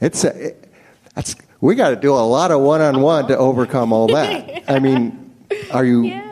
It's 0.00 0.24
a, 0.24 0.48
it, 0.48 0.72
that's, 1.14 1.36
we 1.60 1.74
got 1.74 1.90
to 1.90 1.96
do 1.96 2.12
a 2.12 2.26
lot 2.26 2.50
of 2.50 2.60
one 2.60 2.80
on 2.80 3.00
one 3.00 3.28
to 3.28 3.36
overcome 3.36 3.92
all 3.92 4.08
that. 4.08 4.64
I 4.68 4.78
mean, 4.78 5.34
are 5.70 5.84
you. 5.84 6.02
Yeah 6.02 6.24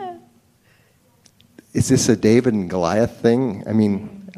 is 1.73 1.89
this 1.89 2.07
a 2.07 2.15
David 2.15 2.53
and 2.53 2.69
Goliath 2.69 3.19
thing? 3.19 3.63
I 3.67 3.73
mean, 3.73 4.29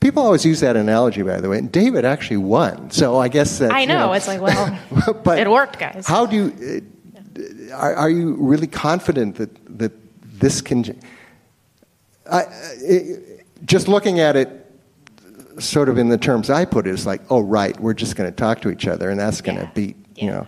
people 0.00 0.22
always 0.22 0.44
use 0.44 0.60
that 0.60 0.76
analogy, 0.76 1.22
by 1.22 1.40
the 1.40 1.48
way. 1.48 1.60
David 1.60 2.04
actually 2.04 2.38
won, 2.38 2.90
so 2.90 3.18
I 3.18 3.28
guess 3.28 3.58
that 3.58 3.72
I 3.72 3.84
know, 3.84 3.94
you 3.94 4.00
know 4.00 4.12
it's 4.14 4.26
like, 4.26 4.40
well, 4.40 4.78
but 5.24 5.38
it 5.38 5.50
worked, 5.50 5.78
guys. 5.78 6.06
How 6.06 6.26
do 6.26 6.36
you? 6.36 6.90
Are, 7.72 7.94
are, 7.94 8.10
you 8.10 8.34
really 8.34 8.66
confident 8.66 9.36
that 9.36 9.78
that 9.78 9.92
this 10.40 10.60
can? 10.60 11.00
I, 12.30 12.44
it, 12.78 13.44
just 13.64 13.88
looking 13.88 14.20
at 14.20 14.36
it, 14.36 14.72
sort 15.58 15.88
of 15.88 15.98
in 15.98 16.08
the 16.08 16.18
terms 16.18 16.50
I 16.50 16.64
put 16.64 16.86
it, 16.86 16.90
is 16.90 17.06
like, 17.06 17.22
oh 17.30 17.40
right, 17.40 17.78
we're 17.80 17.94
just 17.94 18.16
going 18.16 18.30
to 18.30 18.36
talk 18.36 18.60
to 18.62 18.70
each 18.70 18.86
other, 18.86 19.10
and 19.10 19.18
that's 19.18 19.40
going 19.40 19.58
to 19.58 19.64
yeah. 19.64 19.70
beat, 19.74 19.96
yeah. 20.14 20.24
you 20.24 20.30
know. 20.30 20.46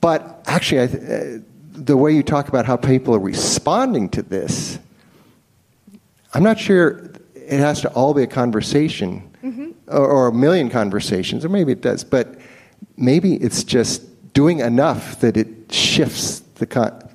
But 0.00 0.42
actually, 0.46 0.80
I, 0.80 0.84
uh, 0.84 1.38
the 1.72 1.96
way 1.96 2.12
you 2.12 2.22
talk 2.22 2.48
about 2.48 2.66
how 2.66 2.76
people 2.76 3.14
are 3.14 3.20
responding 3.20 4.08
to 4.10 4.22
this 4.22 4.78
I'm 6.32 6.42
not 6.42 6.58
sure 6.58 7.10
it 7.34 7.58
has 7.58 7.80
to 7.82 7.88
all 7.90 8.14
be 8.14 8.22
a 8.22 8.26
conversation 8.26 9.28
mm-hmm. 9.42 9.70
or, 9.88 10.06
or, 10.06 10.28
a 10.28 10.32
million 10.32 10.70
conversations, 10.70 11.44
or 11.44 11.48
maybe 11.48 11.72
it 11.72 11.80
does, 11.80 12.04
but 12.04 12.38
maybe 12.96 13.34
it's 13.34 13.64
just 13.64 14.32
doing 14.32 14.60
enough 14.60 15.20
that 15.20 15.36
it 15.36 15.59
shifts 15.72 16.40
the 16.56 16.66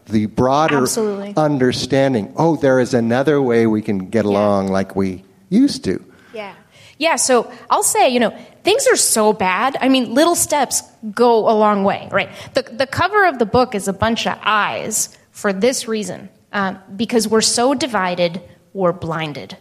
the 0.07 0.27
broader 0.27 0.77
Absolutely. 0.77 1.33
understanding. 1.35 2.33
Oh, 2.35 2.55
there 2.55 2.79
is 2.79 2.93
another 2.93 3.41
way 3.41 3.67
we 3.67 3.81
can 3.81 4.09
get 4.09 4.25
along 4.25 4.67
like 4.67 4.95
we 4.95 5.23
used 5.49 5.83
to. 5.85 6.03
Yeah. 6.33 6.53
Yeah, 6.97 7.17
so 7.17 7.51
I'll 7.69 7.83
say, 7.83 8.09
you 8.09 8.19
know, 8.19 8.37
things 8.63 8.87
are 8.87 8.95
so 8.95 9.33
bad. 9.33 9.75
I 9.81 9.89
mean, 9.89 10.13
little 10.13 10.35
steps 10.35 10.81
go 11.13 11.49
a 11.49 11.55
long 11.55 11.83
way, 11.83 12.07
right? 12.11 12.29
The, 12.53 12.61
the 12.61 12.87
cover 12.87 13.25
of 13.25 13.37
the 13.37 13.45
book 13.45 13.75
is 13.75 13.87
a 13.87 13.93
bunch 13.93 14.25
of 14.27 14.37
eyes 14.41 15.17
for 15.31 15.51
this 15.51 15.87
reason, 15.89 16.29
um, 16.53 16.79
because 16.95 17.27
we're 17.27 17.41
so 17.41 17.73
divided 17.73 18.41
we're 18.75 18.91
blinded. 18.91 19.57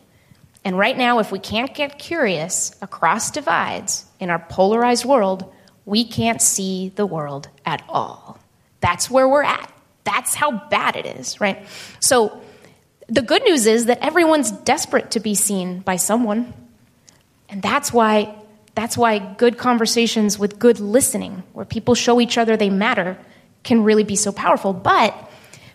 And 0.64 0.76
right 0.76 0.96
now, 0.98 1.20
if 1.20 1.30
we 1.30 1.38
can't 1.38 1.72
get 1.72 1.98
curious 1.98 2.74
across 2.82 3.30
divides 3.30 4.06
in 4.18 4.28
our 4.28 4.38
polarized 4.38 5.04
world, 5.04 5.52
we 5.84 6.04
can't 6.04 6.42
see 6.42 6.90
the 6.96 7.06
world 7.06 7.48
at 7.64 7.82
all. 7.88 8.38
That's 8.84 9.10
where 9.10 9.26
we're 9.26 9.42
at. 9.42 9.72
That's 10.04 10.34
how 10.34 10.50
bad 10.68 10.94
it 10.96 11.06
is, 11.06 11.40
right? 11.40 11.66
So, 12.00 12.42
the 13.08 13.22
good 13.22 13.42
news 13.44 13.66
is 13.66 13.86
that 13.86 13.98
everyone's 14.00 14.50
desperate 14.50 15.12
to 15.12 15.20
be 15.20 15.34
seen 15.34 15.80
by 15.80 15.96
someone. 15.96 16.52
And 17.48 17.62
that's 17.62 17.94
why 17.94 18.34
that's 18.74 18.98
why 18.98 19.18
good 19.18 19.56
conversations 19.56 20.38
with 20.38 20.58
good 20.58 20.80
listening, 20.80 21.44
where 21.54 21.64
people 21.64 21.94
show 21.94 22.20
each 22.20 22.36
other 22.36 22.58
they 22.58 22.68
matter, 22.68 23.16
can 23.62 23.84
really 23.84 24.04
be 24.04 24.16
so 24.16 24.32
powerful. 24.32 24.74
But 24.74 25.14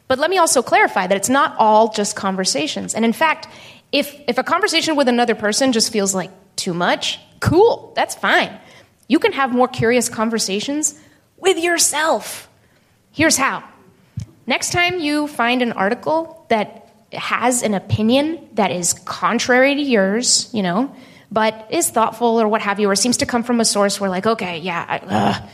but 0.07 0.20
let 0.20 0.30
me 0.30 0.38
also 0.38 0.62
clarify 0.62 1.07
that 1.07 1.18
it's 1.18 1.30
not 1.30 1.55
all 1.57 1.91
just 1.91 2.16
conversations. 2.16 2.93
And 2.93 3.03
in 3.05 3.14
fact, 3.14 3.47
if, 3.91 4.20
if 4.28 4.38
a 4.38 4.43
conversation 4.43 4.95
with 4.95 5.07
another 5.07 5.36
person 5.36 5.72
just 5.72 5.91
feels 5.91 6.14
like 6.14 6.32
too 6.55 6.74
much, 6.74 7.20
cool, 7.39 7.93
that's 7.95 8.14
fine. 8.14 8.51
You 9.07 9.18
can 9.18 9.34
have 9.34 9.51
more 9.51 9.68
curious 9.68 10.10
conversations 10.10 10.99
with 11.38 11.57
yourself. 11.57 12.49
Here's 13.12 13.38
how. 13.38 13.64
Next 14.45 14.72
time 14.72 14.99
you 14.99 15.28
find 15.28 15.62
an 15.62 15.74
article 15.74 16.45
that 16.49 16.89
has 17.12 17.64
an 17.64 17.74
opinion 17.74 18.49
that 18.53 18.72
is 18.72 18.93
contrary 18.93 19.76
to 19.76 19.82
yours, 19.82 20.49
you 20.53 20.64
know, 20.64 20.95
but 21.32 21.68
is 21.70 21.89
thoughtful 21.89 22.39
or 22.41 22.47
what 22.47 22.62
have 22.62 22.80
you, 22.80 22.89
or 22.89 22.95
seems 22.95 23.18
to 23.18 23.26
come 23.26 23.43
from 23.43 23.60
a 23.60 23.66
source 23.66 23.99
where, 23.99 24.10
like, 24.10 24.26
okay, 24.26 24.60
yeah, 24.60 24.86
I, 24.88 25.49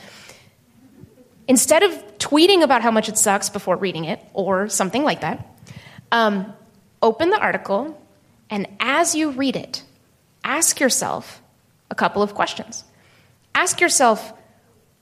instead 1.48 1.84
of 1.84 1.92
tweeting 2.18 2.64
about 2.64 2.82
how 2.82 2.92
much 2.92 3.10
it 3.10 3.18
sucks 3.18 3.50
before 3.50 3.76
reading 3.76 4.06
it 4.06 4.20
or 4.34 4.70
something 4.70 5.04
like 5.04 5.22
that, 5.22 5.46
um, 6.12 6.54
open 7.02 7.30
the 7.30 7.40
article 7.40 8.02
and 8.50 8.68
as 8.80 9.16
you 9.16 9.32
read 9.32 9.56
it, 9.56 9.84
ask 10.44 10.80
yourself 10.80 11.42
a 11.90 11.96
couple 11.96 12.22
of 12.22 12.34
questions. 12.34 12.84
Ask 13.54 13.82
yourself, 13.82 14.34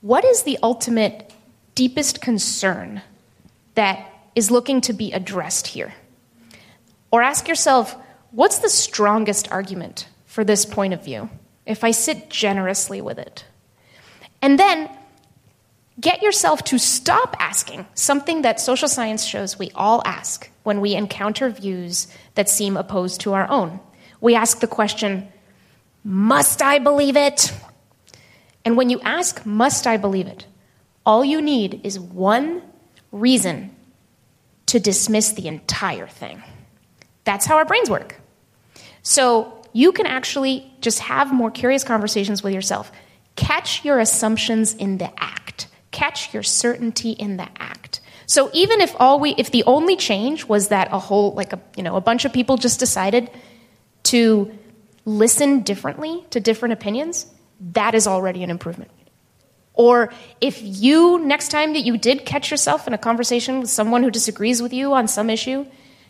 what 0.00 0.24
is 0.24 0.42
the 0.42 0.58
ultimate 0.62 1.32
deepest 1.74 2.20
concern 2.20 3.02
that 3.74 4.10
is 4.34 4.50
looking 4.50 4.80
to 4.82 4.92
be 4.92 5.12
addressed 5.12 5.68
here? 5.68 5.94
Or 7.10 7.22
ask 7.22 7.46
yourself, 7.48 7.94
what's 8.30 8.58
the 8.58 8.68
strongest 8.68 9.50
argument 9.52 10.08
for 10.26 10.44
this 10.44 10.64
point 10.64 10.94
of 10.94 11.04
view 11.04 11.30
if 11.66 11.84
I 11.84 11.92
sit 11.92 12.28
generously 12.30 13.00
with 13.00 13.18
it? 13.18 13.44
And 14.42 14.58
then 14.58 14.90
get 16.00 16.22
yourself 16.22 16.64
to 16.64 16.78
stop 16.78 17.36
asking 17.38 17.86
something 17.94 18.42
that 18.42 18.60
social 18.60 18.88
science 18.88 19.24
shows 19.24 19.58
we 19.58 19.70
all 19.74 20.02
ask 20.04 20.50
when 20.64 20.80
we 20.80 20.94
encounter 20.94 21.48
views 21.48 22.08
that 22.34 22.48
seem 22.48 22.76
opposed 22.76 23.20
to 23.20 23.32
our 23.32 23.48
own. 23.48 23.78
We 24.20 24.34
ask 24.34 24.60
the 24.60 24.66
question, 24.66 25.28
Must 26.02 26.62
I 26.62 26.78
believe 26.78 27.16
it? 27.16 27.52
And 28.64 28.76
when 28.76 28.90
you 28.90 29.00
ask, 29.02 29.46
Must 29.46 29.86
I 29.86 29.96
believe 29.96 30.26
it? 30.26 30.46
All 31.06 31.24
you 31.24 31.40
need 31.40 31.80
is 31.84 31.98
one 31.98 32.62
reason 33.12 33.74
to 34.66 34.80
dismiss 34.80 35.32
the 35.32 35.46
entire 35.46 36.06
thing. 36.06 36.42
That's 37.24 37.46
how 37.46 37.56
our 37.56 37.64
brains 37.64 37.90
work. 37.90 38.20
So 39.02 39.62
you 39.72 39.92
can 39.92 40.06
actually 40.06 40.70
just 40.80 41.00
have 41.00 41.32
more 41.32 41.50
curious 41.50 41.84
conversations 41.84 42.42
with 42.42 42.54
yourself. 42.54 42.90
Catch 43.36 43.84
your 43.84 43.98
assumptions 43.98 44.74
in 44.74 44.98
the 44.98 45.10
act. 45.22 45.68
Catch 45.90 46.32
your 46.32 46.42
certainty 46.42 47.10
in 47.10 47.36
the 47.36 47.48
act. 47.58 48.00
So 48.26 48.50
even 48.52 48.80
if 48.80 48.94
all 48.98 49.20
we 49.20 49.34
if 49.36 49.50
the 49.50 49.64
only 49.64 49.96
change 49.96 50.46
was 50.46 50.68
that 50.68 50.88
a 50.90 50.98
whole 50.98 51.34
like 51.34 51.52
a 51.52 51.60
you 51.76 51.82
know 51.82 51.96
a 51.96 52.00
bunch 52.00 52.24
of 52.24 52.32
people 52.32 52.56
just 52.56 52.80
decided 52.80 53.30
to 54.04 54.50
listen 55.04 55.60
differently 55.60 56.24
to 56.30 56.40
different 56.40 56.72
opinions, 56.72 57.26
that 57.72 57.94
is 57.94 58.06
already 58.06 58.42
an 58.42 58.50
improvement. 58.50 58.90
Or 59.74 60.12
if 60.40 60.60
you, 60.62 61.18
next 61.18 61.48
time 61.48 61.72
that 61.72 61.80
you 61.80 61.98
did 61.98 62.24
catch 62.24 62.50
yourself 62.50 62.86
in 62.86 62.94
a 62.94 62.98
conversation 62.98 63.60
with 63.60 63.70
someone 63.70 64.02
who 64.02 64.10
disagrees 64.10 64.62
with 64.62 64.72
you 64.72 64.94
on 64.94 65.08
some 65.08 65.28
issue, 65.28 65.66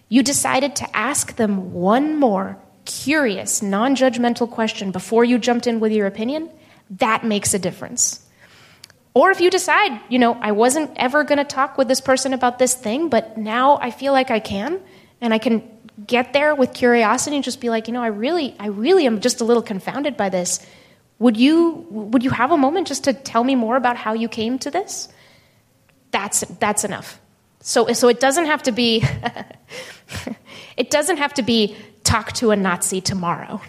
you 0.09 0.23
decided 0.23 0.77
to 0.77 0.97
ask 0.97 1.37
them 1.37 1.73
one 1.73 2.17
more 2.17 2.59
curious, 2.85 3.63
non 3.63 3.97
judgmental 3.97 4.51
question 4.51 4.91
before 4.91 5.25
you 5.25 5.39
jumped 5.39 5.67
in 5.67 5.81
with 5.81 5.93
your 5.93 6.07
opinion, 6.07 6.51
that 6.91 7.25
makes 7.25 7.55
a 7.55 7.59
difference. 7.59 8.21
Or 9.15 9.31
if 9.31 9.41
you 9.41 9.49
decide, 9.49 9.99
you 10.09 10.19
know, 10.19 10.35
I 10.35 10.53
wasn't 10.53 10.91
ever 10.97 11.25
going 11.25 11.39
to 11.39 11.45
talk 11.45 11.79
with 11.79 11.89
this 11.89 12.01
person 12.01 12.35
about 12.35 12.59
this 12.59 12.75
thing, 12.75 13.09
but 13.09 13.39
now 13.39 13.79
I 13.79 13.91
feel 13.91 14.13
like 14.13 14.31
I 14.31 14.41
can, 14.41 14.81
and 15.21 15.33
I 15.33 15.39
can 15.39 15.63
get 16.07 16.33
there 16.33 16.55
with 16.55 16.75
curiosity 16.75 17.37
and 17.37 17.45
just 17.45 17.61
be 17.61 17.71
like, 17.71 17.87
you 17.87 17.95
know, 17.95 18.03
I 18.03 18.09
really, 18.09 18.57
I 18.59 18.67
really 18.67 19.07
am 19.07 19.21
just 19.21 19.41
a 19.41 19.45
little 19.45 19.63
confounded 19.63 20.17
by 20.17 20.29
this 20.29 20.67
would 21.19 21.37
you, 21.37 21.87
would 21.91 22.23
you 22.23 22.31
have 22.31 22.51
a 22.51 22.57
moment 22.57 22.89
just 22.89 23.05
to 23.05 23.13
tell 23.13 23.45
me 23.45 23.55
more 23.55 23.77
about 23.77 23.97
how 23.97 24.15
you 24.15 24.29
came 24.29 24.59
to 24.61 24.71
this? 24.71 25.09
That's, 26.11 26.41
that's 26.61 26.85
enough. 26.85 27.21
So, 27.61 27.93
so 27.93 28.09
it 28.09 28.21
doesn't 28.21 28.47
have 28.47 28.63
to 28.65 28.73
be, 28.73 29.05
it 30.77 30.91
doesn't 30.91 31.17
have 31.17 31.35
to 31.35 31.43
be 31.43 31.77
talk 32.03 32.33
to 32.35 32.51
a 32.51 32.57
Nazi 32.57 33.01
tomorrow. 33.01 33.61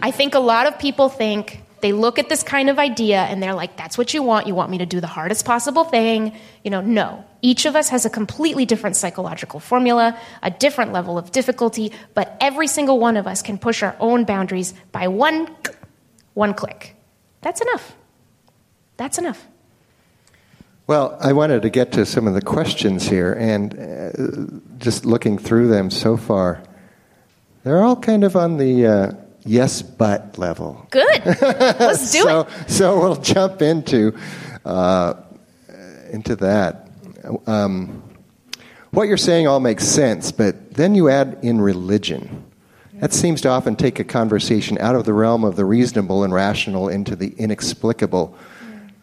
I 0.00 0.10
think 0.10 0.34
a 0.34 0.38
lot 0.38 0.66
of 0.66 0.78
people 0.78 1.08
think 1.08 1.60
they 1.80 1.92
look 1.92 2.18
at 2.18 2.28
this 2.30 2.42
kind 2.42 2.70
of 2.70 2.78
idea 2.78 3.18
and 3.18 3.42
they're 3.42 3.54
like, 3.54 3.76
that's 3.76 3.98
what 3.98 4.14
you 4.14 4.22
want. 4.22 4.46
You 4.46 4.54
want 4.54 4.70
me 4.70 4.78
to 4.78 4.86
do 4.86 5.00
the 5.00 5.06
hardest 5.06 5.44
possible 5.44 5.84
thing. 5.84 6.32
You 6.62 6.70
know, 6.70 6.80
no. 6.80 7.24
Each 7.42 7.66
of 7.66 7.76
us 7.76 7.90
has 7.90 8.06
a 8.06 8.10
completely 8.10 8.64
different 8.64 8.96
psychological 8.96 9.60
formula, 9.60 10.18
a 10.42 10.50
different 10.50 10.92
level 10.92 11.18
of 11.18 11.30
difficulty, 11.30 11.92
but 12.14 12.38
every 12.40 12.68
single 12.68 12.98
one 12.98 13.18
of 13.18 13.26
us 13.26 13.42
can 13.42 13.58
push 13.58 13.82
our 13.82 13.96
own 14.00 14.24
boundaries 14.24 14.72
by 14.92 15.08
one 15.08 15.54
one 16.34 16.54
click. 16.54 16.96
That's 17.40 17.60
enough. 17.60 17.96
That's 18.96 19.18
enough. 19.18 19.46
Well, 20.86 21.16
I 21.20 21.32
wanted 21.32 21.62
to 21.62 21.70
get 21.70 21.92
to 21.92 22.04
some 22.04 22.26
of 22.26 22.34
the 22.34 22.42
questions 22.42 23.08
here, 23.08 23.32
and 23.32 23.72
uh, 23.78 24.74
just 24.78 25.06
looking 25.06 25.38
through 25.38 25.68
them 25.68 25.90
so 25.90 26.16
far, 26.16 26.62
they're 27.62 27.82
all 27.82 27.96
kind 27.96 28.22
of 28.22 28.36
on 28.36 28.58
the 28.58 28.86
uh, 28.86 29.12
yes 29.46 29.80
but 29.80 30.36
level. 30.36 30.86
Good. 30.90 31.24
Let's 31.24 32.12
do 32.12 32.22
so, 32.22 32.40
it. 32.40 32.70
So 32.70 33.00
we'll 33.00 33.16
jump 33.16 33.62
into 33.62 34.14
uh, 34.66 35.14
into 36.10 36.36
that. 36.36 36.88
Um, 37.46 38.02
what 38.90 39.08
you're 39.08 39.16
saying 39.16 39.46
all 39.46 39.60
makes 39.60 39.84
sense, 39.84 40.32
but 40.32 40.74
then 40.74 40.94
you 40.94 41.08
add 41.08 41.38
in 41.42 41.60
religion. 41.60 42.44
That 43.00 43.12
seems 43.12 43.40
to 43.42 43.48
often 43.48 43.76
take 43.76 43.98
a 43.98 44.04
conversation 44.04 44.78
out 44.78 44.94
of 44.94 45.04
the 45.04 45.12
realm 45.12 45.44
of 45.44 45.56
the 45.56 45.64
reasonable 45.64 46.22
and 46.22 46.32
rational 46.32 46.88
into 46.88 47.16
the 47.16 47.34
inexplicable. 47.36 48.36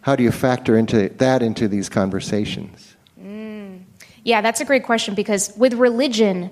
How 0.01 0.15
do 0.15 0.23
you 0.23 0.31
factor 0.31 0.77
into 0.77 1.09
that 1.17 1.43
into 1.43 1.67
these 1.67 1.89
conversations? 1.89 2.95
Mm. 3.21 3.83
Yeah, 4.23 4.41
that's 4.41 4.61
a 4.61 4.65
great 4.65 4.83
question 4.83 5.13
because 5.13 5.53
with 5.57 5.73
religion, 5.73 6.51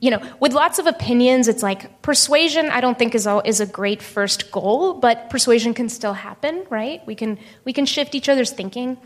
you 0.00 0.10
know, 0.10 0.20
with 0.40 0.52
lots 0.52 0.78
of 0.78 0.86
opinions, 0.86 1.48
it's 1.48 1.62
like 1.62 2.02
persuasion. 2.02 2.70
I 2.70 2.80
don't 2.80 2.98
think 2.98 3.14
is 3.14 3.26
all, 3.26 3.42
is 3.44 3.60
a 3.60 3.66
great 3.66 4.02
first 4.02 4.50
goal, 4.50 4.94
but 4.94 5.30
persuasion 5.30 5.74
can 5.74 5.88
still 5.88 6.14
happen, 6.14 6.64
right? 6.70 7.06
We 7.06 7.14
can 7.14 7.38
we 7.64 7.72
can 7.72 7.86
shift 7.86 8.14
each 8.14 8.28
other's 8.28 8.50
thinking, 8.50 8.96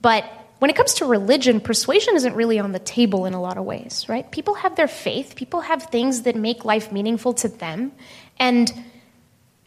but 0.00 0.24
when 0.62 0.70
it 0.70 0.76
comes 0.76 0.94
to 0.94 1.04
religion, 1.04 1.58
persuasion 1.58 2.14
isn't 2.14 2.36
really 2.36 2.60
on 2.60 2.70
the 2.70 2.78
table 2.78 3.26
in 3.26 3.34
a 3.34 3.42
lot 3.42 3.58
of 3.58 3.64
ways, 3.64 4.06
right? 4.08 4.30
People 4.30 4.54
have 4.54 4.76
their 4.76 4.86
faith, 4.86 5.34
people 5.34 5.60
have 5.60 5.82
things 5.86 6.22
that 6.22 6.36
make 6.36 6.64
life 6.64 6.92
meaningful 6.92 7.34
to 7.34 7.48
them, 7.48 7.90
and 8.38 8.72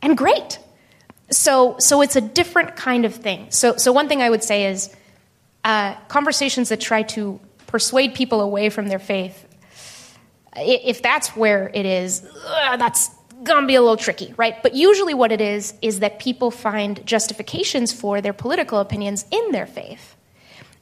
and 0.01 0.17
great. 0.17 0.57
So 1.31 1.75
so 1.79 2.01
it's 2.01 2.15
a 2.15 2.21
different 2.21 2.77
kind 2.77 3.03
of 3.03 3.13
thing. 3.13 3.47
So 3.49 3.75
so 3.75 3.91
one 3.91 4.07
thing 4.07 4.21
I 4.21 4.29
would 4.29 4.41
say 4.41 4.67
is 4.67 4.89
uh, 5.65 5.95
conversations 6.07 6.69
that 6.69 6.79
try 6.79 7.03
to 7.03 7.41
persuade 7.67 8.13
people 8.13 8.39
away 8.39 8.69
from 8.69 8.87
their 8.87 8.97
faith. 8.97 9.45
If 10.55 11.01
that's 11.01 11.35
where 11.35 11.69
it 11.73 11.85
is, 11.85 12.25
ugh, 12.45 12.79
that's 12.79 13.09
gonna 13.43 13.67
be 13.67 13.75
a 13.75 13.81
little 13.81 13.97
tricky, 13.97 14.33
right? 14.37 14.63
But 14.63 14.75
usually, 14.75 15.13
what 15.13 15.33
it 15.33 15.41
is 15.41 15.73
is 15.81 15.99
that 15.99 16.19
people 16.19 16.51
find 16.51 17.05
justifications 17.05 17.91
for 17.91 18.21
their 18.21 18.31
political 18.31 18.79
opinions 18.79 19.25
in 19.29 19.51
their 19.51 19.67
faith. 19.67 20.14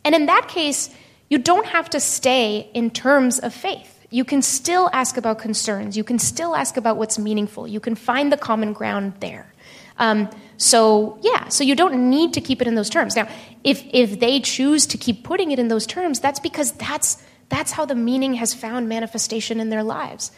And 0.03 0.13
in 0.15 0.25
that 0.27 0.47
case, 0.47 0.89
you 1.29 1.37
don't 1.37 1.65
have 1.65 1.89
to 1.91 1.99
stay 1.99 2.69
in 2.73 2.91
terms 2.91 3.39
of 3.39 3.53
faith. 3.53 4.05
You 4.09 4.23
can 4.23 4.41
still 4.41 4.89
ask 4.93 5.17
about 5.17 5.39
concerns. 5.39 5.97
You 5.97 6.03
can 6.03 6.19
still 6.19 6.55
ask 6.55 6.77
about 6.77 6.97
what's 6.97 7.17
meaningful. 7.17 7.67
You 7.67 7.79
can 7.79 7.95
find 7.95 8.31
the 8.31 8.37
common 8.37 8.73
ground 8.73 9.13
there. 9.19 9.51
Um, 9.97 10.29
so 10.57 11.17
yeah, 11.21 11.49
so 11.49 11.63
you 11.63 11.75
don't 11.75 12.09
need 12.09 12.33
to 12.33 12.41
keep 12.41 12.61
it 12.61 12.67
in 12.67 12.75
those 12.75 12.89
terms. 12.89 13.15
Now, 13.15 13.27
if 13.63 13.83
if 13.91 14.19
they 14.19 14.39
choose 14.39 14.85
to 14.87 14.97
keep 14.97 15.23
putting 15.23 15.51
it 15.51 15.59
in 15.59 15.67
those 15.67 15.87
terms, 15.87 16.19
that's 16.19 16.39
because 16.39 16.71
that's 16.73 17.23
that's 17.49 17.71
how 17.71 17.85
the 17.85 17.95
meaning 17.95 18.35
has 18.35 18.53
found 18.53 18.87
manifestation 18.87 19.59
in 19.59 19.69
their 19.69 19.83
lives. 19.83 20.31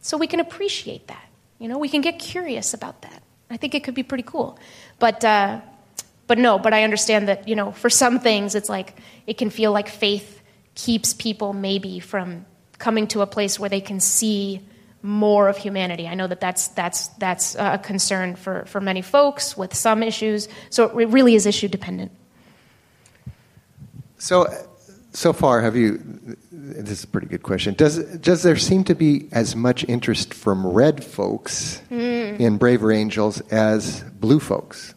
So 0.00 0.16
we 0.16 0.26
can 0.26 0.40
appreciate 0.40 1.08
that. 1.08 1.24
You 1.58 1.68
know, 1.68 1.78
we 1.78 1.88
can 1.88 2.00
get 2.00 2.18
curious 2.18 2.74
about 2.74 3.02
that. 3.02 3.22
I 3.50 3.56
think 3.56 3.74
it 3.74 3.84
could 3.84 3.94
be 3.94 4.02
pretty 4.02 4.24
cool. 4.24 4.58
But 4.98 5.24
uh, 5.24 5.60
but 6.30 6.38
no, 6.38 6.60
but 6.60 6.72
I 6.72 6.84
understand 6.84 7.26
that, 7.26 7.48
you 7.48 7.56
know, 7.56 7.72
for 7.72 7.90
some 7.90 8.20
things, 8.20 8.54
it's 8.54 8.68
like 8.68 8.94
it 9.26 9.36
can 9.36 9.50
feel 9.50 9.72
like 9.72 9.88
faith 9.88 10.40
keeps 10.76 11.12
people 11.12 11.52
maybe 11.52 11.98
from 11.98 12.46
coming 12.78 13.08
to 13.08 13.22
a 13.22 13.26
place 13.26 13.58
where 13.58 13.68
they 13.68 13.80
can 13.80 13.98
see 13.98 14.60
more 15.02 15.48
of 15.48 15.56
humanity. 15.56 16.06
I 16.06 16.14
know 16.14 16.28
that 16.28 16.40
that's, 16.40 16.68
that's, 16.68 17.08
that's 17.18 17.56
a 17.56 17.78
concern 17.78 18.36
for, 18.36 18.64
for 18.66 18.80
many 18.80 19.02
folks 19.02 19.56
with 19.56 19.74
some 19.74 20.04
issues. 20.04 20.46
So 20.68 20.96
it 21.00 21.08
really 21.08 21.34
is 21.34 21.46
issue 21.46 21.66
dependent. 21.66 22.12
So, 24.18 24.46
so 25.12 25.32
far, 25.32 25.60
have 25.60 25.74
you? 25.74 26.00
This 26.52 26.90
is 26.90 27.04
a 27.04 27.08
pretty 27.08 27.26
good 27.26 27.42
question. 27.42 27.74
Does 27.74 27.98
does 28.20 28.44
there 28.44 28.54
seem 28.54 28.84
to 28.84 28.94
be 28.94 29.28
as 29.32 29.56
much 29.56 29.84
interest 29.88 30.32
from 30.32 30.64
red 30.64 31.02
folks 31.02 31.82
mm. 31.90 32.38
in 32.38 32.58
Braver 32.58 32.92
Angels 32.92 33.40
as 33.50 34.04
blue 34.20 34.38
folks? 34.38 34.94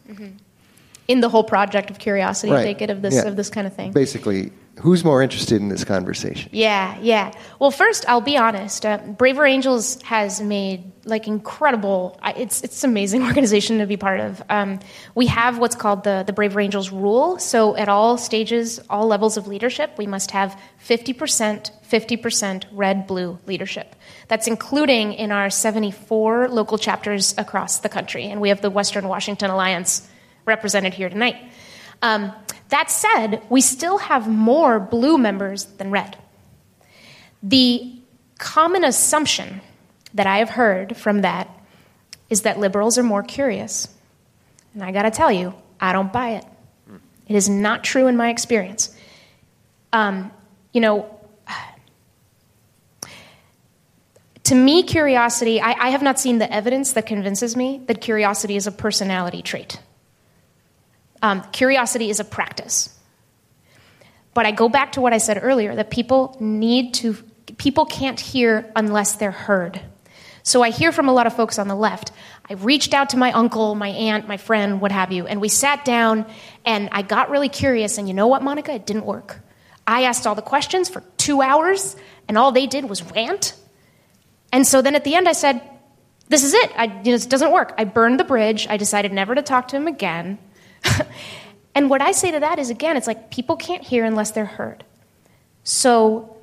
In 1.06 1.20
the 1.20 1.28
whole 1.28 1.44
project 1.44 1.90
of 1.90 1.98
curiosity, 1.98 2.52
right. 2.52 2.62
take 2.62 2.80
it 2.80 2.90
of 2.90 3.02
this 3.02 3.14
yeah. 3.14 3.28
of 3.28 3.36
this 3.36 3.50
kind 3.50 3.66
of 3.66 3.74
thing. 3.74 3.92
Basically, 3.92 4.52
who's 4.80 5.04
more 5.04 5.22
interested 5.22 5.60
in 5.60 5.68
this 5.68 5.84
conversation? 5.84 6.50
Yeah, 6.52 6.98
yeah. 7.00 7.32
Well, 7.58 7.70
first, 7.70 8.04
I'll 8.08 8.20
be 8.20 8.36
honest. 8.36 8.84
Uh, 8.86 8.98
Braver 8.98 9.44
Angels 9.44 10.00
has 10.02 10.40
made 10.40 10.92
like 11.04 11.26
incredible. 11.26 12.18
It's 12.36 12.62
it's 12.62 12.82
an 12.84 12.90
amazing 12.90 13.22
organization 13.26 13.78
to 13.78 13.86
be 13.86 13.96
part 13.96 14.20
of. 14.20 14.42
Um, 14.48 14.80
we 15.14 15.26
have 15.26 15.58
what's 15.58 15.76
called 15.76 16.04
the 16.04 16.24
the 16.26 16.32
Braver 16.32 16.60
Angels 16.60 16.90
rule. 16.90 17.38
So 17.38 17.76
at 17.76 17.88
all 17.88 18.16
stages, 18.16 18.80
all 18.90 19.06
levels 19.06 19.36
of 19.36 19.46
leadership, 19.46 19.92
we 19.98 20.06
must 20.06 20.30
have 20.32 20.58
fifty 20.78 21.12
percent. 21.12 21.70
50% 21.84 22.64
red 22.72 23.06
blue 23.06 23.38
leadership. 23.46 23.94
That's 24.26 24.48
including 24.48 25.12
in 25.12 25.30
our 25.30 25.48
74 25.48 26.48
local 26.48 26.76
chapters 26.76 27.34
across 27.38 27.78
the 27.78 27.88
country. 27.88 28.24
And 28.24 28.40
we 28.40 28.48
have 28.48 28.62
the 28.62 28.70
Western 28.70 29.06
Washington 29.06 29.48
Alliance 29.48 30.08
represented 30.44 30.94
here 30.94 31.08
tonight. 31.08 31.36
Um, 32.02 32.32
that 32.68 32.90
said, 32.90 33.42
we 33.48 33.60
still 33.60 33.98
have 33.98 34.28
more 34.28 34.80
blue 34.80 35.18
members 35.18 35.64
than 35.64 35.90
red. 35.90 36.16
The 37.42 37.98
common 38.38 38.84
assumption 38.84 39.60
that 40.14 40.26
I 40.26 40.38
have 40.38 40.50
heard 40.50 40.96
from 40.96 41.22
that 41.22 41.48
is 42.30 42.42
that 42.42 42.58
liberals 42.58 42.98
are 42.98 43.02
more 43.02 43.22
curious. 43.22 43.88
And 44.72 44.82
I 44.82 44.92
gotta 44.92 45.10
tell 45.10 45.30
you, 45.30 45.54
I 45.80 45.92
don't 45.92 46.12
buy 46.12 46.30
it. 46.30 46.44
It 47.28 47.36
is 47.36 47.48
not 47.48 47.84
true 47.84 48.06
in 48.06 48.16
my 48.16 48.30
experience. 48.30 48.94
Um, 49.92 50.32
you 50.72 50.80
know, 50.80 51.18
to 54.44 54.54
me, 54.54 54.82
curiosity, 54.82 55.60
I, 55.60 55.72
I 55.72 55.88
have 55.90 56.02
not 56.02 56.18
seen 56.18 56.38
the 56.38 56.52
evidence 56.52 56.92
that 56.92 57.06
convinces 57.06 57.56
me 57.56 57.82
that 57.86 58.00
curiosity 58.00 58.56
is 58.56 58.66
a 58.66 58.72
personality 58.72 59.42
trait. 59.42 59.78
Um, 61.24 61.40
curiosity 61.52 62.10
is 62.10 62.20
a 62.20 62.24
practice. 62.24 62.94
But 64.34 64.44
I 64.44 64.50
go 64.50 64.68
back 64.68 64.92
to 64.92 65.00
what 65.00 65.14
I 65.14 65.18
said 65.18 65.40
earlier 65.42 65.74
that 65.74 65.88
people 65.88 66.36
need 66.38 66.92
to, 66.96 67.14
people 67.56 67.86
can't 67.86 68.20
hear 68.20 68.70
unless 68.76 69.16
they're 69.16 69.30
heard. 69.30 69.80
So 70.42 70.62
I 70.62 70.68
hear 70.68 70.92
from 70.92 71.08
a 71.08 71.14
lot 71.14 71.26
of 71.26 71.34
folks 71.34 71.58
on 71.58 71.66
the 71.66 71.74
left. 71.74 72.12
I 72.50 72.52
reached 72.52 72.92
out 72.92 73.08
to 73.10 73.16
my 73.16 73.32
uncle, 73.32 73.74
my 73.74 73.88
aunt, 73.88 74.28
my 74.28 74.36
friend, 74.36 74.82
what 74.82 74.92
have 74.92 75.12
you, 75.12 75.26
and 75.26 75.40
we 75.40 75.48
sat 75.48 75.86
down 75.86 76.26
and 76.66 76.90
I 76.92 77.00
got 77.00 77.30
really 77.30 77.48
curious. 77.48 77.96
And 77.96 78.06
you 78.06 78.12
know 78.12 78.26
what, 78.26 78.42
Monica? 78.42 78.74
It 78.74 78.84
didn't 78.84 79.06
work. 79.06 79.40
I 79.86 80.02
asked 80.02 80.26
all 80.26 80.34
the 80.34 80.42
questions 80.42 80.90
for 80.90 81.02
two 81.16 81.40
hours, 81.40 81.96
and 82.28 82.36
all 82.36 82.52
they 82.52 82.66
did 82.66 82.84
was 82.84 83.02
rant. 83.02 83.54
And 84.52 84.66
so 84.66 84.82
then 84.82 84.94
at 84.94 85.04
the 85.04 85.14
end, 85.14 85.26
I 85.26 85.32
said, 85.32 85.62
This 86.28 86.44
is 86.44 86.52
it. 86.52 86.70
I, 86.76 86.84
you 86.84 87.12
know, 87.12 87.14
it 87.14 87.30
doesn't 87.30 87.50
work. 87.50 87.72
I 87.78 87.84
burned 87.84 88.20
the 88.20 88.24
bridge. 88.24 88.66
I 88.68 88.76
decided 88.76 89.10
never 89.10 89.34
to 89.34 89.40
talk 89.40 89.68
to 89.68 89.76
him 89.76 89.86
again. 89.86 90.38
and 91.74 91.90
what 91.90 92.02
I 92.02 92.12
say 92.12 92.30
to 92.30 92.40
that 92.40 92.58
is 92.58 92.70
again, 92.70 92.96
it's 92.96 93.06
like 93.06 93.30
people 93.30 93.56
can't 93.56 93.82
hear 93.82 94.04
unless 94.04 94.32
they're 94.32 94.44
heard. 94.44 94.84
So 95.62 96.36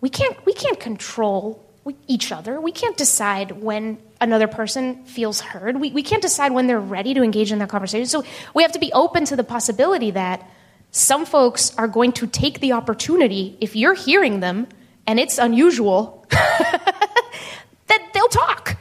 we 0.00 0.08
can't, 0.08 0.36
we 0.46 0.52
can't 0.52 0.78
control 0.78 1.64
each 2.06 2.32
other. 2.32 2.60
We 2.60 2.72
can't 2.72 2.96
decide 2.96 3.62
when 3.62 3.98
another 4.20 4.46
person 4.46 5.04
feels 5.04 5.40
heard. 5.40 5.80
We, 5.80 5.90
we 5.90 6.02
can't 6.02 6.22
decide 6.22 6.52
when 6.52 6.66
they're 6.66 6.80
ready 6.80 7.14
to 7.14 7.22
engage 7.22 7.52
in 7.52 7.58
that 7.58 7.68
conversation. 7.68 8.06
So 8.06 8.24
we 8.54 8.62
have 8.62 8.72
to 8.72 8.78
be 8.78 8.92
open 8.92 9.24
to 9.26 9.36
the 9.36 9.44
possibility 9.44 10.10
that 10.12 10.48
some 10.90 11.26
folks 11.26 11.76
are 11.76 11.88
going 11.88 12.12
to 12.12 12.26
take 12.26 12.60
the 12.60 12.72
opportunity, 12.72 13.56
if 13.60 13.76
you're 13.76 13.94
hearing 13.94 14.40
them 14.40 14.66
and 15.06 15.20
it's 15.20 15.38
unusual, 15.38 16.26
that 16.30 18.10
they'll 18.12 18.28
talk. 18.28 18.76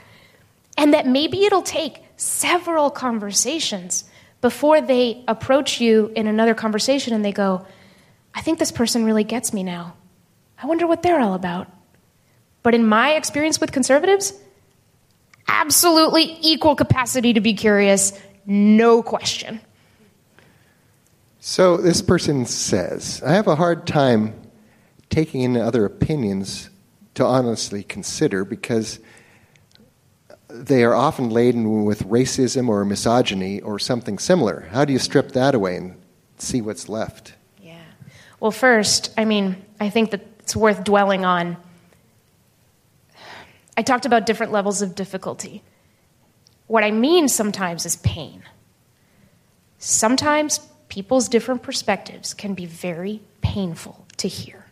And 0.78 0.93
that 0.93 1.07
maybe 1.07 1.45
it'll 1.45 1.63
take 1.63 2.03
several 2.18 2.89
conversations 2.91 4.03
before 4.41 4.81
they 4.81 5.23
approach 5.27 5.81
you 5.81 6.11
in 6.15 6.27
another 6.27 6.53
conversation 6.53 7.13
and 7.13 7.23
they 7.23 7.31
go, 7.31 7.65
I 8.33 8.41
think 8.41 8.59
this 8.59 8.71
person 8.71 9.03
really 9.03 9.23
gets 9.23 9.53
me 9.53 9.63
now. 9.63 9.95
I 10.61 10.67
wonder 10.67 10.88
what 10.88 11.03
they're 11.03 11.19
all 11.19 11.33
about. 11.33 11.67
But 12.63 12.75
in 12.75 12.85
my 12.85 13.13
experience 13.13 13.59
with 13.59 13.71
conservatives, 13.71 14.33
absolutely 15.47 16.38
equal 16.41 16.75
capacity 16.75 17.33
to 17.33 17.41
be 17.41 17.53
curious, 17.53 18.19
no 18.45 19.01
question. 19.01 19.59
So 21.39 21.77
this 21.77 22.01
person 22.01 22.45
says, 22.45 23.21
I 23.25 23.33
have 23.33 23.47
a 23.47 23.55
hard 23.55 23.88
time 23.88 24.33
taking 25.09 25.41
in 25.41 25.55
other 25.55 25.85
opinions 25.85 26.69
to 27.15 27.25
honestly 27.25 27.83
consider 27.83 28.43
because 28.43 28.99
they 30.49 30.83
are 30.83 30.95
often 30.95 31.29
laden 31.29 31.83
with 31.85 32.03
racism 32.03 32.69
or 32.69 32.85
misogyny 32.85 33.61
or 33.61 33.79
something 33.79 34.17
similar. 34.17 34.67
How 34.71 34.85
do 34.85 34.93
you 34.93 34.99
strip 34.99 35.33
that 35.33 35.55
away 35.55 35.75
and 35.75 35.95
see 36.37 36.61
what's 36.61 36.87
left? 36.87 37.33
Yeah. 37.61 37.81
Well, 38.39 38.51
first, 38.51 39.13
I 39.17 39.25
mean, 39.25 39.65
I 39.79 39.89
think 39.89 40.11
that 40.11 40.21
it's 40.39 40.55
worth 40.55 40.83
dwelling 40.83 41.25
on 41.25 41.57
I 43.77 43.83
talked 43.83 44.07
about 44.07 44.25
different 44.25 44.51
levels 44.51 44.81
of 44.81 44.95
difficulty. 44.95 45.61
What 46.65 46.83
I 46.83 46.89
mean 46.89 47.27
sometimes 47.27 47.85
is 47.85 47.95
pain. 47.97 48.41
Sometimes 49.77 50.59
people's 50.89 51.29
different 51.29 51.61
perspectives 51.61 52.33
can 52.33 52.55
be 52.55 52.65
very 52.65 53.21
painful 53.41 54.07
to 54.17 54.27
hear 54.27 54.65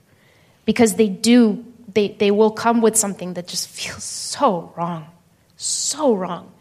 because 0.66 0.96
they 0.96 1.08
do, 1.08 1.64
they, 1.94 2.10
they 2.10 2.32
will 2.32 2.50
come 2.50 2.82
with 2.82 2.98
something 2.98 3.36
that 3.36 3.48
just 3.48 3.70
feels 3.80 4.04
so 4.04 4.74
wrong, 4.76 5.06
so 5.58 6.14
wrong. 6.16 6.52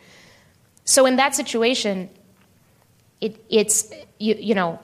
So 0.84 1.06
in 1.06 1.16
that 1.16 1.34
situation, 1.34 2.10
it, 3.20 3.42
it's, 3.48 3.90
you, 4.18 4.34
you 4.38 4.54
know, 4.54 4.80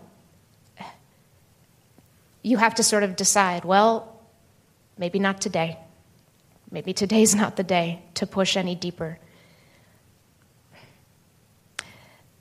you 2.43 2.57
have 2.57 2.77
to 2.77 2.83
sort 2.83 3.03
of 3.03 3.17
decide, 3.17 3.65
well, 3.65 4.21
maybe 4.97 5.19
not 5.19 5.41
today. 5.41 5.79
Maybe 6.71 6.93
today's 6.93 7.35
not 7.35 7.57
the 7.57 7.65
day 7.65 8.03
to 8.15 8.27
push 8.27 8.57
any 8.57 8.75
deeper. 8.75 9.19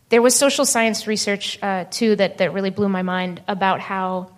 There 0.10 0.22
was 0.22 0.36
social 0.36 0.66
science 0.66 1.06
research, 1.06 1.60
uh, 1.62 1.86
too, 1.86 2.16
that, 2.16 2.38
that 2.38 2.54
really 2.54 2.70
blew 2.70 2.90
my 2.90 3.02
mind 3.02 3.42
about 3.48 3.80
how 3.80 4.32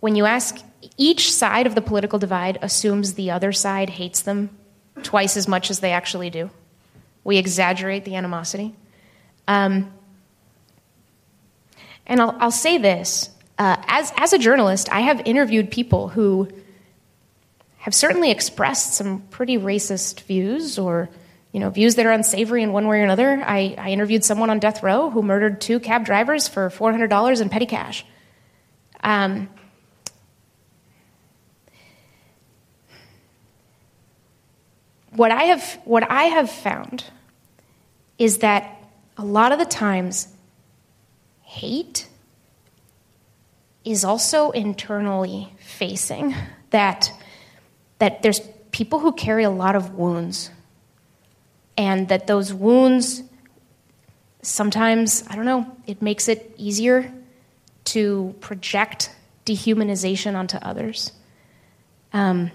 when 0.00 0.16
you 0.16 0.24
ask, 0.24 0.58
each 0.96 1.32
side 1.32 1.66
of 1.66 1.74
the 1.74 1.82
political 1.82 2.18
divide 2.18 2.58
assumes 2.62 3.14
the 3.14 3.30
other 3.30 3.52
side 3.52 3.90
hates 3.90 4.22
them 4.22 4.50
twice 5.02 5.36
as 5.36 5.48
much 5.48 5.70
as 5.70 5.80
they 5.80 5.92
actually 5.92 6.30
do. 6.30 6.50
We 7.24 7.38
exaggerate 7.38 8.04
the 8.04 8.16
animosity. 8.16 8.74
Um, 9.46 9.92
and 12.06 12.20
I'll, 12.20 12.36
I'll, 12.40 12.50
say 12.50 12.78
this 12.78 13.30
uh, 13.58 13.76
as, 13.86 14.12
as 14.16 14.32
a 14.32 14.38
journalist, 14.38 14.90
I 14.92 15.00
have 15.00 15.20
interviewed 15.26 15.70
people 15.70 16.08
who 16.08 16.48
have 17.78 17.94
certainly 17.94 18.30
expressed 18.30 18.94
some 18.94 19.20
pretty 19.30 19.58
racist 19.58 20.22
views 20.22 20.78
or 20.78 21.08
you 21.52 21.60
know 21.60 21.70
views 21.70 21.96
that 21.96 22.06
are 22.06 22.12
unsavory 22.12 22.62
in 22.62 22.72
one 22.72 22.86
way 22.86 23.00
or 23.00 23.04
another. 23.04 23.42
I, 23.44 23.74
I 23.76 23.90
interviewed 23.90 24.24
someone 24.24 24.50
on 24.50 24.60
death 24.60 24.82
row 24.82 25.10
who 25.10 25.22
murdered 25.22 25.60
two 25.60 25.80
cab 25.80 26.04
drivers 26.04 26.46
for 26.46 26.70
four 26.70 26.92
hundred 26.92 27.08
dollars 27.08 27.40
in 27.40 27.48
petty 27.48 27.66
cash. 27.66 28.04
Um, 29.02 29.48
what 35.20 35.30
I 35.30 35.42
have 35.52 35.78
what 35.84 36.10
I 36.10 36.22
have 36.32 36.50
found 36.50 37.04
is 38.16 38.38
that 38.38 38.74
a 39.18 39.22
lot 39.22 39.52
of 39.52 39.58
the 39.58 39.66
times 39.66 40.26
hate 41.42 42.08
is 43.84 44.02
also 44.02 44.50
internally 44.50 45.52
facing 45.58 46.34
that 46.70 47.12
that 47.98 48.22
there's 48.22 48.40
people 48.70 48.98
who 48.98 49.12
carry 49.12 49.44
a 49.44 49.50
lot 49.50 49.76
of 49.76 49.92
wounds, 49.92 50.50
and 51.76 52.08
that 52.08 52.26
those 52.26 52.54
wounds 52.54 53.22
sometimes, 54.40 55.22
I 55.28 55.36
don't 55.36 55.44
know, 55.44 55.66
it 55.86 56.00
makes 56.00 56.28
it 56.28 56.54
easier 56.56 57.12
to 57.92 58.34
project 58.40 59.14
dehumanization 59.44 60.34
onto 60.34 60.56
others. 60.56 61.12
Um, 62.14 62.50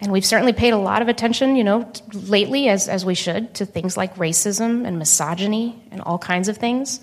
and 0.00 0.12
we've 0.12 0.24
certainly 0.24 0.52
paid 0.52 0.72
a 0.72 0.78
lot 0.78 1.02
of 1.02 1.08
attention, 1.08 1.56
you 1.56 1.64
know, 1.64 1.90
lately, 2.12 2.68
as, 2.68 2.88
as 2.88 3.04
we 3.04 3.14
should, 3.14 3.54
to 3.54 3.66
things 3.66 3.96
like 3.96 4.14
racism 4.14 4.86
and 4.86 4.98
misogyny 4.98 5.82
and 5.90 6.00
all 6.00 6.18
kinds 6.18 6.48
of 6.48 6.56
things. 6.56 7.00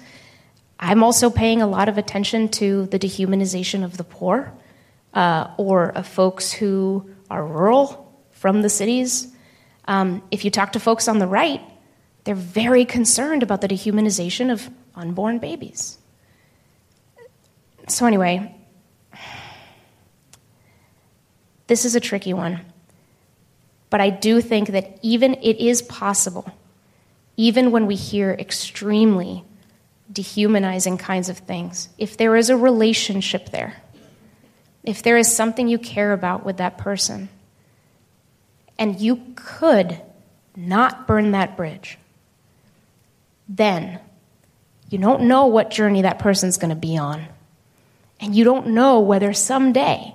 I'm 0.80 1.04
also 1.04 1.30
paying 1.30 1.62
a 1.62 1.68
lot 1.68 1.90
of 1.90 1.98
attention 1.98 2.50
to 2.50 2.86
the 2.86 3.00
dehumanization 3.00 3.84
of 3.84 3.98
the 3.98 4.04
poor 4.04 4.54
uh, 5.14 5.50
or 5.58 5.90
of 5.90 6.08
folks 6.08 6.54
who 6.54 7.10
are 7.30 7.46
rural 7.46 8.14
from 8.32 8.62
the 8.62 8.70
cities. 8.70 9.28
Um, 9.88 10.22
if 10.32 10.46
you 10.46 10.52
talk 10.52 10.74
to 10.74 10.80
folks 10.80 11.08
on 11.08 11.20
the 11.20 11.28
right, 11.28 11.62
they're 12.24 12.36
very 12.36 12.86
concerned 12.86 13.44
about 13.44 13.62
the 13.62 13.68
dehumanization 13.68 14.52
of 14.52 14.70
unborn 14.96 15.40
babies. 15.40 15.98
So, 17.88 18.06
anyway, 18.06 18.56
this 21.68 21.86
is 21.86 21.96
a 21.96 22.00
tricky 22.00 22.34
one. 22.34 22.62
But 23.90 24.02
I 24.02 24.10
do 24.10 24.42
think 24.42 24.70
that 24.70 25.00
even 25.02 25.36
it 25.36 25.58
is 25.58 25.82
possible, 25.82 26.52
even 27.38 27.72
when 27.72 27.86
we 27.86 27.96
hear 27.96 28.32
extremely 28.32 29.44
dehumanizing 30.12 30.98
kinds 30.98 31.30
of 31.30 31.40
things, 31.40 31.90
if 31.98 32.18
there 32.18 32.36
is 32.36 32.50
a 32.50 32.58
relationship 32.58 33.50
there, 33.50 33.76
if 34.84 35.02
there 35.02 35.18
is 35.18 35.34
something 35.34 35.68
you 35.68 35.80
care 35.80 36.14
about 36.14 36.46
with 36.46 36.58
that 36.58 36.78
person, 36.78 37.30
and 38.78 39.00
you 39.00 39.22
could 39.36 40.00
not 40.56 41.08
burn 41.08 41.32
that 41.32 41.58
bridge, 41.58 41.98
then 43.48 44.00
you 44.90 44.98
don't 44.98 45.24
know 45.24 45.48
what 45.48 45.72
journey 45.72 46.04
that 46.04 46.20
person's 46.20 46.58
going 46.58 46.70
to 46.70 46.76
be 46.76 46.98
on. 46.98 47.26
And 48.20 48.36
you 48.36 48.44
don't 48.44 48.68
know 48.68 49.00
whether 49.00 49.34
someday 49.34 50.14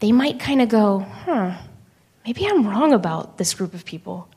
they 0.00 0.12
might 0.12 0.40
kind 0.40 0.60
of 0.60 0.68
go, 0.68 1.00
huh, 1.00 1.56
maybe 2.24 2.46
I'm 2.46 2.66
wrong 2.66 2.92
about 2.92 3.38
this 3.38 3.54
group 3.54 3.74
of 3.74 3.84
people. 3.84 4.28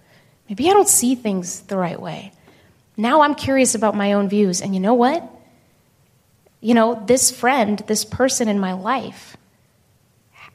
Maybe 0.49 0.69
I 0.69 0.73
don't 0.73 0.89
see 0.89 1.15
things 1.15 1.61
the 1.61 1.77
right 1.77 1.99
way. 1.99 2.31
Now 2.97 3.21
I'm 3.21 3.35
curious 3.35 3.75
about 3.75 3.95
my 3.95 4.13
own 4.13 4.29
views. 4.29 4.61
And 4.61 4.73
you 4.73 4.79
know 4.79 4.93
what? 4.93 5.23
You 6.61 6.73
know, 6.73 7.03
this 7.05 7.31
friend, 7.31 7.79
this 7.87 8.05
person 8.05 8.47
in 8.47 8.59
my 8.59 8.73
life, 8.73 9.35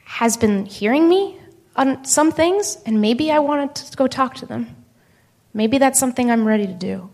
has 0.05 0.37
been 0.37 0.65
hearing 0.65 1.07
me 1.07 1.37
on 1.75 2.03
some 2.03 2.31
things, 2.31 2.77
and 2.85 2.99
maybe 2.99 3.31
I 3.31 3.39
want 3.39 3.75
to 3.75 3.95
go 3.95 4.07
talk 4.07 4.35
to 4.35 4.45
them. 4.45 4.75
Maybe 5.53 5.77
that's 5.77 5.99
something 5.99 6.31
I'm 6.31 6.45
ready 6.45 6.65
to 6.65 6.73
do. 6.73 7.09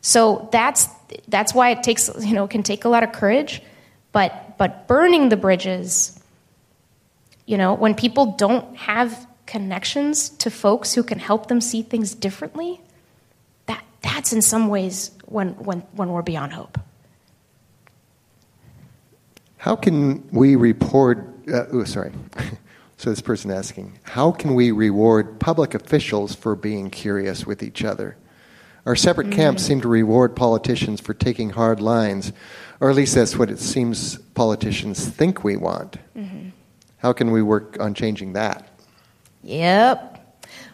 So 0.00 0.48
that's 0.52 0.88
that's 1.28 1.52
why 1.52 1.70
it 1.70 1.82
takes 1.82 2.10
you 2.20 2.34
know 2.34 2.46
can 2.46 2.62
take 2.62 2.84
a 2.84 2.88
lot 2.88 3.02
of 3.02 3.12
courage, 3.12 3.62
but 4.12 4.56
But 4.58 4.86
burning 4.86 5.28
the 5.28 5.36
bridges, 5.36 6.18
you 7.46 7.58
know, 7.58 7.74
when 7.74 7.94
people 7.94 8.36
don't 8.38 8.76
have 8.76 9.10
connections 9.52 10.30
to 10.30 10.50
folks 10.50 10.94
who 10.94 11.02
can 11.02 11.18
help 11.18 11.48
them 11.48 11.60
see 11.60 11.82
things 11.82 12.14
differently, 12.14 12.80
that, 13.66 13.84
that's 14.00 14.32
in 14.32 14.40
some 14.40 14.68
ways 14.68 15.10
when, 15.26 15.50
when, 15.56 15.80
when 15.92 16.08
we're 16.08 16.22
beyond 16.22 16.54
hope. 16.54 16.78
How 19.58 19.76
can 19.76 20.26
we 20.30 20.56
report? 20.56 21.18
Uh, 21.46 21.66
oh, 21.70 21.84
sorry. 21.84 22.12
so 22.96 23.10
this 23.10 23.20
person 23.20 23.50
asking, 23.50 23.98
how 24.04 24.32
can 24.32 24.54
we 24.54 24.70
reward 24.70 25.38
public 25.38 25.74
officials 25.74 26.34
for 26.34 26.56
being 26.56 26.88
curious 26.88 27.44
with 27.44 27.62
each 27.62 27.84
other? 27.84 28.16
Our 28.86 28.96
separate 28.96 29.26
mm. 29.26 29.34
camps 29.34 29.62
seem 29.62 29.82
to 29.82 29.88
reward 29.88 30.34
politicians 30.34 30.98
for 30.98 31.12
taking 31.12 31.50
hard 31.50 31.78
lines, 31.78 32.32
or 32.80 32.88
at 32.88 32.96
least 32.96 33.14
that's 33.14 33.36
what 33.36 33.50
it 33.50 33.58
seems 33.58 34.16
politicians 34.16 35.06
think 35.06 35.44
we 35.44 35.56
want. 35.58 35.98
Mm-hmm. 36.16 36.48
How 36.96 37.12
can 37.12 37.32
we 37.32 37.42
work 37.42 37.76
on 37.78 37.92
changing 37.92 38.32
that? 38.32 38.71
Yep. 39.42 40.12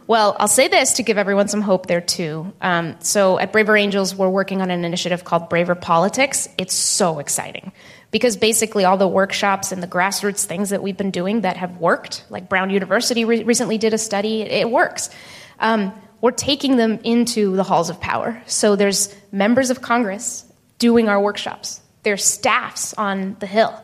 Well, 0.06 0.36
I'll 0.40 0.48
say 0.48 0.68
this 0.68 0.94
to 0.94 1.02
give 1.02 1.18
everyone 1.18 1.48
some 1.48 1.60
hope 1.60 1.86
there 1.86 2.00
too. 2.00 2.54
Um, 2.62 2.96
so 3.00 3.38
at 3.38 3.52
Braver 3.52 3.76
Angels, 3.76 4.14
we're 4.14 4.30
working 4.30 4.62
on 4.62 4.70
an 4.70 4.84
initiative 4.84 5.22
called 5.22 5.50
Braver 5.50 5.74
Politics. 5.74 6.48
It's 6.56 6.74
so 6.74 7.18
exciting 7.18 7.72
because 8.10 8.38
basically 8.38 8.86
all 8.86 8.96
the 8.96 9.06
workshops 9.06 9.70
and 9.70 9.82
the 9.82 9.86
grassroots 9.86 10.46
things 10.46 10.70
that 10.70 10.82
we've 10.82 10.96
been 10.96 11.10
doing 11.10 11.42
that 11.42 11.58
have 11.58 11.76
worked, 11.76 12.24
like 12.30 12.48
Brown 12.48 12.70
University 12.70 13.26
re- 13.26 13.42
recently 13.44 13.76
did 13.76 13.92
a 13.92 13.98
study, 13.98 14.40
it, 14.40 14.50
it 14.50 14.70
works. 14.70 15.10
Um, 15.60 15.92
we're 16.22 16.30
taking 16.30 16.76
them 16.76 17.00
into 17.04 17.54
the 17.54 17.62
halls 17.62 17.90
of 17.90 18.00
power. 18.00 18.42
So 18.46 18.76
there's 18.76 19.14
members 19.30 19.68
of 19.68 19.82
Congress 19.82 20.44
doing 20.78 21.08
our 21.08 21.20
workshops. 21.20 21.80
There's 22.02 22.24
staffs 22.24 22.94
on 22.94 23.36
the 23.40 23.46
Hill. 23.46 23.74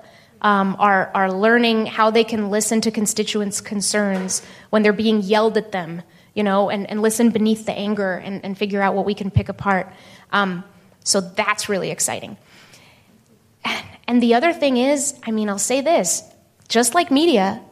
Um, 0.45 0.77
are, 0.79 1.11
are 1.15 1.33
learning 1.33 1.87
how 1.87 2.11
they 2.11 2.23
can 2.23 2.51
listen 2.51 2.83
to 2.83 2.91
constituents' 2.91 3.63
concerns 3.63 4.43
when 4.69 4.83
they're 4.83 4.93
being 4.93 5.23
yelled 5.23 5.57
at 5.57 5.73
them, 5.73 6.03
you 6.35 6.43
know, 6.43 6.69
and, 6.69 6.87
and 6.91 7.01
listen 7.01 7.31
beneath 7.31 7.65
the 7.65 7.73
anger 7.73 8.13
and, 8.13 8.45
and 8.45 8.59
figure 8.59 8.83
out 8.83 8.95
what 8.95 9.07
we 9.07 9.15
can 9.15 9.31
pick 9.31 9.49
apart. 9.49 9.91
Um, 10.33 10.63
so 11.03 11.23
that's 11.23 11.71
really 11.71 11.91
exciting. 11.91 12.37
And 14.07 14.23
the 14.23 14.35
other 14.35 14.53
thing 14.53 14.77
is, 14.77 15.19
I 15.27 15.31
mean, 15.31 15.49
I'll 15.49 15.59
say 15.59 15.81
this 15.81 16.23
just 16.69 16.95
like 16.95 17.11
media, 17.11 17.63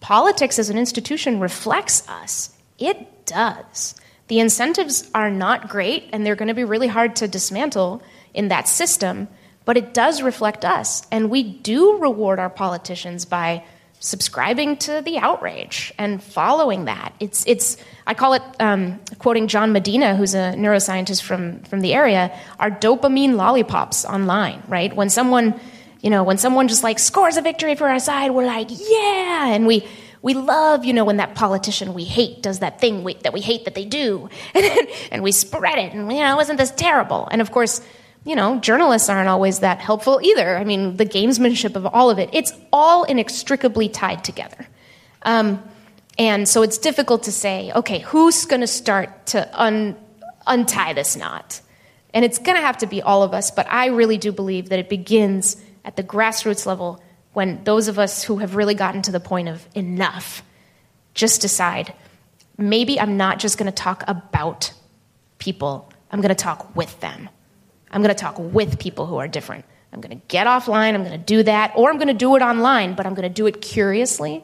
politics 0.00 0.58
as 0.58 0.70
an 0.70 0.78
institution 0.78 1.38
reflects 1.38 2.08
us. 2.08 2.50
It 2.78 3.26
does. 3.26 3.94
The 4.28 4.40
incentives 4.40 5.10
are 5.14 5.30
not 5.30 5.68
great, 5.68 6.08
and 6.12 6.24
they're 6.24 6.36
going 6.36 6.48
to 6.48 6.54
be 6.54 6.64
really 6.64 6.88
hard 6.88 7.16
to 7.16 7.28
dismantle 7.28 8.02
in 8.32 8.48
that 8.48 8.68
system, 8.68 9.28
but 9.64 9.76
it 9.76 9.94
does 9.94 10.22
reflect 10.22 10.64
us. 10.64 11.06
And 11.10 11.30
we 11.30 11.42
do 11.42 11.98
reward 11.98 12.38
our 12.38 12.50
politicians 12.50 13.24
by 13.24 13.64
subscribing 14.00 14.76
to 14.76 15.00
the 15.00 15.18
outrage 15.18 15.94
and 15.96 16.22
following 16.22 16.86
that. 16.86 17.14
It's, 17.20 17.44
it's 17.46 17.76
I 18.06 18.14
call 18.14 18.32
it, 18.34 18.42
um, 18.58 19.00
quoting 19.18 19.46
John 19.46 19.72
Medina, 19.72 20.16
who's 20.16 20.34
a 20.34 20.54
neuroscientist 20.56 21.22
from, 21.22 21.60
from 21.60 21.80
the 21.80 21.94
area, 21.94 22.36
our 22.58 22.70
dopamine 22.70 23.36
lollipops 23.36 24.04
online, 24.04 24.62
right? 24.68 24.94
When 24.94 25.08
someone 25.08 25.60
you 26.02 26.10
know, 26.10 26.24
when 26.24 26.36
someone 26.36 26.68
just 26.68 26.82
like 26.82 26.98
scores 26.98 27.36
a 27.36 27.42
victory 27.42 27.76
for 27.76 27.88
our 27.88 28.00
side, 28.00 28.32
we're 28.32 28.44
like, 28.44 28.68
yeah. 28.70 29.46
And 29.46 29.66
we, 29.66 29.86
we 30.20 30.34
love, 30.34 30.84
you 30.84 30.92
know, 30.92 31.04
when 31.04 31.18
that 31.18 31.36
politician 31.36 31.94
we 31.94 32.04
hate 32.04 32.42
does 32.42 32.58
that 32.58 32.80
thing 32.80 33.04
we, 33.04 33.14
that 33.22 33.32
we 33.32 33.40
hate 33.40 33.64
that 33.64 33.74
they 33.74 33.84
do. 33.84 34.28
And, 34.54 34.88
and 35.12 35.22
we 35.22 35.32
spread 35.32 35.78
it. 35.78 35.94
And, 35.94 36.12
you 36.12 36.18
know, 36.18 36.40
isn't 36.40 36.56
this 36.56 36.72
terrible? 36.72 37.28
And 37.30 37.40
of 37.40 37.52
course, 37.52 37.80
you 38.24 38.36
know, 38.36 38.60
journalists 38.60 39.08
aren't 39.08 39.28
always 39.28 39.60
that 39.60 39.80
helpful 39.80 40.20
either. 40.22 40.56
I 40.56 40.64
mean, 40.64 40.96
the 40.96 41.06
gamesmanship 41.06 41.74
of 41.74 41.86
all 41.86 42.10
of 42.10 42.18
it, 42.18 42.30
it's 42.32 42.52
all 42.72 43.04
inextricably 43.04 43.88
tied 43.88 44.22
together. 44.22 44.66
Um, 45.22 45.62
and 46.18 46.48
so 46.48 46.62
it's 46.62 46.78
difficult 46.78 47.24
to 47.24 47.32
say, 47.32 47.72
okay, 47.74 48.00
who's 48.00 48.44
going 48.44 48.60
to 48.60 48.66
start 48.66 49.26
to 49.26 49.60
un- 49.60 49.96
untie 50.46 50.92
this 50.92 51.16
knot? 51.16 51.60
And 52.14 52.24
it's 52.24 52.38
going 52.38 52.56
to 52.56 52.62
have 52.62 52.78
to 52.78 52.86
be 52.86 53.02
all 53.02 53.22
of 53.22 53.32
us, 53.32 53.50
but 53.50 53.66
I 53.70 53.86
really 53.86 54.18
do 54.18 54.32
believe 54.32 54.68
that 54.68 54.78
it 54.78 54.88
begins 54.88 55.56
at 55.84 55.96
the 55.96 56.02
grassroots 56.02 56.66
level 56.66 57.02
when 57.32 57.64
those 57.64 57.88
of 57.88 57.98
us 57.98 58.22
who 58.22 58.38
have 58.38 58.54
really 58.54 58.74
gotten 58.74 59.02
to 59.02 59.12
the 59.12 59.20
point 59.20 59.48
of 59.48 59.66
enough 59.74 60.42
just 61.14 61.40
decide 61.40 61.94
maybe 62.58 63.00
I'm 63.00 63.16
not 63.16 63.38
just 63.38 63.58
going 63.58 63.66
to 63.66 63.72
talk 63.72 64.04
about 64.06 64.72
people, 65.38 65.90
I'm 66.10 66.20
going 66.20 66.28
to 66.28 66.34
talk 66.34 66.76
with 66.76 67.00
them. 67.00 67.28
I'm 67.92 68.02
going 68.02 68.14
to 68.14 68.20
talk 68.20 68.36
with 68.38 68.78
people 68.78 69.06
who 69.06 69.16
are 69.16 69.28
different. 69.28 69.64
I'm 69.92 70.00
going 70.00 70.18
to 70.18 70.26
get 70.28 70.46
offline, 70.46 70.94
I'm 70.94 71.04
going 71.04 71.18
to 71.18 71.26
do 71.26 71.42
that, 71.42 71.72
or 71.76 71.90
I'm 71.90 71.96
going 71.96 72.08
to 72.08 72.14
do 72.14 72.34
it 72.36 72.42
online, 72.42 72.94
but 72.94 73.04
I'm 73.04 73.14
going 73.14 73.28
to 73.28 73.34
do 73.34 73.46
it 73.46 73.60
curiously 73.60 74.42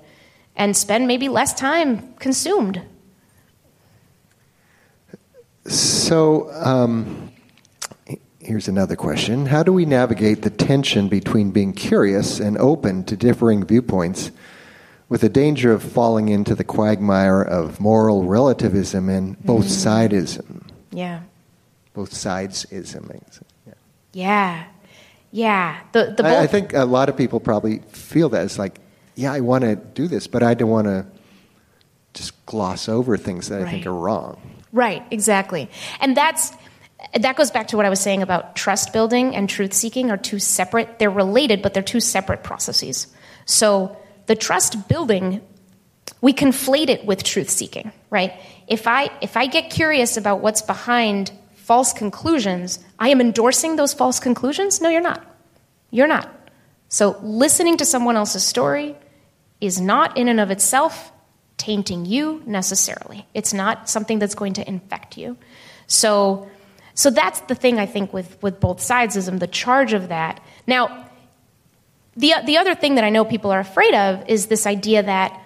and 0.57 0.77
spend 0.77 1.07
maybe 1.07 1.29
less 1.29 1.55
time 1.55 2.15
consumed. 2.15 2.83
So, 5.67 6.51
um, 6.53 7.29
Here's 8.49 8.67
another 8.67 8.97
question 8.97 9.45
How 9.45 9.63
do 9.63 9.75
we 9.75 9.85
navigate 9.85 10.41
the 10.41 10.49
tension 10.49 11.09
between 11.09 11.51
being 11.51 11.75
curious 11.75 12.41
and 12.41 12.57
open 12.57 13.05
to 13.05 13.15
differing 13.15 13.63
viewpoints 13.63 14.31
with 15.11 15.21
the 15.21 15.29
danger 15.29 15.71
of 15.71 15.83
falling 15.83 16.31
into 16.31 16.55
the 16.55 16.65
quagmire 16.65 17.43
of 17.43 17.79
moral 17.79 18.25
relativism 18.25 19.11
and 19.11 19.39
both 19.45 19.67
mm. 19.67 20.09
sidism? 20.09 20.63
Yeah. 20.93 21.21
Both 21.95 22.13
sidesism. 22.13 23.21
Yeah. 23.67 23.75
Yeah. 24.13 24.65
yeah. 25.31 25.81
The, 25.93 26.15
the 26.17 26.23
both- 26.23 26.27
I, 26.27 26.43
I 26.43 26.47
think 26.47 26.73
a 26.75 26.85
lot 26.85 27.09
of 27.09 27.17
people 27.17 27.41
probably 27.41 27.81
feel 27.91 28.29
that. 28.31 28.45
It's 28.45 28.59
like, 28.59 28.79
yeah, 29.15 29.33
I 29.33 29.41
want 29.41 29.65
to 29.65 29.77
do 29.77 30.07
this, 30.07 30.27
but 30.27 30.43
I 30.43 30.55
don't 30.55 30.71
want 30.71 30.87
to 30.87 31.07
just 32.15 32.47
gloss 32.47 32.89
over 32.89 33.17
things 33.17 33.49
that 33.49 33.61
right. 33.61 33.67
I 33.67 33.71
think 33.71 33.87
are 33.87 33.95
wrong. 33.95 34.41
Right, 34.73 35.05
exactly. 35.11 35.71
And 36.01 36.17
that's 36.17 36.53
that 37.21 37.37
goes 37.37 37.51
back 37.51 37.69
to 37.69 37.77
what 37.77 37.87
I 37.87 37.91
was 37.91 38.01
saying 38.01 38.23
about 38.23 38.57
trust 38.57 38.93
building 38.93 39.35
and 39.35 39.49
truth 39.49 39.73
seeking 39.73 40.11
are 40.11 40.17
two 40.17 40.39
separate, 40.39 40.99
they're 40.99 41.11
related, 41.11 41.63
but 41.63 41.75
they're 41.75 41.83
two 41.83 42.01
separate 42.01 42.43
processes. 42.43 43.07
So 43.45 43.97
the 44.27 44.35
trust 44.35 44.89
building, 44.89 45.41
we 46.21 46.33
conflate 46.33 46.89
it 46.89 47.07
with 47.07 47.23
truth 47.23 47.51
seeking, 47.51 47.93
right? 48.11 48.33
If 48.67 48.87
I, 48.87 49.11
if 49.23 49.37
I 49.37 49.47
get 49.47 49.71
curious 49.71 50.17
about 50.17 50.41
what's 50.41 50.63
behind 50.63 51.31
false 51.69 51.93
conclusions, 51.93 52.79
I 52.99 53.11
am 53.11 53.21
endorsing 53.21 53.77
those 53.77 53.93
false 53.93 54.19
conclusions? 54.19 54.81
No, 54.81 54.89
you're 54.89 55.03
not. 55.03 55.23
You're 55.91 56.07
not. 56.07 56.27
So 56.89 57.19
listening 57.23 57.77
to 57.77 57.85
someone 57.85 58.17
else's 58.17 58.43
story 58.43 58.97
is 59.61 59.79
not 59.79 60.17
in 60.17 60.29
and 60.29 60.41
of 60.41 60.51
itself 60.51 61.13
tainting 61.59 62.07
you 62.07 62.43
necessarily. 62.47 63.27
It's 63.35 63.53
not 63.53 63.91
something 63.91 64.19
that's 64.19 64.35
going 64.35 64.55
to 64.55 64.67
infect 64.67 65.19
you. 65.19 65.37
So 65.87 66.49
so 66.95 67.11
that's 67.11 67.41
the 67.41 67.55
thing 67.55 67.79
I 67.79 67.85
think 67.85 68.15
with, 68.15 68.43
with 68.43 68.61
both 68.61 68.79
sidesism, 68.79 69.35
um, 69.35 69.39
the 69.39 69.47
charge 69.47 69.93
of 69.93 70.09
that. 70.09 70.43
Now, 70.67 71.07
the, 72.17 72.33
the 72.45 72.57
other 72.57 72.75
thing 72.75 72.95
that 72.95 73.05
I 73.05 73.11
know 73.11 73.25
people 73.25 73.53
are 73.53 73.61
afraid 73.61 73.95
of 73.95 74.27
is 74.27 74.47
this 74.47 74.67
idea 74.67 75.03
that, 75.03 75.41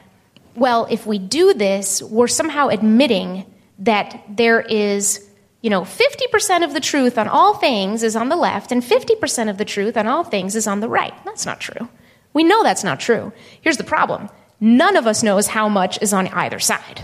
well, 0.54 0.86
if 0.88 1.04
we 1.04 1.18
do 1.18 1.52
this, 1.52 2.00
we're 2.00 2.28
somehow 2.28 2.68
admitting 2.68 3.44
that 3.80 4.22
there 4.30 4.62
is, 4.62 5.28
you 5.62 5.70
know, 5.70 5.82
50% 5.82 6.64
of 6.64 6.74
the 6.74 6.80
truth 6.80 7.16
on 7.16 7.28
all 7.28 7.54
things 7.54 8.02
is 8.02 8.16
on 8.16 8.28
the 8.28 8.36
left 8.36 8.72
and 8.72 8.82
50% 8.82 9.48
of 9.48 9.58
the 9.58 9.64
truth 9.64 9.96
on 9.96 10.06
all 10.06 10.24
things 10.24 10.56
is 10.56 10.66
on 10.66 10.80
the 10.80 10.88
right. 10.88 11.14
That's 11.24 11.46
not 11.46 11.60
true. 11.60 11.88
We 12.34 12.44
know 12.44 12.62
that's 12.62 12.84
not 12.84 13.00
true. 13.00 13.32
Here's 13.60 13.76
the 13.76 13.84
problem 13.84 14.28
none 14.60 14.96
of 14.96 15.06
us 15.06 15.22
knows 15.22 15.48
how 15.48 15.68
much 15.68 16.00
is 16.02 16.12
on 16.12 16.28
either 16.28 16.58
side. 16.58 17.02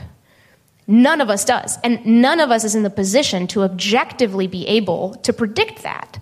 None 0.87 1.21
of 1.21 1.29
us 1.29 1.45
does. 1.45 1.79
And 1.85 2.05
none 2.05 2.41
of 2.41 2.51
us 2.51 2.65
is 2.65 2.75
in 2.75 2.83
the 2.83 2.91
position 2.91 3.47
to 3.49 3.63
objectively 3.63 4.47
be 4.47 4.67
able 4.67 5.15
to 5.17 5.33
predict 5.33 5.83
that 5.83 6.19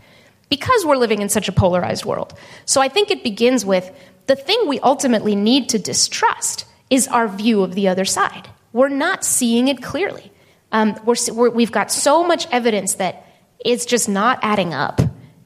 because 0.48 0.84
we're 0.84 0.96
living 0.96 1.22
in 1.22 1.28
such 1.28 1.48
a 1.48 1.52
polarized 1.52 2.04
world. 2.04 2.34
So 2.64 2.80
I 2.80 2.88
think 2.88 3.10
it 3.10 3.22
begins 3.22 3.64
with 3.64 3.90
the 4.26 4.36
thing 4.36 4.58
we 4.66 4.80
ultimately 4.80 5.36
need 5.36 5.68
to 5.70 5.78
distrust 5.78 6.66
is 6.90 7.08
our 7.08 7.28
view 7.28 7.62
of 7.62 7.74
the 7.74 7.88
other 7.88 8.04
side. 8.04 8.48
We're 8.72 8.88
not 8.88 9.24
seeing 9.24 9.68
it 9.68 9.82
clearly. 9.82 10.32
Um, 10.72 10.98
we're, 11.04 11.50
we 11.50 11.64
have 11.64 11.72
got 11.72 11.92
so 11.92 12.24
much 12.24 12.46
evidence 12.50 12.94
that 12.94 13.26
it's 13.64 13.86
just 13.86 14.08
not 14.08 14.38
adding 14.42 14.74
up 14.74 15.00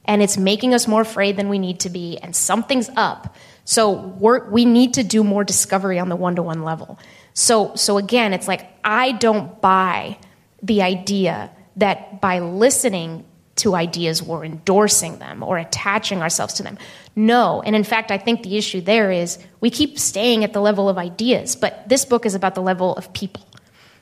and 0.05 0.21
it's 0.21 0.37
making 0.37 0.73
us 0.73 0.87
more 0.87 1.01
afraid 1.01 1.37
than 1.37 1.49
we 1.49 1.59
need 1.59 1.81
to 1.81 1.89
be, 1.89 2.17
and 2.17 2.35
something's 2.35 2.89
up. 2.95 3.35
So 3.63 3.91
we 3.91 4.65
need 4.65 4.95
to 4.95 5.03
do 5.03 5.23
more 5.23 5.43
discovery 5.43 5.99
on 5.99 6.09
the 6.09 6.15
one 6.15 6.35
to 6.35 6.43
one 6.43 6.63
level. 6.63 6.99
So, 7.33 7.75
so 7.75 7.97
again, 7.97 8.33
it's 8.33 8.47
like 8.47 8.67
I 8.83 9.13
don't 9.13 9.61
buy 9.61 10.17
the 10.63 10.81
idea 10.81 11.51
that 11.77 12.19
by 12.19 12.39
listening 12.39 13.25
to 13.57 13.75
ideas, 13.75 14.23
we're 14.23 14.43
endorsing 14.43 15.19
them 15.19 15.43
or 15.43 15.57
attaching 15.57 16.21
ourselves 16.21 16.55
to 16.55 16.63
them. 16.63 16.77
No. 17.15 17.61
And 17.61 17.75
in 17.75 17.83
fact, 17.83 18.09
I 18.11 18.17
think 18.17 18.43
the 18.43 18.57
issue 18.57 18.81
there 18.81 19.11
is 19.11 19.37
we 19.59 19.69
keep 19.69 19.99
staying 19.99 20.43
at 20.43 20.53
the 20.53 20.61
level 20.61 20.89
of 20.89 20.97
ideas, 20.97 21.55
but 21.55 21.87
this 21.87 22.05
book 22.05 22.25
is 22.25 22.33
about 22.33 22.55
the 22.55 22.61
level 22.61 22.95
of 22.95 23.13
people. 23.13 23.45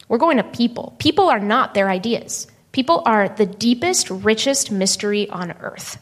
We're 0.09 0.17
going 0.17 0.37
to 0.37 0.43
people. 0.43 0.95
People 0.99 1.29
are 1.29 1.39
not 1.39 1.73
their 1.73 1.87
ideas. 1.87 2.47
People 2.73 3.01
are 3.05 3.29
the 3.29 3.45
deepest, 3.45 4.09
richest 4.09 4.71
mystery 4.71 5.29
on 5.29 5.51
earth. 5.61 5.97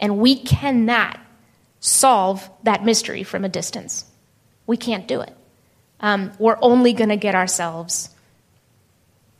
And 0.00 0.18
we 0.18 0.36
cannot 0.36 1.20
solve 1.78 2.48
that 2.64 2.84
mystery 2.84 3.22
from 3.22 3.44
a 3.44 3.48
distance. 3.48 4.04
We 4.66 4.76
can't 4.76 5.06
do 5.06 5.20
it. 5.20 5.34
Um, 6.00 6.32
we're 6.38 6.58
only 6.62 6.94
going 6.94 7.10
to 7.10 7.16
get 7.16 7.34
ourselves 7.34 8.10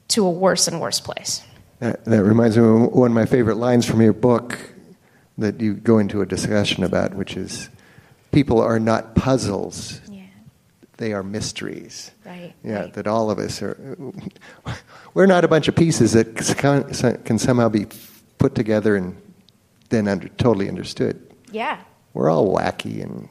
to 0.09 0.27
a 0.27 0.31
worse 0.31 0.69
and 0.69 0.81
worse 0.81 1.01
place. 1.01 1.43
That, 1.79 2.05
that 2.05 2.23
reminds 2.23 2.59
me 2.59 2.65
of 2.65 2.93
one 2.93 3.11
of 3.11 3.15
my 3.15 3.27
favorite 3.27 3.57
lines 3.57 3.87
from 3.87 4.03
your 4.03 4.13
book 4.13 4.59
that 5.39 5.61
you 5.61 5.75
go 5.75 5.99
into 5.99 6.21
a 6.21 6.27
discussion 6.27 6.85
about, 6.85 7.15
which 7.15 7.37
is 7.37 7.71
people 8.33 8.61
are 8.61 8.79
not 8.79 9.15
puzzles. 9.15 10.01
They 11.01 11.15
are 11.15 11.23
mysteries. 11.23 12.11
Right. 12.27 12.53
Yeah, 12.63 12.81
right. 12.83 12.93
that 12.93 13.07
all 13.07 13.31
of 13.31 13.39
us 13.39 13.63
are. 13.63 13.97
We're 15.15 15.27
not 15.27 15.45
a 15.45 15.49
bunch 15.49 15.67
of 15.67 15.75
pieces 15.75 16.13
that 16.13 16.37
can, 16.59 16.85
can 17.25 17.39
somehow 17.39 17.71
be 17.71 17.87
put 18.39 18.55
together 18.55 18.97
and 18.97 19.17
then 19.89 20.07
under, 20.07 20.29
totally 20.29 20.69
understood. 20.69 21.35
Yeah. 21.51 21.81
We're 22.13 22.29
all 22.31 22.55
wacky 22.55 23.03
and 23.03 23.29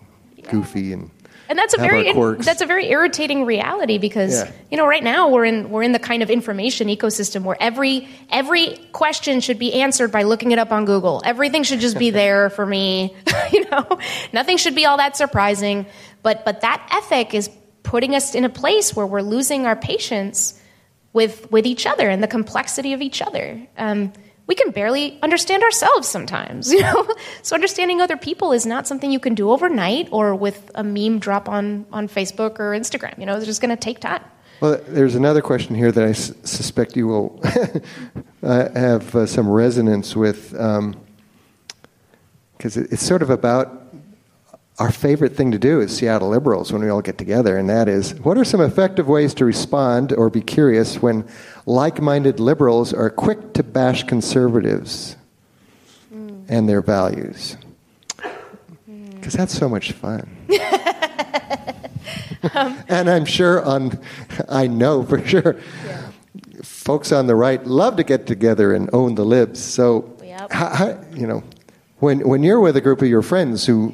goofy 0.49 0.91
and. 0.93 1.11
And 1.47 1.57
that's 1.57 1.73
a 1.73 1.77
very 1.77 2.13
that's 2.43 2.61
a 2.61 2.67
very 2.67 2.91
irritating 2.91 3.43
reality 3.43 3.97
because 3.97 4.43
Yeah. 4.43 4.51
you 4.69 4.77
know 4.77 4.85
right 4.85 5.03
now 5.03 5.29
we're 5.29 5.45
in 5.45 5.71
we're 5.71 5.81
in 5.81 5.93
the 5.93 5.99
kind 5.99 6.21
of 6.21 6.29
information 6.29 6.89
ecosystem 6.89 7.41
where 7.41 7.57
every 7.59 8.07
every 8.29 8.77
question 8.91 9.39
should 9.41 9.57
be 9.57 9.73
answered 9.73 10.11
by 10.11 10.23
looking 10.23 10.51
it 10.51 10.59
up 10.59 10.71
on 10.71 10.85
Google. 10.85 11.23
Everything 11.25 11.63
should 11.63 11.79
just 11.79 11.97
be 11.97 12.11
there 12.21 12.51
for 12.51 12.63
me. 12.67 13.15
you 13.51 13.67
know, 13.67 13.97
nothing 14.31 14.57
should 14.57 14.75
be 14.75 14.85
all 14.85 14.97
that 14.97 15.17
surprising. 15.17 15.87
But 16.21 16.45
but 16.45 16.61
that 16.61 16.87
ethic 16.91 17.33
is 17.33 17.49
putting 17.89 18.13
us 18.13 18.35
in 18.35 18.45
a 18.45 18.49
place 18.49 18.95
where 18.95 19.07
we're 19.07 19.23
losing 19.23 19.65
our 19.65 19.75
patience 19.75 20.61
with 21.11 21.51
with 21.51 21.65
each 21.65 21.87
other 21.87 22.07
and 22.07 22.21
the 22.21 22.27
complexity 22.27 22.93
of 22.93 23.01
each 23.01 23.19
other. 23.19 23.59
Um, 23.79 24.13
we 24.45 24.53
can 24.53 24.69
barely 24.69 25.19
understand 25.23 25.63
ourselves 25.63 26.07
sometimes, 26.07 26.71
you 26.75 26.81
know. 26.81 27.07
so 27.41 27.55
understanding 27.55 27.99
other 27.99 28.15
people 28.15 28.51
is 28.51 28.67
not 28.67 28.87
something 28.87 29.11
you 29.11 29.19
can 29.19 29.33
do 29.33 29.49
overnight 29.49 30.07
or 30.11 30.35
with 30.35 30.69
a 30.75 30.83
meme 30.83 31.17
drop 31.17 31.49
on 31.49 31.87
on 31.91 32.07
Facebook 32.07 32.59
or 32.59 32.77
Instagram. 32.77 33.17
You 33.17 33.25
know, 33.25 33.35
it's 33.35 33.47
just 33.47 33.59
going 33.59 33.75
to 33.75 33.83
take 33.89 33.99
time. 33.99 34.23
Well, 34.61 34.79
there's 34.87 35.15
another 35.15 35.41
question 35.41 35.73
here 35.73 35.91
that 35.91 36.03
I 36.03 36.09
s- 36.09 36.33
suspect 36.43 36.95
you 36.95 37.07
will 37.07 37.41
uh, 38.43 38.69
have 38.75 39.15
uh, 39.15 39.25
some 39.25 39.49
resonance 39.49 40.15
with, 40.15 40.51
because 42.57 42.77
it 42.77 42.91
it's 42.91 43.03
sort 43.03 43.23
of 43.23 43.31
about 43.31 43.78
our 44.79 44.91
favorite 44.91 45.35
thing 45.35 45.51
to 45.51 45.59
do 45.59 45.81
as 45.81 45.95
Seattle 45.95 46.29
liberals 46.29 46.71
when 46.71 46.81
we 46.81 46.89
all 46.89 47.01
get 47.01 47.17
together, 47.17 47.57
and 47.57 47.69
that 47.69 47.87
is 47.89 48.13
what 48.21 48.37
are 48.37 48.45
some 48.45 48.61
effective 48.61 49.07
ways 49.07 49.33
to 49.35 49.45
respond 49.45 50.13
or 50.13 50.29
be 50.29 50.41
curious 50.41 51.01
when 51.01 51.27
like 51.65 52.01
minded 52.01 52.39
liberals 52.39 52.93
are 52.93 53.09
quick 53.09 53.53
to 53.53 53.63
bash 53.63 54.03
conservatives 54.03 55.17
mm. 56.13 56.45
and 56.47 56.69
their 56.69 56.81
values? 56.81 57.57
Mm. 58.89 59.15
Because 59.15 59.33
that's 59.33 59.57
so 59.57 59.67
much 59.67 59.91
fun. 59.91 60.29
and 62.87 63.09
I'm 63.09 63.25
sure 63.25 63.63
on, 63.63 63.99
I 64.47 64.67
know 64.67 65.03
for 65.03 65.25
sure, 65.27 65.59
folks 66.63 67.11
on 67.11 67.27
the 67.27 67.35
right 67.35 67.65
love 67.65 67.97
to 67.97 68.03
get 68.03 68.27
together 68.27 68.73
and 68.73 68.89
own 68.93 69.15
the 69.15 69.25
libs. 69.25 69.59
So, 69.59 70.15
Yep. 70.23 70.51
how, 70.53 70.69
how- 70.69 70.99
you 71.13 71.27
know, 71.27 71.43
when 71.97 72.25
when 72.25 72.43
you're 72.43 72.61
with 72.61 72.77
a 72.77 72.81
group 72.81 73.01
of 73.01 73.09
your 73.09 73.21
friends 73.21 73.65
who, 73.65 73.93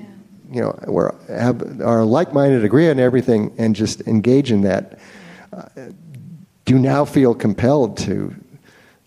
you 0.52 0.62
know, 0.62 0.78
were, 0.88 1.16
have, 1.28 1.82
are 1.82 2.04
like-minded, 2.04 2.64
agree 2.64 2.90
on 2.90 3.00
everything, 3.00 3.54
and 3.58 3.76
just 3.76 4.02
engage 4.08 4.52
in 4.52 4.62
that, 4.62 5.00
uh, 5.54 5.64
do 6.66 6.80
now 6.80 7.06
feel 7.06 7.36
compelled 7.36 7.98
to 7.98 8.34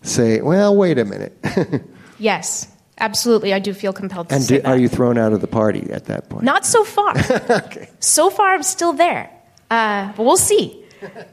say, 0.01 0.41
"Well, 0.41 0.75
wait 0.75 0.97
a 0.97 1.05
minute," 1.05 1.33
Yes, 2.19 2.67
absolutely. 2.97 3.53
I 3.53 3.59
do 3.59 3.73
feel 3.73 3.93
compelled 3.93 4.29
to 4.29 4.35
and 4.35 4.43
say 4.43 4.59
do, 4.59 4.67
are 4.67 4.77
you 4.77 4.89
thrown 4.89 5.17
out 5.17 5.33
of 5.33 5.41
the 5.41 5.47
party 5.47 5.89
at 5.91 6.05
that 6.05 6.29
point? 6.29 6.43
Not 6.43 6.65
so 6.65 6.83
far. 6.83 7.13
okay. 7.49 7.89
so 7.99 8.29
far 8.29 8.53
I'm 8.53 8.63
still 8.63 8.93
there, 8.93 9.31
uh, 9.71 10.11
but 10.15 10.23
we'll 10.23 10.37
see. 10.37 10.85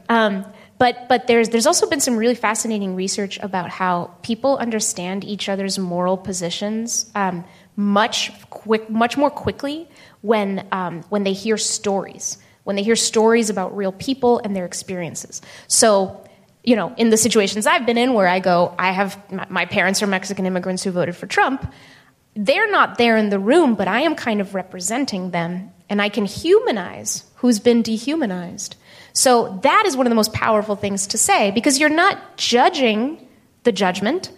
Um, 0.07 0.45
but 0.77 1.09
but 1.09 1.27
there's 1.27 1.49
there's 1.49 1.67
also 1.67 1.89
been 1.89 1.99
some 1.99 2.15
really 2.15 2.35
fascinating 2.35 2.95
research 2.95 3.37
about 3.39 3.69
how 3.69 4.15
people 4.21 4.57
understand 4.57 5.23
each 5.25 5.49
other's 5.49 5.77
moral 5.77 6.17
positions 6.17 7.11
um, 7.15 7.43
much 7.77 8.31
quick 8.49 8.89
much 8.89 9.15
more 9.15 9.29
quickly 9.29 9.87
when 10.21 10.67
um, 10.73 11.03
when 11.03 11.23
they 11.23 11.33
hear 11.33 11.57
stories 11.57 12.37
when 12.65 12.75
they 12.75 12.83
hear 12.83 12.97
stories 12.97 13.49
about 13.49 13.77
real 13.77 13.93
people 13.93 14.39
and 14.39 14.55
their 14.55 14.65
experiences. 14.65 15.41
So. 15.67 16.23
You 16.63 16.75
know, 16.75 16.93
in 16.97 17.11
the 17.11 17.15
situations 17.15 17.65
I've 17.65 17.85
been 17.85 17.97
in 17.97 18.13
where 18.13 18.27
I 18.27 18.39
go, 18.39 18.75
I 18.77 18.91
have 18.91 19.31
my, 19.31 19.47
my 19.49 19.65
parents 19.65 20.03
are 20.03 20.07
Mexican 20.07 20.45
immigrants 20.45 20.83
who 20.83 20.91
voted 20.91 21.15
for 21.15 21.25
Trump 21.25 21.73
they're 22.37 22.69
not 22.69 22.99
there 22.99 23.17
in 23.17 23.29
the 23.29 23.39
room, 23.39 23.73
but 23.73 23.87
I 23.87 24.01
am 24.01 24.15
kind 24.15 24.39
of 24.39 24.53
representing 24.53 25.31
them, 25.31 25.71
and 25.89 26.01
I 26.01 26.09
can 26.09 26.25
humanize 26.25 27.23
who's 27.35 27.59
been 27.59 27.81
dehumanized. 27.81 28.75
So 29.13 29.59
that 29.63 29.85
is 29.87 29.97
one 29.97 30.05
of 30.05 30.11
the 30.11 30.15
most 30.15 30.33
powerful 30.33 30.75
things 30.75 31.07
to 31.07 31.17
say 31.17 31.49
because 31.49 31.79
you're 31.79 31.89
not 31.89 32.37
judging 32.37 33.27
the 33.63 33.71
judgment, 33.71 34.31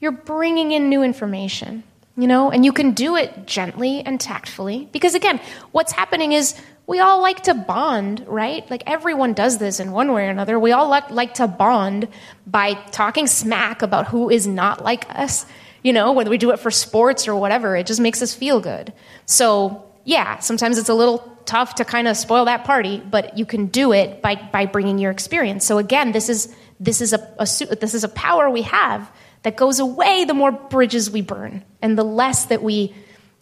you're 0.00 0.12
bringing 0.12 0.72
in 0.72 0.88
new 0.88 1.02
information, 1.02 1.84
you 2.16 2.26
know, 2.26 2.50
and 2.50 2.64
you 2.64 2.72
can 2.72 2.92
do 2.92 3.16
it 3.16 3.46
gently 3.46 4.00
and 4.00 4.20
tactfully 4.20 4.88
because, 4.92 5.14
again, 5.14 5.40
what's 5.70 5.92
happening 5.92 6.32
is 6.32 6.54
we 6.86 6.98
all 6.98 7.22
like 7.22 7.44
to 7.44 7.54
bond, 7.54 8.24
right? 8.26 8.68
Like 8.70 8.82
everyone 8.86 9.32
does 9.32 9.58
this 9.58 9.80
in 9.80 9.92
one 9.92 10.12
way 10.12 10.26
or 10.26 10.30
another. 10.30 10.58
We 10.58 10.72
all 10.72 10.88
like, 10.88 11.10
like 11.10 11.34
to 11.34 11.48
bond 11.48 12.08
by 12.46 12.74
talking 12.90 13.26
smack 13.26 13.82
about 13.82 14.08
who 14.08 14.30
is 14.30 14.46
not 14.46 14.82
like 14.82 15.08
us 15.08 15.46
you 15.82 15.92
know, 15.92 16.12
whether 16.12 16.30
we 16.30 16.38
do 16.38 16.50
it 16.50 16.60
for 16.60 16.70
sports 16.70 17.26
or 17.26 17.34
whatever, 17.34 17.76
it 17.76 17.86
just 17.86 18.00
makes 18.00 18.22
us 18.22 18.34
feel 18.34 18.60
good. 18.60 18.92
So, 19.26 19.84
yeah, 20.04 20.38
sometimes 20.38 20.78
it's 20.78 20.88
a 20.88 20.94
little 20.94 21.18
tough 21.44 21.76
to 21.76 21.84
kind 21.84 22.06
of 22.06 22.16
spoil 22.16 22.44
that 22.44 22.64
party, 22.64 23.02
but 23.04 23.36
you 23.36 23.44
can 23.44 23.66
do 23.66 23.92
it 23.92 24.22
by, 24.22 24.36
by 24.36 24.66
bringing 24.66 24.98
your 24.98 25.10
experience. 25.10 25.64
So 25.64 25.78
again, 25.78 26.12
this 26.12 26.28
is 26.28 26.54
this 26.78 27.00
is 27.00 27.12
a, 27.12 27.34
a 27.38 27.46
this 27.76 27.94
is 27.94 28.02
a 28.02 28.08
power 28.08 28.50
we 28.50 28.62
have 28.62 29.10
that 29.42 29.56
goes 29.56 29.80
away 29.80 30.24
the 30.24 30.34
more 30.34 30.52
bridges 30.52 31.10
we 31.10 31.22
burn, 31.22 31.64
and 31.80 31.98
the 31.98 32.04
less 32.04 32.46
that 32.46 32.62
we, 32.62 32.94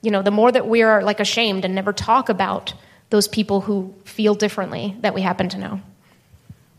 you 0.03 0.11
know, 0.11 0.23
the 0.23 0.31
more 0.31 0.51
that 0.51 0.67
we 0.67 0.83
are 0.83 1.03
like 1.03 1.21
ashamed 1.21 1.65
and 1.65 1.75
never 1.75 1.93
talk 1.93 2.29
about 2.29 2.75
those 3.11 3.29
people 3.29 3.61
who 3.61 3.95
feel 4.05 4.35
differently 4.35 4.97
that 5.01 5.15
we 5.15 5.21
happen 5.21 5.49
to 5.51 5.59
know. 5.59 5.81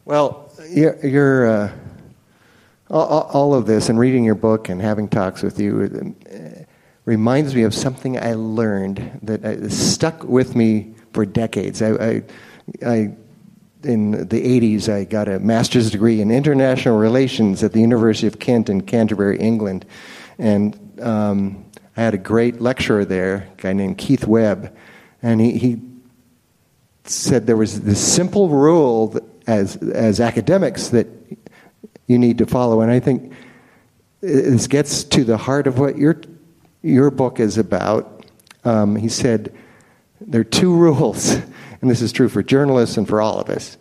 Well, 0.06 0.52
you're, 0.70 1.06
you're 1.06 1.48
uh, 1.48 1.72
all, 2.90 3.30
all 3.34 3.54
of 3.54 3.66
this 3.66 3.90
and 3.90 4.00
reading 4.00 4.24
your 4.24 4.36
book 4.36 4.70
and 4.70 4.82
having 4.82 5.08
talks 5.08 5.44
with 5.44 5.60
you 5.60 6.16
uh, 6.32 6.64
reminds 7.06 7.56
me 7.56 7.64
of 7.64 7.74
something 7.74 8.18
I 8.18 8.34
learned 8.34 9.20
that 9.24 9.44
uh, 9.44 9.70
stuck 9.70 10.24
with 10.24 10.56
me 10.56 10.96
for 11.14 11.26
decades. 11.26 11.82
I, 11.82 11.92
I, 11.92 12.24
I, 12.86 13.12
in 13.84 14.12
the 14.12 14.26
80s, 14.26 14.90
I 14.90 15.04
got 15.04 15.28
a 15.28 15.40
master's 15.40 15.92
degree 15.92 16.22
in 16.22 16.32
international 16.32 16.98
relations 16.98 17.64
at 17.64 17.74
the 17.74 17.82
University 17.82 18.28
of 18.28 18.40
Kent 18.40 18.70
in 18.70 18.82
Canterbury, 18.82 19.40
England. 19.40 19.86
And 20.38 21.00
um, 21.02 21.66
I 21.96 22.02
had 22.02 22.14
a 22.14 22.18
great 22.18 22.62
lecturer 22.62 23.06
there, 23.06 23.50
a 23.58 23.62
guy 23.62 23.74
named 23.74 23.98
Keith 23.98 24.26
Webb. 24.26 24.76
And 25.22 25.42
he, 25.42 25.58
he 25.58 25.82
said 27.06 27.48
there 27.48 27.58
was 27.58 27.82
this 27.82 28.00
simple 28.00 28.50
rule 28.50 29.18
as, 29.48 29.78
as 29.78 30.20
academics 30.20 30.90
that 30.90 31.08
you 32.08 32.18
need 32.18 32.38
to 32.40 32.46
follow. 32.46 32.82
And 32.82 32.92
I 32.92 33.00
think 33.00 33.34
this 34.22 34.68
gets 34.68 35.04
to 35.06 35.24
the 35.24 35.38
heart 35.38 35.68
of 35.68 35.80
what 35.80 35.98
your, 35.98 36.22
your 36.82 37.12
book 37.12 37.40
is 37.40 37.58
about. 37.58 38.26
Um, 38.64 38.96
he 38.96 39.10
said 39.10 39.56
there 40.20 40.42
are 40.42 40.46
two 40.46 40.76
rules, 40.76 41.38
and 41.82 41.90
this 41.90 42.02
is 42.02 42.12
true 42.12 42.30
for 42.30 42.44
journalists 42.44 42.98
and 42.98 43.08
for 43.08 43.22
all 43.22 43.40
of 43.40 43.50
us. 43.50 43.78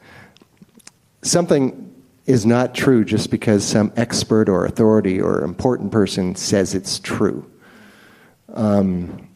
Something 1.23 1.87
is 2.27 2.47
not 2.47 2.75
true 2.75 3.05
just 3.05 3.31
because 3.31 3.65
some 3.65 3.93
expert 3.97 4.49
or 4.49 4.65
authority 4.65 5.21
or 5.21 5.43
important 5.43 5.93
person 5.93 6.35
says 6.35 6.75
it's 6.75 6.99
true. 6.99 7.51
Um, 8.55 9.29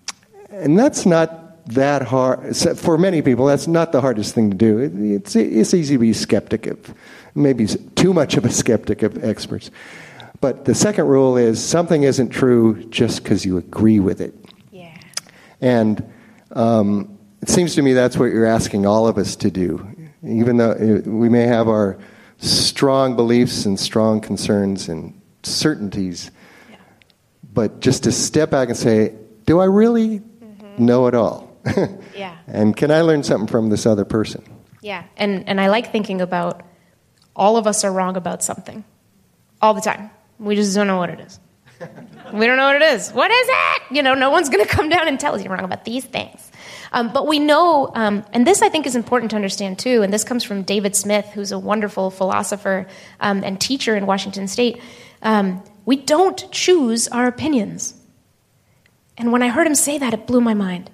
and 0.50 0.78
that's 0.78 1.04
not 1.04 1.66
that 1.66 2.02
hard. 2.02 2.56
For 2.56 2.96
many 2.98 3.22
people, 3.22 3.46
that's 3.46 3.66
not 3.66 3.92
the 3.92 4.00
hardest 4.00 4.34
thing 4.34 4.50
to 4.50 4.56
do. 4.56 4.78
It's, 4.78 5.34
it's 5.36 5.74
easy 5.74 5.94
to 5.94 5.98
be 5.98 6.12
skeptic 6.12 6.66
of, 6.66 6.94
maybe 7.34 7.66
too 7.66 8.12
much 8.12 8.36
of 8.36 8.44
a 8.44 8.50
skeptic 8.50 9.02
of 9.02 9.22
experts. 9.24 9.70
But 10.40 10.64
the 10.66 10.74
second 10.74 11.06
rule 11.06 11.36
is 11.36 11.62
something 11.62 12.02
isn't 12.02 12.30
true 12.30 12.84
just 12.90 13.22
because 13.22 13.44
you 13.44 13.56
agree 13.56 13.98
with 13.98 14.20
it. 14.20 14.34
Yeah. 14.70 14.94
And 15.60 16.12
um, 16.52 17.13
it 17.44 17.50
seems 17.50 17.74
to 17.74 17.82
me 17.82 17.92
that's 17.92 18.16
what 18.16 18.32
you're 18.32 18.46
asking 18.46 18.86
all 18.86 19.06
of 19.06 19.18
us 19.18 19.36
to 19.36 19.50
do. 19.50 19.86
Even 20.26 20.56
though 20.56 20.70
uh, 20.70 21.02
we 21.04 21.28
may 21.28 21.42
have 21.42 21.68
our 21.68 21.98
strong 22.38 23.16
beliefs 23.16 23.66
and 23.66 23.78
strong 23.78 24.22
concerns 24.22 24.88
and 24.88 25.20
certainties, 25.42 26.30
Yeah. 26.70 26.76
but 27.52 27.80
just 27.80 28.04
to 28.04 28.12
step 28.12 28.48
back 28.50 28.68
and 28.68 28.76
say, 28.78 29.12
do 29.44 29.60
I 29.60 29.66
really 29.66 30.22
know 30.78 31.06
it 31.06 31.14
all? 31.14 31.54
Yeah. 32.16 32.34
and 32.46 32.74
can 32.74 32.90
I 32.90 33.02
learn 33.02 33.22
something 33.22 33.46
from 33.48 33.68
this 33.68 33.84
other 33.84 34.06
person? 34.06 34.42
Yeah, 34.80 35.04
and, 35.18 35.46
and 35.46 35.60
I 35.60 35.68
like 35.68 35.92
thinking 35.92 36.22
about 36.22 36.62
all 37.36 37.58
of 37.58 37.66
us 37.66 37.84
are 37.84 37.92
wrong 37.92 38.16
about 38.16 38.42
something 38.42 38.84
all 39.60 39.74
the 39.74 39.82
time. 39.82 40.10
We 40.38 40.54
just 40.56 40.74
don't 40.74 40.86
know 40.86 40.96
what 40.96 41.10
it 41.10 41.20
is. 41.20 41.40
we 42.32 42.46
don't 42.46 42.56
know 42.56 42.68
what 42.68 42.76
it 42.76 42.82
is. 42.82 43.10
What 43.10 43.30
is 43.30 43.46
it? 43.50 43.82
You 43.90 44.02
know, 44.02 44.14
no 44.14 44.30
one's 44.30 44.48
going 44.48 44.64
to 44.64 44.70
come 44.70 44.88
down 44.88 45.08
and 45.08 45.20
tell 45.20 45.34
us 45.34 45.42
you're 45.42 45.52
wrong 45.52 45.64
about 45.64 45.84
these 45.84 46.04
things. 46.06 46.50
Um, 46.94 47.12
but 47.12 47.26
we 47.26 47.40
know, 47.40 47.90
um, 47.92 48.24
and 48.32 48.46
this 48.46 48.62
I 48.62 48.68
think 48.68 48.86
is 48.86 48.94
important 48.94 49.30
to 49.30 49.36
understand 49.36 49.80
too, 49.80 50.02
and 50.02 50.12
this 50.12 50.22
comes 50.22 50.44
from 50.44 50.62
David 50.62 50.94
Smith, 50.94 51.26
who's 51.34 51.50
a 51.50 51.58
wonderful 51.58 52.08
philosopher 52.12 52.86
um, 53.18 53.42
and 53.42 53.60
teacher 53.60 53.96
in 53.96 54.06
Washington 54.06 54.46
State. 54.46 54.80
Um, 55.20 55.60
we 55.84 55.96
don't 55.96 56.48
choose 56.52 57.08
our 57.08 57.26
opinions. 57.26 57.94
And 59.18 59.32
when 59.32 59.42
I 59.42 59.48
heard 59.48 59.66
him 59.66 59.74
say 59.74 59.98
that, 59.98 60.14
it 60.14 60.28
blew 60.28 60.40
my 60.40 60.54
mind. 60.54 60.88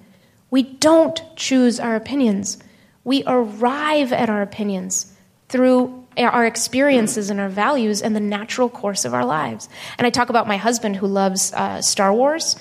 We 0.51 0.63
don't 0.63 1.21
choose 1.37 1.79
our 1.79 1.97
opinions. 1.97 2.57
We 3.05 3.23
arrive 3.27 4.15
at 4.15 4.31
our 4.31 4.41
opinions 4.41 5.13
through 5.51 6.07
our 6.17 6.47
experiences 6.47 7.29
and 7.29 7.39
our 7.39 7.51
values 7.51 8.01
and 8.01 8.17
the 8.17 8.21
natural 8.21 8.71
course 8.71 9.05
of 9.05 9.13
our 9.13 9.25
lives. 9.27 9.69
And 9.99 10.07
I 10.07 10.11
talk 10.11 10.31
about 10.31 10.49
my 10.49 10.57
husband 10.57 10.97
who 10.97 11.07
loves 11.07 11.53
uh, 11.53 11.83
Star 11.83 12.13
Wars. 12.15 12.57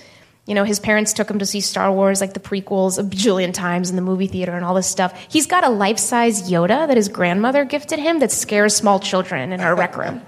You 0.50 0.56
know, 0.56 0.64
his 0.64 0.80
parents 0.80 1.14
took 1.14 1.30
him 1.30 1.38
to 1.38 1.46
see 1.46 1.62
Star 1.62 1.92
Wars, 1.92 2.22
like 2.22 2.34
the 2.34 2.40
prequels, 2.40 2.98
a 2.98 3.04
bajillion 3.04 3.54
times 3.54 3.92
in 3.92 3.96
the 3.96 4.02
movie 4.02 4.26
theater 4.26 4.54
and 4.54 4.66
all 4.66 4.74
this 4.74 4.88
stuff. 4.88 5.14
He's 5.30 5.46
got 5.46 5.64
a 5.64 5.70
life 5.70 6.00
size 6.00 6.50
Yoda 6.50 6.88
that 6.88 6.98
his 6.98 7.08
grandmother 7.08 7.66
gifted 7.66 8.00
him 8.00 8.18
that 8.22 8.32
scares 8.32 8.76
small 8.76 9.00
children 9.00 9.52
in 9.52 9.62
our 9.62 9.76
rec 9.76 9.96
room. 9.96 10.24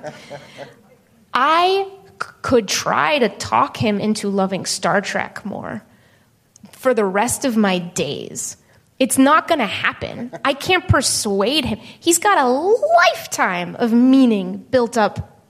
I 1.33 1.87
c- 2.21 2.27
could 2.43 2.67
try 2.67 3.17
to 3.17 3.29
talk 3.29 3.75
him 3.75 3.99
into 3.99 4.29
loving 4.29 4.67
Star 4.67 5.01
Trek 5.01 5.43
more 5.43 5.83
for 6.73 6.93
the 6.93 7.03
rest 7.03 7.43
of 7.43 7.57
my 7.57 7.79
days. 7.79 8.57
It's 8.99 9.17
not 9.17 9.47
going 9.47 9.57
to 9.57 9.65
happen. 9.65 10.31
I 10.45 10.53
can't 10.53 10.87
persuade 10.87 11.65
him. 11.65 11.79
He's 11.79 12.19
got 12.19 12.37
a 12.37 12.47
lifetime 12.47 13.75
of 13.77 13.91
meaning 13.91 14.57
built 14.57 14.99
up 14.99 15.41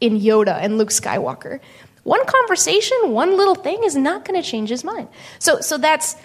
in 0.00 0.18
Yoda 0.18 0.56
and 0.62 0.78
Luke 0.78 0.88
Skywalker. 0.88 1.60
One 2.04 2.24
conversation, 2.26 3.10
one 3.10 3.36
little 3.36 3.54
thing 3.54 3.82
is 3.82 3.96
not 3.96 4.24
going 4.24 4.40
to 4.40 4.48
change 4.48 4.68
his 4.68 4.84
mind. 4.84 5.08
So, 5.38 5.60
so 5.60 5.78
that's, 5.78 6.16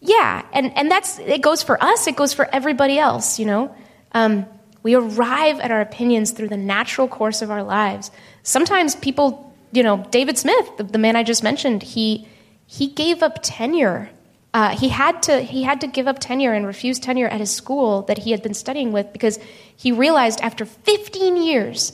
yeah, 0.00 0.44
and, 0.52 0.76
and 0.76 0.90
that's, 0.90 1.18
it 1.18 1.42
goes 1.42 1.62
for 1.62 1.82
us, 1.82 2.06
it 2.06 2.16
goes 2.16 2.32
for 2.32 2.48
everybody 2.52 2.98
else, 2.98 3.38
you 3.38 3.46
know? 3.46 3.74
Um, 4.12 4.46
we 4.82 4.94
arrive 4.94 5.60
at 5.60 5.70
our 5.70 5.82
opinions 5.82 6.30
through 6.30 6.48
the 6.48 6.56
natural 6.56 7.06
course 7.06 7.42
of 7.42 7.50
our 7.50 7.62
lives. 7.62 8.10
Sometimes 8.42 8.96
people, 8.96 9.54
you 9.72 9.82
know, 9.82 10.06
David 10.10 10.38
Smith, 10.38 10.76
the, 10.78 10.84
the 10.84 10.98
man 10.98 11.16
I 11.16 11.22
just 11.22 11.42
mentioned, 11.42 11.82
he, 11.82 12.26
he 12.66 12.88
gave 12.88 13.22
up 13.22 13.40
tenure. 13.42 14.08
Uh, 14.54 14.70
he 14.70 14.88
had 14.88 15.22
to 15.24 15.40
he 15.40 15.62
had 15.62 15.80
to 15.82 15.86
give 15.86 16.08
up 16.08 16.18
tenure 16.18 16.52
and 16.52 16.66
refuse 16.66 16.98
tenure 16.98 17.28
at 17.28 17.38
his 17.38 17.54
school 17.54 18.02
that 18.02 18.18
he 18.18 18.32
had 18.32 18.42
been 18.42 18.54
studying 18.54 18.90
with 18.90 19.12
because 19.12 19.38
he 19.76 19.92
realized 19.92 20.40
after 20.40 20.64
15 20.64 21.36
years 21.36 21.92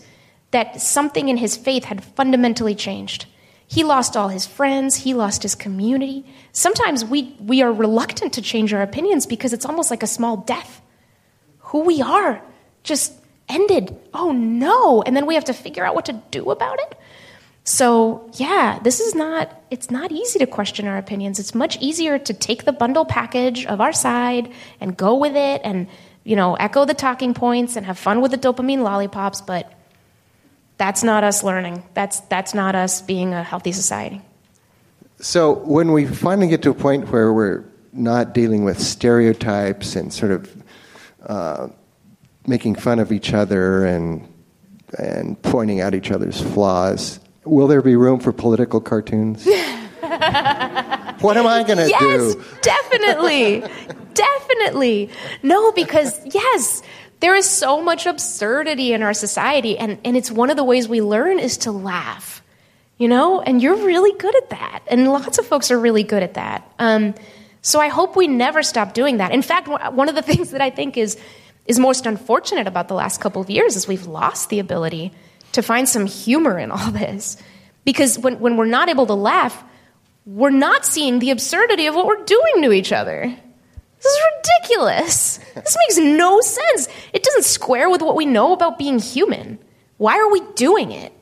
that 0.56 0.80
something 0.80 1.28
in 1.28 1.36
his 1.36 1.54
faith 1.54 1.84
had 1.84 2.02
fundamentally 2.02 2.74
changed. 2.74 3.26
He 3.68 3.84
lost 3.84 4.16
all 4.16 4.28
his 4.28 4.46
friends, 4.46 4.96
he 4.96 5.12
lost 5.12 5.42
his 5.42 5.54
community. 5.54 6.24
Sometimes 6.52 7.04
we, 7.04 7.36
we 7.40 7.60
are 7.60 7.70
reluctant 7.70 8.32
to 8.32 8.40
change 8.40 8.72
our 8.72 8.80
opinions 8.80 9.26
because 9.26 9.52
it's 9.52 9.66
almost 9.66 9.90
like 9.90 10.02
a 10.02 10.06
small 10.06 10.38
death. 10.38 10.80
Who 11.58 11.80
we 11.80 12.00
are 12.00 12.40
just 12.84 13.12
ended. 13.50 13.94
Oh 14.14 14.32
no. 14.32 15.02
And 15.02 15.14
then 15.14 15.26
we 15.26 15.34
have 15.34 15.44
to 15.44 15.52
figure 15.52 15.84
out 15.84 15.94
what 15.94 16.06
to 16.06 16.14
do 16.30 16.50
about 16.50 16.78
it. 16.78 16.98
So, 17.64 18.30
yeah, 18.34 18.78
this 18.82 19.00
is 19.00 19.14
not 19.14 19.62
it's 19.70 19.90
not 19.90 20.10
easy 20.10 20.38
to 20.38 20.46
question 20.46 20.86
our 20.86 20.96
opinions. 20.96 21.38
It's 21.38 21.54
much 21.54 21.76
easier 21.82 22.18
to 22.18 22.32
take 22.32 22.64
the 22.64 22.72
bundle 22.72 23.04
package 23.04 23.66
of 23.66 23.82
our 23.82 23.92
side 23.92 24.50
and 24.80 24.96
go 24.96 25.16
with 25.16 25.36
it 25.36 25.60
and, 25.64 25.86
you 26.24 26.34
know, 26.34 26.54
echo 26.54 26.86
the 26.86 26.94
talking 26.94 27.34
points 27.34 27.76
and 27.76 27.84
have 27.84 27.98
fun 27.98 28.22
with 28.22 28.30
the 28.30 28.38
dopamine 28.38 28.82
lollipops, 28.82 29.42
but 29.42 29.75
that's 30.78 31.02
not 31.02 31.24
us 31.24 31.42
learning. 31.42 31.82
That's, 31.94 32.20
that's 32.20 32.54
not 32.54 32.74
us 32.74 33.00
being 33.00 33.32
a 33.32 33.42
healthy 33.42 33.72
society. 33.72 34.22
So 35.18 35.54
when 35.54 35.92
we 35.92 36.06
finally 36.06 36.48
get 36.48 36.62
to 36.62 36.70
a 36.70 36.74
point 36.74 37.10
where 37.10 37.32
we're 37.32 37.64
not 37.92 38.34
dealing 38.34 38.64
with 38.64 38.78
stereotypes 38.78 39.96
and 39.96 40.12
sort 40.12 40.32
of 40.32 40.62
uh, 41.26 41.68
making 42.46 42.74
fun 42.74 42.98
of 42.98 43.12
each 43.12 43.32
other 43.32 43.84
and 43.84 44.32
and 44.98 45.40
pointing 45.42 45.80
out 45.80 45.94
each 45.94 46.12
other's 46.12 46.40
flaws, 46.40 47.18
will 47.44 47.66
there 47.66 47.82
be 47.82 47.96
room 47.96 48.20
for 48.20 48.32
political 48.32 48.80
cartoons? 48.80 49.44
what 51.20 51.36
am 51.36 51.46
I 51.46 51.64
going 51.64 51.78
to 51.78 51.88
yes, 51.88 52.34
do? 52.34 52.38
Yes, 52.38 52.60
definitely, 52.62 53.60
definitely. 54.14 55.10
No, 55.42 55.72
because 55.72 56.20
yes, 56.32 56.82
there 57.20 57.34
is 57.34 57.48
so 57.48 57.82
much 57.82 58.06
absurdity 58.06 58.92
in 58.92 59.02
our 59.02 59.14
society, 59.14 59.78
and, 59.78 59.98
and 60.04 60.16
it's 60.16 60.30
one 60.30 60.50
of 60.50 60.56
the 60.56 60.64
ways 60.64 60.88
we 60.88 61.00
learn 61.00 61.38
is 61.38 61.58
to 61.58 61.72
laugh, 61.72 62.42
you 62.98 63.08
know? 63.08 63.40
And 63.40 63.62
you're 63.62 63.76
really 63.76 64.16
good 64.18 64.36
at 64.36 64.50
that. 64.50 64.82
And 64.88 65.08
lots 65.08 65.38
of 65.38 65.46
folks 65.46 65.70
are 65.70 65.78
really 65.78 66.02
good 66.02 66.22
at 66.22 66.34
that. 66.34 66.70
Um, 66.78 67.14
so 67.62 67.80
I 67.80 67.88
hope 67.88 68.16
we 68.16 68.28
never 68.28 68.62
stop 68.62 68.92
doing 68.92 69.16
that. 69.16 69.32
In 69.32 69.42
fact, 69.42 69.68
one 69.68 70.08
of 70.08 70.14
the 70.14 70.22
things 70.30 70.50
that 70.50 70.60
I 70.60 70.70
think 70.70 70.96
is, 70.96 71.18
is 71.64 71.78
most 71.78 72.06
unfortunate 72.06 72.66
about 72.66 72.88
the 72.88 72.94
last 72.94 73.20
couple 73.20 73.40
of 73.40 73.48
years 73.48 73.76
is 73.76 73.88
we've 73.88 74.06
lost 74.06 74.50
the 74.50 74.58
ability 74.58 75.12
to 75.52 75.62
find 75.62 75.88
some 75.88 76.06
humor 76.06 76.58
in 76.58 76.70
all 76.70 76.90
this. 76.92 77.36
Because 77.84 78.18
when, 78.18 78.40
when 78.40 78.56
we're 78.56 78.66
not 78.66 78.88
able 78.88 79.06
to 79.06 79.14
laugh, 79.14 79.64
we're 80.26 80.50
not 80.50 80.84
seeing 80.84 81.20
the 81.20 81.30
absurdity 81.30 81.86
of 81.86 81.94
what 81.94 82.06
we're 82.06 82.24
doing 82.24 82.62
to 82.62 82.72
each 82.72 82.92
other. 82.92 83.34
This 84.02 84.12
is 84.12 84.20
ridiculous. 84.36 85.38
This 85.54 85.76
makes 85.88 85.98
no 85.98 86.40
sense. 86.40 86.88
It 87.12 87.22
doesn't 87.22 87.44
square 87.44 87.88
with 87.90 88.02
what 88.02 88.14
we 88.16 88.26
know 88.26 88.52
about 88.52 88.78
being 88.78 88.98
human. 88.98 89.58
Why 89.96 90.18
are 90.18 90.30
we 90.30 90.40
doing 90.54 90.92
it? 90.92 91.12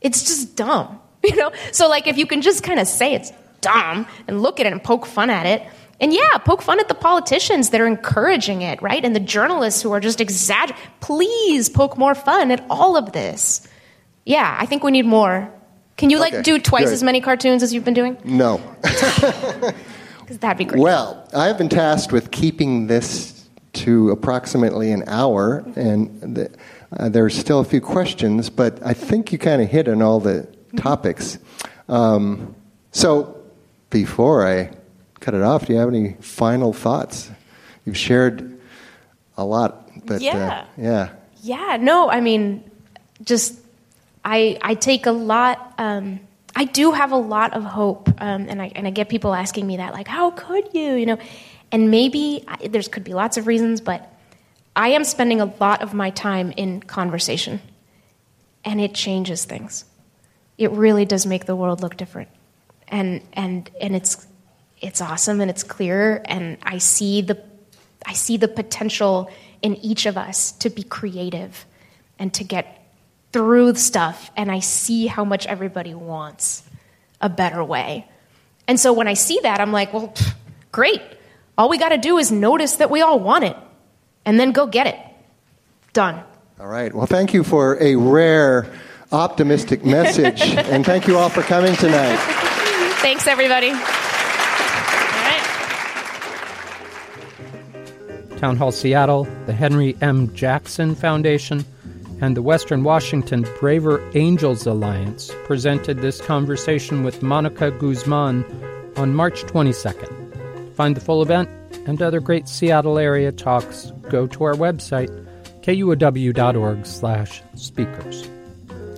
It's 0.00 0.22
just 0.24 0.56
dumb. 0.56 1.00
You 1.24 1.34
know? 1.36 1.50
So 1.72 1.88
like 1.88 2.06
if 2.06 2.16
you 2.16 2.26
can 2.26 2.42
just 2.42 2.62
kind 2.62 2.78
of 2.78 2.86
say 2.86 3.12
it's 3.14 3.32
dumb 3.60 4.06
and 4.28 4.40
look 4.40 4.60
at 4.60 4.66
it 4.66 4.72
and 4.72 4.82
poke 4.82 5.04
fun 5.04 5.30
at 5.30 5.46
it. 5.46 5.62
And 6.00 6.12
yeah, 6.12 6.38
poke 6.38 6.62
fun 6.62 6.78
at 6.78 6.86
the 6.86 6.94
politicians 6.94 7.70
that 7.70 7.80
are 7.80 7.86
encouraging 7.88 8.62
it, 8.62 8.80
right? 8.80 9.04
And 9.04 9.16
the 9.16 9.20
journalists 9.20 9.82
who 9.82 9.90
are 9.92 9.98
just 9.98 10.20
exaggerating. 10.20 10.80
Please 11.00 11.68
poke 11.68 11.98
more 11.98 12.14
fun 12.14 12.52
at 12.52 12.64
all 12.70 12.96
of 12.96 13.10
this. 13.12 13.66
Yeah, 14.24 14.56
I 14.60 14.64
think 14.66 14.84
we 14.84 14.92
need 14.92 15.06
more. 15.06 15.52
Can 15.96 16.08
you 16.08 16.20
like 16.20 16.32
Okay, 16.34 16.42
do 16.42 16.60
twice 16.60 16.84
good. 16.84 16.92
as 16.92 17.02
many 17.02 17.20
cartoons 17.20 17.64
as 17.64 17.74
you've 17.74 17.84
been 17.84 17.94
doing? 17.94 18.16
No. 18.24 18.60
Because 20.28 20.40
that'd 20.40 20.58
be 20.58 20.66
great. 20.66 20.82
Well, 20.82 21.26
I've 21.34 21.56
been 21.56 21.70
tasked 21.70 22.12
with 22.12 22.30
keeping 22.30 22.86
this 22.86 23.48
to 23.72 24.10
approximately 24.10 24.92
an 24.92 25.04
hour, 25.06 25.64
and 25.74 26.36
the, 26.36 26.50
uh, 26.94 27.08
there's 27.08 27.34
still 27.34 27.60
a 27.60 27.64
few 27.64 27.80
questions, 27.80 28.50
but 28.50 28.78
I 28.84 28.92
think 28.92 29.32
you 29.32 29.38
kind 29.38 29.62
of 29.62 29.70
hit 29.70 29.88
on 29.88 30.02
all 30.02 30.20
the 30.20 30.46
topics. 30.76 31.38
Um, 31.88 32.54
so, 32.92 33.42
before 33.88 34.46
I 34.46 34.70
cut 35.20 35.32
it 35.32 35.40
off, 35.40 35.64
do 35.64 35.72
you 35.72 35.78
have 35.78 35.88
any 35.88 36.18
final 36.20 36.74
thoughts? 36.74 37.30
You've 37.86 37.96
shared 37.96 38.60
a 39.38 39.46
lot, 39.46 39.88
but 40.04 40.20
Yeah. 40.20 40.36
uh, 40.36 40.64
yeah. 40.76 41.08
Yeah, 41.40 41.78
no, 41.80 42.10
I 42.10 42.20
mean, 42.20 42.70
just 43.24 43.58
I 44.26 44.58
I 44.60 44.74
take 44.74 45.06
a 45.06 45.12
lot. 45.12 45.72
Um, 45.78 46.20
I 46.54 46.64
do 46.64 46.92
have 46.92 47.12
a 47.12 47.16
lot 47.16 47.54
of 47.54 47.64
hope, 47.64 48.08
um, 48.20 48.46
and 48.48 48.60
I 48.60 48.72
and 48.74 48.86
I 48.86 48.90
get 48.90 49.08
people 49.08 49.34
asking 49.34 49.66
me 49.66 49.76
that, 49.76 49.92
like, 49.92 50.08
how 50.08 50.30
could 50.30 50.74
you, 50.74 50.94
you 50.94 51.06
know? 51.06 51.18
And 51.70 51.90
maybe 51.90 52.44
there's 52.68 52.88
could 52.88 53.04
be 53.04 53.14
lots 53.14 53.36
of 53.36 53.46
reasons, 53.46 53.80
but 53.80 54.12
I 54.74 54.88
am 54.90 55.04
spending 55.04 55.40
a 55.40 55.46
lot 55.60 55.82
of 55.82 55.94
my 55.94 56.10
time 56.10 56.52
in 56.56 56.80
conversation, 56.80 57.60
and 58.64 58.80
it 58.80 58.94
changes 58.94 59.44
things. 59.44 59.84
It 60.56 60.70
really 60.72 61.04
does 61.04 61.26
make 61.26 61.44
the 61.46 61.54
world 61.54 61.82
look 61.82 61.96
different, 61.96 62.28
and 62.88 63.22
and 63.32 63.70
and 63.80 63.94
it's 63.94 64.26
it's 64.80 65.00
awesome 65.00 65.40
and 65.40 65.50
it's 65.50 65.62
clear, 65.62 66.22
and 66.24 66.58
I 66.62 66.78
see 66.78 67.22
the 67.22 67.42
I 68.06 68.14
see 68.14 68.36
the 68.36 68.48
potential 68.48 69.30
in 69.60 69.76
each 69.76 70.06
of 70.06 70.16
us 70.16 70.52
to 70.52 70.70
be 70.70 70.82
creative 70.82 71.66
and 72.18 72.32
to 72.34 72.44
get 72.44 72.77
through 73.32 73.74
stuff, 73.74 74.30
and 74.36 74.50
I 74.50 74.60
see 74.60 75.06
how 75.06 75.24
much 75.24 75.46
everybody 75.46 75.94
wants 75.94 76.62
a 77.20 77.28
better 77.28 77.62
way. 77.62 78.06
And 78.66 78.78
so 78.78 78.92
when 78.92 79.08
I 79.08 79.14
see 79.14 79.40
that, 79.42 79.60
I'm 79.60 79.72
like, 79.72 79.92
well, 79.92 80.08
pff, 80.08 80.34
great. 80.72 81.02
All 81.56 81.68
we 81.68 81.78
got 81.78 81.88
to 81.90 81.98
do 81.98 82.18
is 82.18 82.30
notice 82.30 82.76
that 82.76 82.90
we 82.90 83.00
all 83.00 83.18
want 83.18 83.44
it 83.44 83.56
and 84.24 84.38
then 84.38 84.52
go 84.52 84.66
get 84.66 84.86
it. 84.86 84.98
Done. 85.92 86.22
All 86.60 86.66
right. 86.66 86.94
Well, 86.94 87.06
thank 87.06 87.32
you 87.32 87.42
for 87.42 87.82
a 87.82 87.96
rare 87.96 88.70
optimistic 89.10 89.84
message, 89.86 90.42
and 90.42 90.84
thank 90.84 91.06
you 91.08 91.16
all 91.16 91.30
for 91.30 91.42
coming 91.42 91.74
tonight. 91.76 92.16
Thanks, 92.98 93.26
everybody. 93.26 93.70
All 93.70 93.74
right. 93.74 93.88
Town 98.36 98.56
Hall 98.56 98.72
Seattle, 98.72 99.24
the 99.46 99.52
Henry 99.52 99.96
M. 100.00 100.34
Jackson 100.34 100.94
Foundation, 100.94 101.64
and 102.20 102.36
the 102.36 102.42
Western 102.42 102.84
Washington 102.84 103.46
Braver 103.60 104.08
Angels 104.14 104.66
Alliance 104.66 105.30
presented 105.44 105.98
this 105.98 106.20
conversation 106.20 107.04
with 107.04 107.22
Monica 107.22 107.70
Guzman 107.70 108.44
on 108.96 109.14
March 109.14 109.44
22nd. 109.44 110.74
Find 110.74 110.96
the 110.96 111.00
full 111.00 111.22
event 111.22 111.48
and 111.86 112.00
other 112.02 112.20
great 112.20 112.48
Seattle 112.48 112.98
area 112.98 113.32
talks, 113.32 113.92
go 114.10 114.26
to 114.26 114.44
our 114.44 114.54
website, 114.54 115.08
kuow.org 115.62 116.86
slash 116.86 117.42
speakers. 117.54 118.28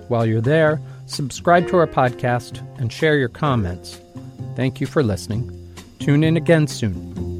While 0.07 0.25
you're 0.25 0.41
there, 0.41 0.81
subscribe 1.05 1.67
to 1.69 1.77
our 1.77 1.87
podcast, 1.87 2.59
and 2.79 2.91
share 2.91 3.17
your 3.17 3.29
comments. 3.29 3.99
Thank 4.55 4.81
you 4.81 4.87
for 4.87 5.03
listening. 5.03 5.57
Tune 5.99 6.23
in 6.23 6.35
again 6.35 6.67
soon. 6.67 7.30